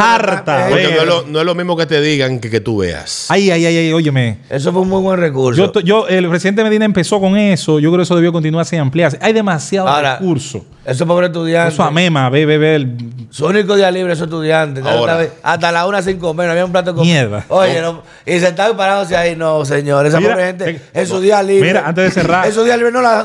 Harta, 0.00 0.68
eh, 0.68 0.70
Porque 0.70 0.86
ver. 0.86 0.94
no 0.96 1.00
es, 1.02 1.06
lo, 1.06 1.22
no 1.26 1.40
es 1.40 1.44
lo 1.46 1.54
mismo 1.54 1.76
que 1.76 1.84
te 1.86 2.00
digan 2.00 2.38
que 2.38 2.50
que 2.50 2.60
tú 2.60 2.78
veas. 2.78 3.26
Ay, 3.28 3.50
ay, 3.50 3.66
ay, 3.66 3.76
ay, 3.76 3.92
óyeme. 3.92 4.38
Eso 4.48 4.72
fue 4.72 4.82
un 4.82 4.88
muy 4.88 5.02
buen 5.02 5.20
recurso. 5.20 5.72
Yo, 5.82 6.06
el 6.08 6.28
presidente 6.28 6.62
Medina 6.64 6.84
empezó 6.84 7.20
con 7.20 7.36
eso. 7.36 7.78
Yo 7.78 7.90
creo 7.90 7.98
que 7.98 8.02
eso 8.04 8.16
debió 8.16 8.32
continuarse 8.32 8.76
y 8.76 8.78
ampliarse. 8.78 9.18
Hay 9.20 9.32
demasiado 9.32 9.88
Ahora, 9.88 10.18
recurso. 10.18 10.64
Esos 10.84 11.06
pobres 11.06 11.28
estudiantes. 11.30 11.74
Eso 11.74 11.82
a 11.82 11.90
Mema, 11.90 12.28
ve, 12.28 12.44
ve, 12.44 12.58
ve. 12.58 12.74
el- 12.76 12.96
Su 13.30 13.46
único 13.46 13.74
día 13.74 13.90
libre 13.90 14.12
esos 14.12 14.24
estudiantes. 14.24 14.84
Ahora. 14.84 15.18
Hasta, 15.18 15.32
hasta 15.42 15.72
la 15.72 15.86
una 15.86 16.02
sin 16.02 16.18
comer, 16.18 16.46
no 16.46 16.52
había 16.52 16.64
un 16.64 16.72
plato 16.72 16.92
de 16.92 16.96
comida. 16.98 17.14
Mierda. 17.22 17.44
Oye, 17.48 17.80
no, 17.80 18.02
y 18.26 18.38
se 18.38 18.48
estaban 18.48 18.76
parándose 18.76 19.16
ahí, 19.16 19.34
no, 19.34 19.64
señor. 19.64 20.04
Esa 20.06 20.20
Mira, 20.20 20.32
pobre 20.34 20.46
gente, 20.48 20.80
en 20.92 21.06
su 21.06 21.20
día 21.20 21.42
libre. 21.42 21.68
mira, 21.68 21.86
antes 21.88 22.04
de 22.04 22.10
cerrar. 22.10 22.46
En 22.46 22.52
su 22.52 22.62
día 22.64 22.76
libre 22.76 22.92
no 22.92 23.00
la 23.00 23.24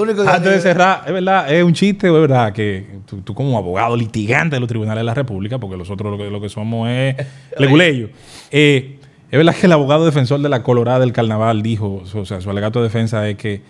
Su 0.00 0.10
único 0.10 0.24
de 0.24 0.38
libre. 0.38 0.60
cerrar, 0.60 1.02
es 1.06 1.12
verdad, 1.12 1.52
es 1.52 1.62
un 1.62 1.72
chiste, 1.72 2.06
es 2.06 2.12
verdad 2.12 2.52
que 2.52 2.86
tú, 3.06 3.20
tú 3.22 3.34
como 3.34 3.56
abogado 3.58 3.96
litigante 3.96 4.56
de 4.56 4.60
los 4.60 4.68
tribunales 4.68 5.00
de 5.00 5.04
la 5.04 5.14
República, 5.14 5.58
porque 5.58 5.76
nosotros 5.76 6.10
lo 6.10 6.18
que, 6.18 6.30
lo 6.30 6.40
que 6.40 6.48
somos 6.48 6.88
es 6.88 7.16
leguleyo. 7.58 8.08
Eh, 8.50 8.98
es 9.30 9.36
verdad 9.36 9.54
que 9.54 9.66
el 9.66 9.72
abogado 9.72 10.04
defensor 10.04 10.40
de 10.40 10.48
la 10.48 10.62
Colorada 10.62 11.00
del 11.00 11.12
Carnaval 11.12 11.62
dijo, 11.62 12.02
o 12.14 12.24
sea, 12.24 12.40
su 12.40 12.50
alegato 12.50 12.80
de 12.80 12.84
defensa 12.84 13.28
es 13.28 13.36
que, 13.36 13.62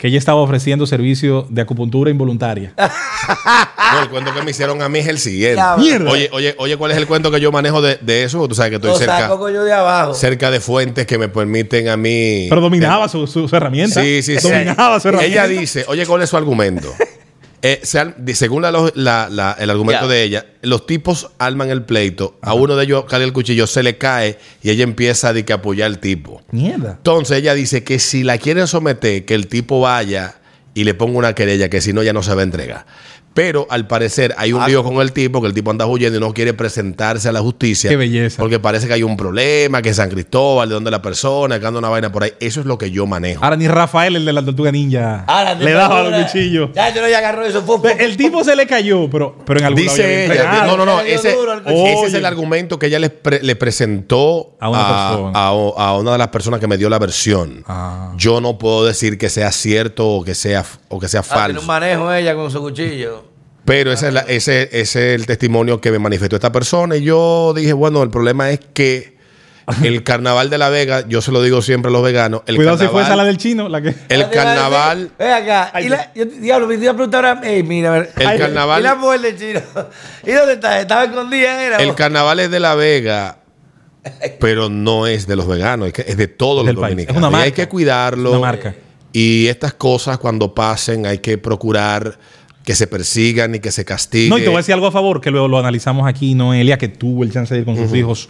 que 0.00 0.08
ella 0.08 0.16
estaba 0.16 0.40
ofreciendo 0.40 0.86
servicio 0.86 1.46
de 1.50 1.60
acupuntura 1.60 2.10
involuntaria. 2.10 2.72
No, 3.92 4.02
el 4.02 4.08
cuento 4.08 4.32
que 4.32 4.42
me 4.42 4.52
hicieron 4.52 4.80
a 4.82 4.88
mí 4.88 5.00
es 5.00 5.08
el 5.08 5.18
siguiente. 5.18 5.60
Mierda. 5.78 6.10
Oye, 6.10 6.28
oye, 6.32 6.54
oye, 6.58 6.76
¿cuál 6.76 6.92
es 6.92 6.96
el 6.96 7.08
cuento 7.08 7.28
que 7.30 7.40
yo 7.40 7.50
manejo 7.50 7.82
de, 7.82 7.98
de 8.00 8.22
eso? 8.22 8.46
Tú 8.46 8.54
sabes 8.54 8.70
que 8.70 8.76
estoy 8.76 8.96
cerca, 8.96 9.28
saco 9.28 9.50
yo 9.50 9.64
de 9.64 9.72
abajo. 9.72 10.14
cerca 10.14 10.48
de 10.50 10.60
fuentes 10.60 11.06
que 11.06 11.18
me 11.18 11.28
permiten 11.28 11.88
a 11.88 11.96
mí. 11.96 12.46
Pero 12.48 12.60
dominaba 12.60 13.08
su, 13.08 13.26
su, 13.26 13.48
su 13.48 13.56
herramienta. 13.56 14.00
Sí, 14.00 14.22
sí, 14.22 14.38
sí. 14.38 14.48
Dominaba 14.48 15.00
su 15.00 15.08
herramienta. 15.08 15.44
Ella 15.44 15.48
dice, 15.48 15.84
oye, 15.88 16.06
¿cuál 16.06 16.22
es 16.22 16.30
su 16.30 16.36
argumento? 16.36 16.92
Eh, 17.62 17.80
se 17.82 17.98
según 18.34 18.62
la 18.62 18.70
la- 18.94 19.28
la- 19.30 19.56
el 19.58 19.68
argumento 19.70 20.08
de 20.08 20.22
ella, 20.22 20.46
los 20.62 20.86
tipos 20.86 21.30
arman 21.38 21.70
el 21.70 21.82
pleito, 21.82 22.38
a 22.40 22.54
uno 22.54 22.74
de 22.76 22.84
ellos 22.84 23.04
cae 23.06 23.22
el 23.22 23.32
cuchillo, 23.34 23.66
se 23.66 23.82
le 23.82 23.98
cae 23.98 24.38
y 24.62 24.70
ella 24.70 24.84
empieza 24.84 25.28
a, 25.28 25.34
que 25.44 25.52
apoyar 25.52 25.86
al 25.86 25.98
tipo. 25.98 26.42
Mierda. 26.52 26.92
Entonces 26.98 27.36
ella 27.38 27.54
dice 27.54 27.84
que 27.84 27.98
si 27.98 28.22
la 28.22 28.38
quieren 28.38 28.66
someter, 28.66 29.24
que 29.26 29.34
el 29.34 29.46
tipo 29.46 29.80
vaya 29.80 30.36
y 30.72 30.84
le 30.84 30.94
ponga 30.94 31.18
una 31.18 31.34
querella, 31.34 31.68
que 31.68 31.80
si 31.80 31.92
no 31.92 32.02
ya 32.02 32.12
no 32.12 32.22
se 32.22 32.32
va 32.34 32.40
a 32.40 32.44
entregar. 32.44 32.86
Pero 33.42 33.66
al 33.70 33.86
parecer 33.86 34.34
hay 34.36 34.52
un 34.52 34.60
Ah. 34.60 34.68
lío 34.68 34.84
con 34.84 35.00
el 35.00 35.12
tipo, 35.12 35.40
que 35.40 35.46
el 35.46 35.54
tipo 35.54 35.70
anda 35.70 35.86
huyendo 35.86 36.18
y 36.18 36.20
no 36.20 36.34
quiere 36.34 36.52
presentarse 36.52 37.26
a 37.26 37.32
la 37.32 37.40
justicia. 37.40 37.88
Qué 37.88 37.96
belleza. 37.96 38.36
Porque 38.38 38.58
parece 38.58 38.86
que 38.86 38.92
hay 38.92 39.02
un 39.02 39.16
problema, 39.16 39.80
que 39.80 39.94
San 39.94 40.10
Cristóbal, 40.10 40.68
de 40.68 40.74
donde 40.74 40.90
la 40.90 41.00
persona, 41.00 41.58
que 41.58 41.64
anda 41.66 41.78
una 41.78 41.88
vaina 41.88 42.12
por 42.12 42.22
ahí. 42.24 42.32
Eso 42.38 42.60
es 42.60 42.66
lo 42.66 42.76
que 42.76 42.90
yo 42.90 43.06
manejo. 43.06 43.42
Ahora 43.42 43.56
ni 43.56 43.66
Rafael, 43.66 44.14
el 44.16 44.26
de 44.26 44.32
la 44.34 44.44
tortuga 44.44 44.70
ninja, 44.70 45.24
Ahora, 45.26 45.54
le 45.54 45.72
daba 45.72 46.02
los 46.02 46.22
cuchillos. 46.24 46.68
Ya, 46.74 46.92
yo 46.94 47.00
no 47.00 47.08
ya 47.08 47.16
agarró 47.16 47.46
eso. 47.46 47.62
Fue, 47.62 47.78
fue- 47.78 48.04
El 48.04 48.18
tipo 48.18 48.44
se 48.44 48.54
le 48.54 48.66
cayó, 48.66 49.08
pero, 49.08 49.36
pero 49.46 49.60
en 49.60 49.64
algún 49.64 49.80
Dice 49.84 50.26
ella, 50.26 50.66
no, 50.66 50.76
no, 50.76 50.84
no, 50.84 51.02
Le 51.02 51.14
ese, 51.14 51.32
duro 51.32 51.52
al 51.52 51.62
ese 51.66 52.06
es 52.08 52.12
el 52.14 52.26
argumento 52.26 52.78
que 52.78 52.88
ella 52.88 52.98
le, 52.98 53.08
pre- 53.08 53.42
le 53.42 53.56
presentó 53.56 54.54
A 54.60 54.68
una 54.68 54.86
persona. 54.86 55.30
a- 55.34 55.48
a 55.88 55.96
una 55.98 56.12
de 56.12 56.18
las 56.18 56.28
personas 56.28 56.60
que 56.60 56.66
me 56.66 56.76
dio 56.76 56.90
la 56.90 56.98
versión. 56.98 57.64
Ah. 57.66 58.12
Yo 58.18 58.42
no 58.42 58.58
puedo 58.58 58.84
decir 58.84 59.16
que 59.16 59.30
sea 59.30 59.50
cierto 59.50 60.06
o 60.06 60.24
que 60.24 60.34
sea, 60.34 60.62
o 60.88 60.98
que 61.00 61.08
sea 61.08 61.20
Ah, 61.20 61.22
tiene 61.22 61.40
falso. 61.40 61.60
un 61.62 61.66
manejo 61.66 62.12
ella 62.12 62.34
con 62.34 62.50
su 62.50 62.60
cuchillo. 62.60 63.29
Pero 63.70 63.92
ese 63.92 64.08
es, 64.08 64.14
la- 64.14 64.20
ese, 64.22 64.62
ese 64.72 64.80
es 65.14 65.20
el 65.20 65.26
testimonio 65.26 65.80
que 65.80 65.90
me 65.92 65.98
manifestó 65.98 66.36
esta 66.36 66.50
persona. 66.50 66.96
Y 66.96 67.02
yo 67.02 67.52
dije, 67.54 67.72
bueno, 67.72 68.02
el 68.02 68.10
problema 68.10 68.50
es 68.50 68.60
que 68.74 69.18
el 69.84 70.02
carnaval 70.02 70.50
de 70.50 70.58
La 70.58 70.68
Vega, 70.70 71.06
yo 71.06 71.22
se 71.22 71.30
lo 71.30 71.40
digo 71.40 71.62
siempre 71.62 71.88
a 71.90 71.92
los 71.92 72.02
veganos, 72.02 72.42
el 72.46 72.56
Cuidado 72.56 72.78
si 72.78 72.88
fue 72.88 73.02
esa 73.02 73.14
la 73.14 73.22
del 73.24 73.36
chino, 73.38 73.68
la 73.68 73.80
que. 73.80 73.88
el 73.90 73.94
Ya 73.94 73.96
te 74.08 74.14
iba 74.14 74.22
a 74.22 74.26
decir, 74.26 74.34
carnaval, 74.34 75.10
Ven 75.16 75.30
acá. 75.32 75.70
Ay, 75.72 75.86
y 75.86 75.88
la, 75.88 76.12
yo, 76.14 76.24
diablo, 76.24 76.66
me 76.66 76.74
iba 76.74 76.90
a 76.90 76.94
preguntar 76.94 77.24
ahora. 77.24 77.40
Ey, 77.48 77.62
mira, 77.62 77.90
a 77.94 77.98
ver. 78.00 78.10
El 78.16 78.26
Ay, 78.26 78.38
carnaval- 78.38 78.80
¿Y 78.80 78.82
la 78.82 78.94
mujer 78.96 79.20
de 79.20 79.36
chino? 79.36 79.60
¿Y 80.26 80.32
dónde 80.32 80.54
está? 80.54 80.80
Estaba 80.80 81.04
escondida, 81.04 81.62
era. 81.62 81.76
el 81.76 81.94
carnaval 81.94 82.40
es 82.40 82.50
de 82.50 82.58
La 82.58 82.74
Vega, 82.74 83.38
pero 84.40 84.68
no 84.68 85.06
es 85.06 85.26
de 85.28 85.36
los 85.36 85.46
veganos, 85.46 85.86
es, 85.88 85.92
que 85.92 86.02
es 86.08 86.16
de 86.16 86.26
todos 86.26 86.66
los 86.66 86.74
dominicanos. 86.74 87.22
Es 87.22 87.28
una 87.28 87.38
Y 87.38 87.42
hay 87.44 87.52
que 87.52 87.68
cuidarlo. 87.68 88.30
Es 88.30 88.36
una 88.38 88.46
marca. 88.46 88.74
Y 89.12 89.46
estas 89.48 89.74
cosas 89.74 90.18
cuando 90.18 90.54
pasen 90.54 91.06
hay 91.06 91.18
que 91.18 91.36
procurar 91.38 92.18
que 92.70 92.76
se 92.76 92.86
persigan 92.86 93.52
y 93.56 93.58
que 93.58 93.72
se 93.72 93.84
castiguen. 93.84 94.28
No, 94.28 94.38
y 94.38 94.42
te 94.42 94.46
voy 94.46 94.54
a 94.54 94.58
decir 94.58 94.74
algo 94.74 94.86
a 94.86 94.92
favor, 94.92 95.20
que 95.20 95.32
luego 95.32 95.48
lo 95.48 95.58
analizamos 95.58 96.06
aquí, 96.06 96.36
Noelia, 96.36 96.78
que 96.78 96.86
tuvo 96.86 97.24
el 97.24 97.32
chance 97.32 97.52
de 97.52 97.58
ir 97.58 97.66
con 97.66 97.74
sus 97.74 97.92
hijos 97.92 98.28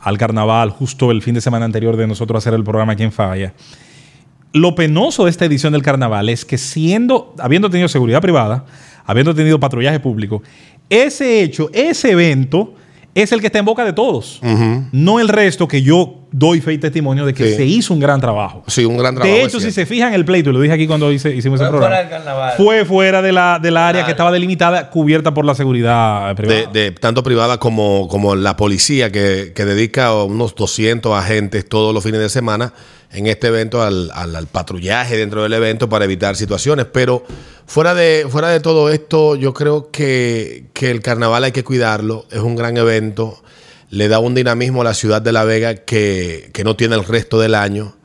al 0.00 0.18
carnaval 0.18 0.68
justo 0.68 1.10
el 1.10 1.22
fin 1.22 1.32
de 1.32 1.40
semana 1.40 1.64
anterior 1.64 1.96
de 1.96 2.06
nosotros 2.06 2.44
hacer 2.44 2.52
el 2.52 2.62
programa 2.62 2.92
aquí 2.92 3.04
en 3.04 3.10
Falla. 3.10 3.54
Lo 4.52 4.74
penoso 4.74 5.24
de 5.24 5.30
esta 5.30 5.46
edición 5.46 5.72
del 5.72 5.80
carnaval 5.80 6.28
es 6.28 6.44
que 6.44 6.58
siendo, 6.58 7.34
habiendo 7.38 7.70
tenido 7.70 7.88
seguridad 7.88 8.20
privada, 8.20 8.66
habiendo 9.06 9.34
tenido 9.34 9.58
patrullaje 9.58 9.98
público, 9.98 10.42
ese 10.90 11.40
hecho, 11.40 11.70
ese 11.72 12.10
evento 12.10 12.74
es 13.14 13.32
el 13.32 13.40
que 13.40 13.46
está 13.46 13.58
en 13.58 13.64
boca 13.64 13.84
de 13.84 13.92
todos. 13.92 14.40
No 14.92 15.20
el 15.20 15.28
resto 15.28 15.66
que 15.68 15.82
yo 15.82 16.16
doy 16.32 16.60
fe 16.60 16.74
y 16.74 16.78
testimonio 16.78 17.26
de 17.26 17.34
que 17.34 17.50
Sí. 17.50 17.56
se 17.56 17.64
hizo 17.66 17.92
un 17.92 17.98
gran 17.98 18.20
trabajo. 18.20 18.62
Sí, 18.68 18.84
un 18.84 18.96
gran 18.96 19.16
trabajo. 19.16 19.34
De 19.34 19.42
hecho, 19.42 19.58
si 19.58 19.72
se 19.72 19.84
fijan 19.84 20.14
el 20.14 20.24
pleito, 20.24 20.50
y 20.50 20.52
lo 20.52 20.60
dije 20.60 20.72
aquí 20.74 20.86
cuando 20.86 21.10
hice- 21.10 21.34
hicimos 21.34 21.60
ese 21.60 21.68
Fue 21.68 21.78
programa, 21.78 21.96
fuera 21.96 21.98
del 21.98 22.08
carnaval. 22.08 22.54
fue 22.56 22.84
fuera 22.84 23.20
de 23.22 23.32
la, 23.32 23.58
del 23.60 23.76
área 23.76 23.92
Claro. 24.02 24.06
que 24.06 24.10
estaba 24.12 24.30
delimitada, 24.30 24.90
cubierta 24.90 25.34
por 25.34 25.44
la 25.44 25.56
seguridad 25.56 26.28
de, 26.28 26.34
privada. 26.36 26.70
de 26.72 26.90
tanto 26.92 27.24
privada 27.24 27.58
como, 27.58 28.06
como 28.08 28.36
la 28.36 28.56
policía 28.56 29.10
que, 29.10 29.52
que 29.56 29.64
dedica 29.64 30.14
unos 30.22 30.54
200 30.54 31.12
agentes 31.18 31.68
todos 31.68 31.92
los 31.92 32.04
fines 32.04 32.20
de 32.20 32.28
semana 32.28 32.72
en 33.12 33.26
este 33.26 33.48
evento 33.48 33.82
al, 33.82 34.10
al- 34.14 34.36
al 34.36 34.46
patrullaje 34.46 35.16
dentro 35.16 35.42
del 35.42 35.52
evento 35.52 35.88
para 35.88 36.04
evitar 36.04 36.36
situaciones. 36.36 36.86
Pero 36.92 37.24
fuera 37.66 37.94
de, 37.94 38.26
fuera 38.28 38.48
de 38.48 38.60
todo 38.60 38.88
esto, 38.90 39.36
yo 39.36 39.52
creo 39.54 39.90
que, 39.90 40.66
que 40.72 40.90
el 40.90 41.00
carnaval 41.00 41.44
hay 41.44 41.52
que 41.52 41.64
cuidarlo. 41.64 42.26
Es 42.30 42.40
un 42.40 42.56
gran 42.56 42.76
evento. 42.76 43.42
Le 43.90 44.06
da 44.08 44.20
un 44.20 44.34
dinamismo 44.36 44.82
a 44.82 44.84
la 44.84 44.94
ciudad 44.94 45.20
de 45.20 45.32
La 45.32 45.42
Vega 45.44 45.74
que, 45.74 46.50
que 46.52 46.62
no 46.62 46.76
tiene 46.76 46.94
el 46.94 47.04
resto 47.04 47.40
del 47.40 47.56
año 47.56 47.96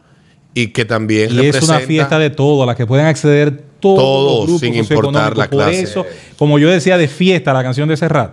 y 0.55 0.69
que 0.69 0.85
también 0.85 1.31
Y 1.31 1.45
es 1.47 1.61
una 1.61 1.79
fiesta 1.81 2.17
de 2.17 2.29
todo, 2.31 2.63
a 2.63 2.65
la 2.65 2.75
que 2.75 2.87
pueden 2.87 3.05
acceder 3.05 3.61
todos, 3.79 3.99
Todos, 3.99 4.35
los 4.37 4.43
grupos 4.45 4.61
sin 4.61 4.73
importar 4.73 5.37
la 5.37 5.47
Por 5.49 5.59
clase. 5.65 5.81
eso, 5.81 6.05
como 6.37 6.57
yo 6.57 6.69
decía 6.71 6.97
de 6.97 7.07
fiesta, 7.07 7.53
la 7.53 7.61
canción 7.61 7.87
de 7.87 7.97
Serrat, 7.97 8.31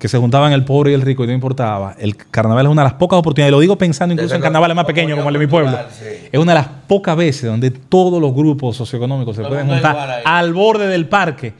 que 0.00 0.08
se 0.08 0.18
juntaban 0.18 0.52
el 0.52 0.64
pobre 0.64 0.90
y 0.90 0.94
el 0.94 1.02
rico 1.02 1.22
y 1.22 1.28
no 1.28 1.32
importaba, 1.32 1.94
el 1.98 2.16
carnaval 2.16 2.66
es 2.66 2.72
una 2.72 2.82
de 2.82 2.88
las 2.88 2.94
pocas 2.94 3.18
oportunidades, 3.18 3.50
y 3.50 3.54
lo 3.54 3.60
digo 3.60 3.76
pensando 3.78 4.14
incluso 4.14 4.34
en 4.34 4.40
carnavales 4.40 4.74
más 4.74 4.86
pequeños 4.86 5.16
como 5.16 5.28
el 5.28 5.34
de 5.34 5.38
mi 5.38 5.46
pueblo, 5.46 5.70
Sí. 5.96 6.06
es 6.32 6.40
una 6.40 6.52
de 6.52 6.58
las 6.58 6.68
pocas 6.88 7.16
veces 7.16 7.44
donde 7.50 7.70
todos 7.70 8.20
los 8.20 8.34
grupos 8.34 8.76
socioeconómicos 8.78 9.36
se 9.36 9.42
pueden 9.44 9.68
juntar 9.68 10.22
al 10.24 10.52
borde 10.54 10.88
del 10.88 11.06
parque, 11.06 11.52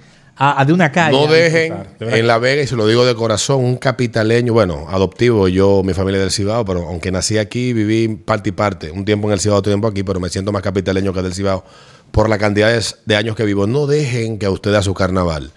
a, 0.42 0.58
a 0.58 0.64
de 0.64 0.72
una 0.72 0.90
calle. 0.90 1.20
No 1.20 1.30
dejen. 1.30 1.74
De 1.98 2.18
en 2.18 2.26
La 2.26 2.38
Vega, 2.38 2.62
y 2.62 2.66
se 2.66 2.74
lo 2.74 2.86
digo 2.86 3.04
de 3.04 3.14
corazón, 3.14 3.62
un 3.62 3.76
capitaleño, 3.76 4.54
bueno, 4.54 4.86
adoptivo, 4.88 5.46
yo, 5.48 5.82
mi 5.84 5.92
familia 5.92 6.16
es 6.16 6.22
del 6.24 6.30
Cibao, 6.32 6.64
pero 6.64 6.88
aunque 6.88 7.12
nací 7.12 7.36
aquí, 7.36 7.74
viví 7.74 8.08
parte 8.08 8.48
y 8.48 8.52
parte, 8.52 8.90
un 8.90 9.04
tiempo 9.04 9.28
en 9.28 9.34
el 9.34 9.40
Cibao, 9.40 9.58
otro 9.58 9.70
tiempo 9.70 9.86
aquí, 9.86 10.02
pero 10.02 10.18
me 10.18 10.30
siento 10.30 10.50
más 10.50 10.62
capitaleño 10.62 11.12
que 11.12 11.20
del 11.20 11.34
Cibao 11.34 11.62
por 12.10 12.30
la 12.30 12.38
cantidad 12.38 12.72
de, 12.72 12.82
de 13.04 13.16
años 13.16 13.36
que 13.36 13.44
vivo. 13.44 13.66
No 13.66 13.86
dejen 13.86 14.38
que 14.38 14.46
a 14.46 14.50
usted 14.50 14.72
a 14.74 14.82
su 14.82 14.94
carnaval 14.94 15.50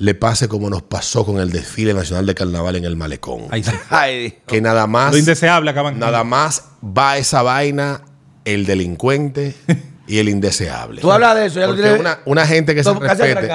le 0.00 0.14
pase 0.14 0.48
como 0.48 0.70
nos 0.70 0.82
pasó 0.82 1.24
con 1.26 1.38
el 1.40 1.50
desfile 1.52 1.92
nacional 1.94 2.24
de 2.24 2.34
carnaval 2.34 2.74
en 2.76 2.84
el 2.86 2.96
Malecón. 2.96 3.42
Sí. 3.62 3.70
Ay, 3.90 4.38
Que 4.46 4.60
nada 4.62 4.86
más, 4.86 5.12
Lo 5.12 5.18
indeseable 5.18 5.70
acaban. 5.70 5.98
nada 5.98 6.24
más 6.24 6.64
va 6.82 7.18
esa 7.18 7.42
vaina 7.42 8.00
el 8.46 8.64
delincuente 8.64 9.54
y 10.06 10.18
el 10.18 10.30
indeseable. 10.30 11.02
Tú 11.02 11.12
hablas 11.12 11.36
de 11.36 11.46
eso, 11.46 11.60
ya 11.60 11.66
lo 11.66 11.72
Porque 11.74 11.82
tienes- 11.82 12.00
una, 12.00 12.18
una 12.24 12.46
gente 12.46 12.74
que 12.74 12.82
se 12.82 12.92
respete. 12.94 13.46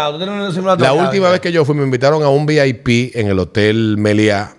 La 0.78 0.94
última 0.94 1.30
vez 1.32 1.40
que 1.42 1.52
yo 1.52 1.66
fui, 1.66 1.76
me 1.76 1.84
invitaron 1.84 2.22
a 2.24 2.30
un 2.30 2.46
VIP 2.46 3.12
en 3.16 3.28
el 3.28 3.40
Hotel 3.40 3.98
Meliá 3.98 4.56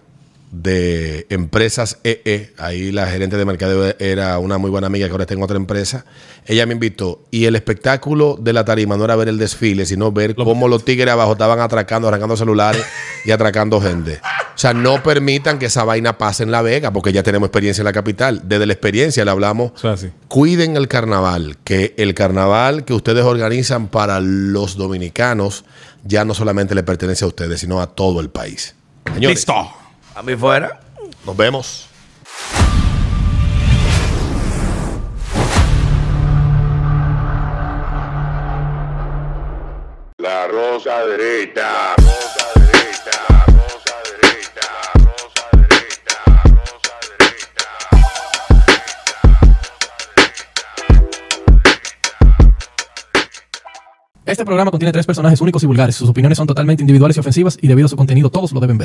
de 0.62 1.26
Empresas 1.28 1.98
EE. 2.02 2.52
Ahí 2.59 2.92
la 2.92 3.07
gerente 3.07 3.36
de 3.36 3.44
mercadeo 3.44 3.94
era 3.98 4.38
una 4.38 4.59
muy 4.59 4.70
buena 4.70 4.86
amiga 4.86 5.07
que 5.07 5.12
ahora 5.12 5.24
está 5.24 5.34
en 5.34 5.42
otra 5.42 5.57
empresa. 5.57 6.04
Ella 6.46 6.64
me 6.66 6.74
invitó. 6.74 7.24
Y 7.30 7.44
el 7.44 7.57
espectáculo 7.57 8.38
de 8.40 8.52
la 8.52 8.64
tarima 8.64 8.96
no 8.96 9.04
era 9.04 9.16
ver 9.16 9.28
el 9.28 9.38
desfile, 9.38 9.84
sino 9.84 10.12
ver 10.12 10.34
cómo 10.34 10.68
los 10.68 10.84
tigres 10.84 11.12
abajo 11.12 11.32
estaban 11.32 11.61
atracando, 11.61 12.09
arrancando 12.09 12.36
celulares 12.36 12.84
y 13.24 13.30
atracando 13.30 13.80
gente. 13.80 14.20
O 14.22 14.59
sea, 14.59 14.72
no 14.72 15.02
permitan 15.02 15.59
que 15.59 15.66
esa 15.66 15.84
vaina 15.84 16.16
pase 16.16 16.42
en 16.42 16.50
La 16.50 16.62
Vega, 16.62 16.92
porque 16.92 17.12
ya 17.12 17.22
tenemos 17.22 17.48
experiencia 17.48 17.82
en 17.82 17.86
la 17.86 17.92
capital. 17.92 18.42
Desde 18.44 18.64
la 18.64 18.72
experiencia 18.72 19.24
le 19.24 19.30
hablamos 19.30 19.84
así. 19.84 20.11
cuiden 20.28 20.76
el 20.76 20.88
carnaval, 20.88 21.59
que 21.64 21.94
el 21.98 22.14
carnaval 22.14 22.84
que 22.84 22.94
ustedes 22.94 23.24
organizan 23.24 23.88
para 23.88 24.20
los 24.20 24.76
dominicanos 24.76 25.64
ya 26.04 26.24
no 26.24 26.34
solamente 26.34 26.74
le 26.74 26.84
pertenece 26.84 27.24
a 27.24 27.28
ustedes, 27.28 27.61
sino 27.61 27.80
a 27.80 27.88
todo 27.88 28.20
el 28.20 28.30
país. 28.30 28.74
Señores, 29.12 29.38
Listo. 29.38 29.86
A 30.17 30.23
mí 30.23 30.35
fuera. 30.35 30.81
nos 31.27 31.37
vemos. 31.37 31.89
La 40.17 40.47
rosa 40.47 41.05
derecha. 41.05 41.95
Rosa 41.99 42.47
derecha. 42.55 43.45
Rosa 43.47 43.95
derecha. 44.09 44.69
Rosa 44.95 45.45
derecha. 45.53 46.17
Rosa 46.45 46.95
derecha. 47.19 47.67
Este 54.25 54.45
programa 54.47 54.71
contiene 54.71 54.93
tres 54.93 55.05
personajes 55.05 55.43
únicos 55.43 55.62
y 55.62 55.67
vulgares. 55.67 55.95
Sus 55.95 56.09
opiniones 56.09 56.39
son 56.39 56.47
totalmente 56.47 56.83
individuales 56.83 57.19
y 57.19 57.21
ofensivas 57.21 57.59
y 57.61 57.69
debido 57.69 57.85
a 57.85 57.89
su 57.91 57.97
contenido 57.97 58.31
todos 58.31 58.53
lo 58.53 58.61
deben 58.61 58.79
ver. 58.79 58.85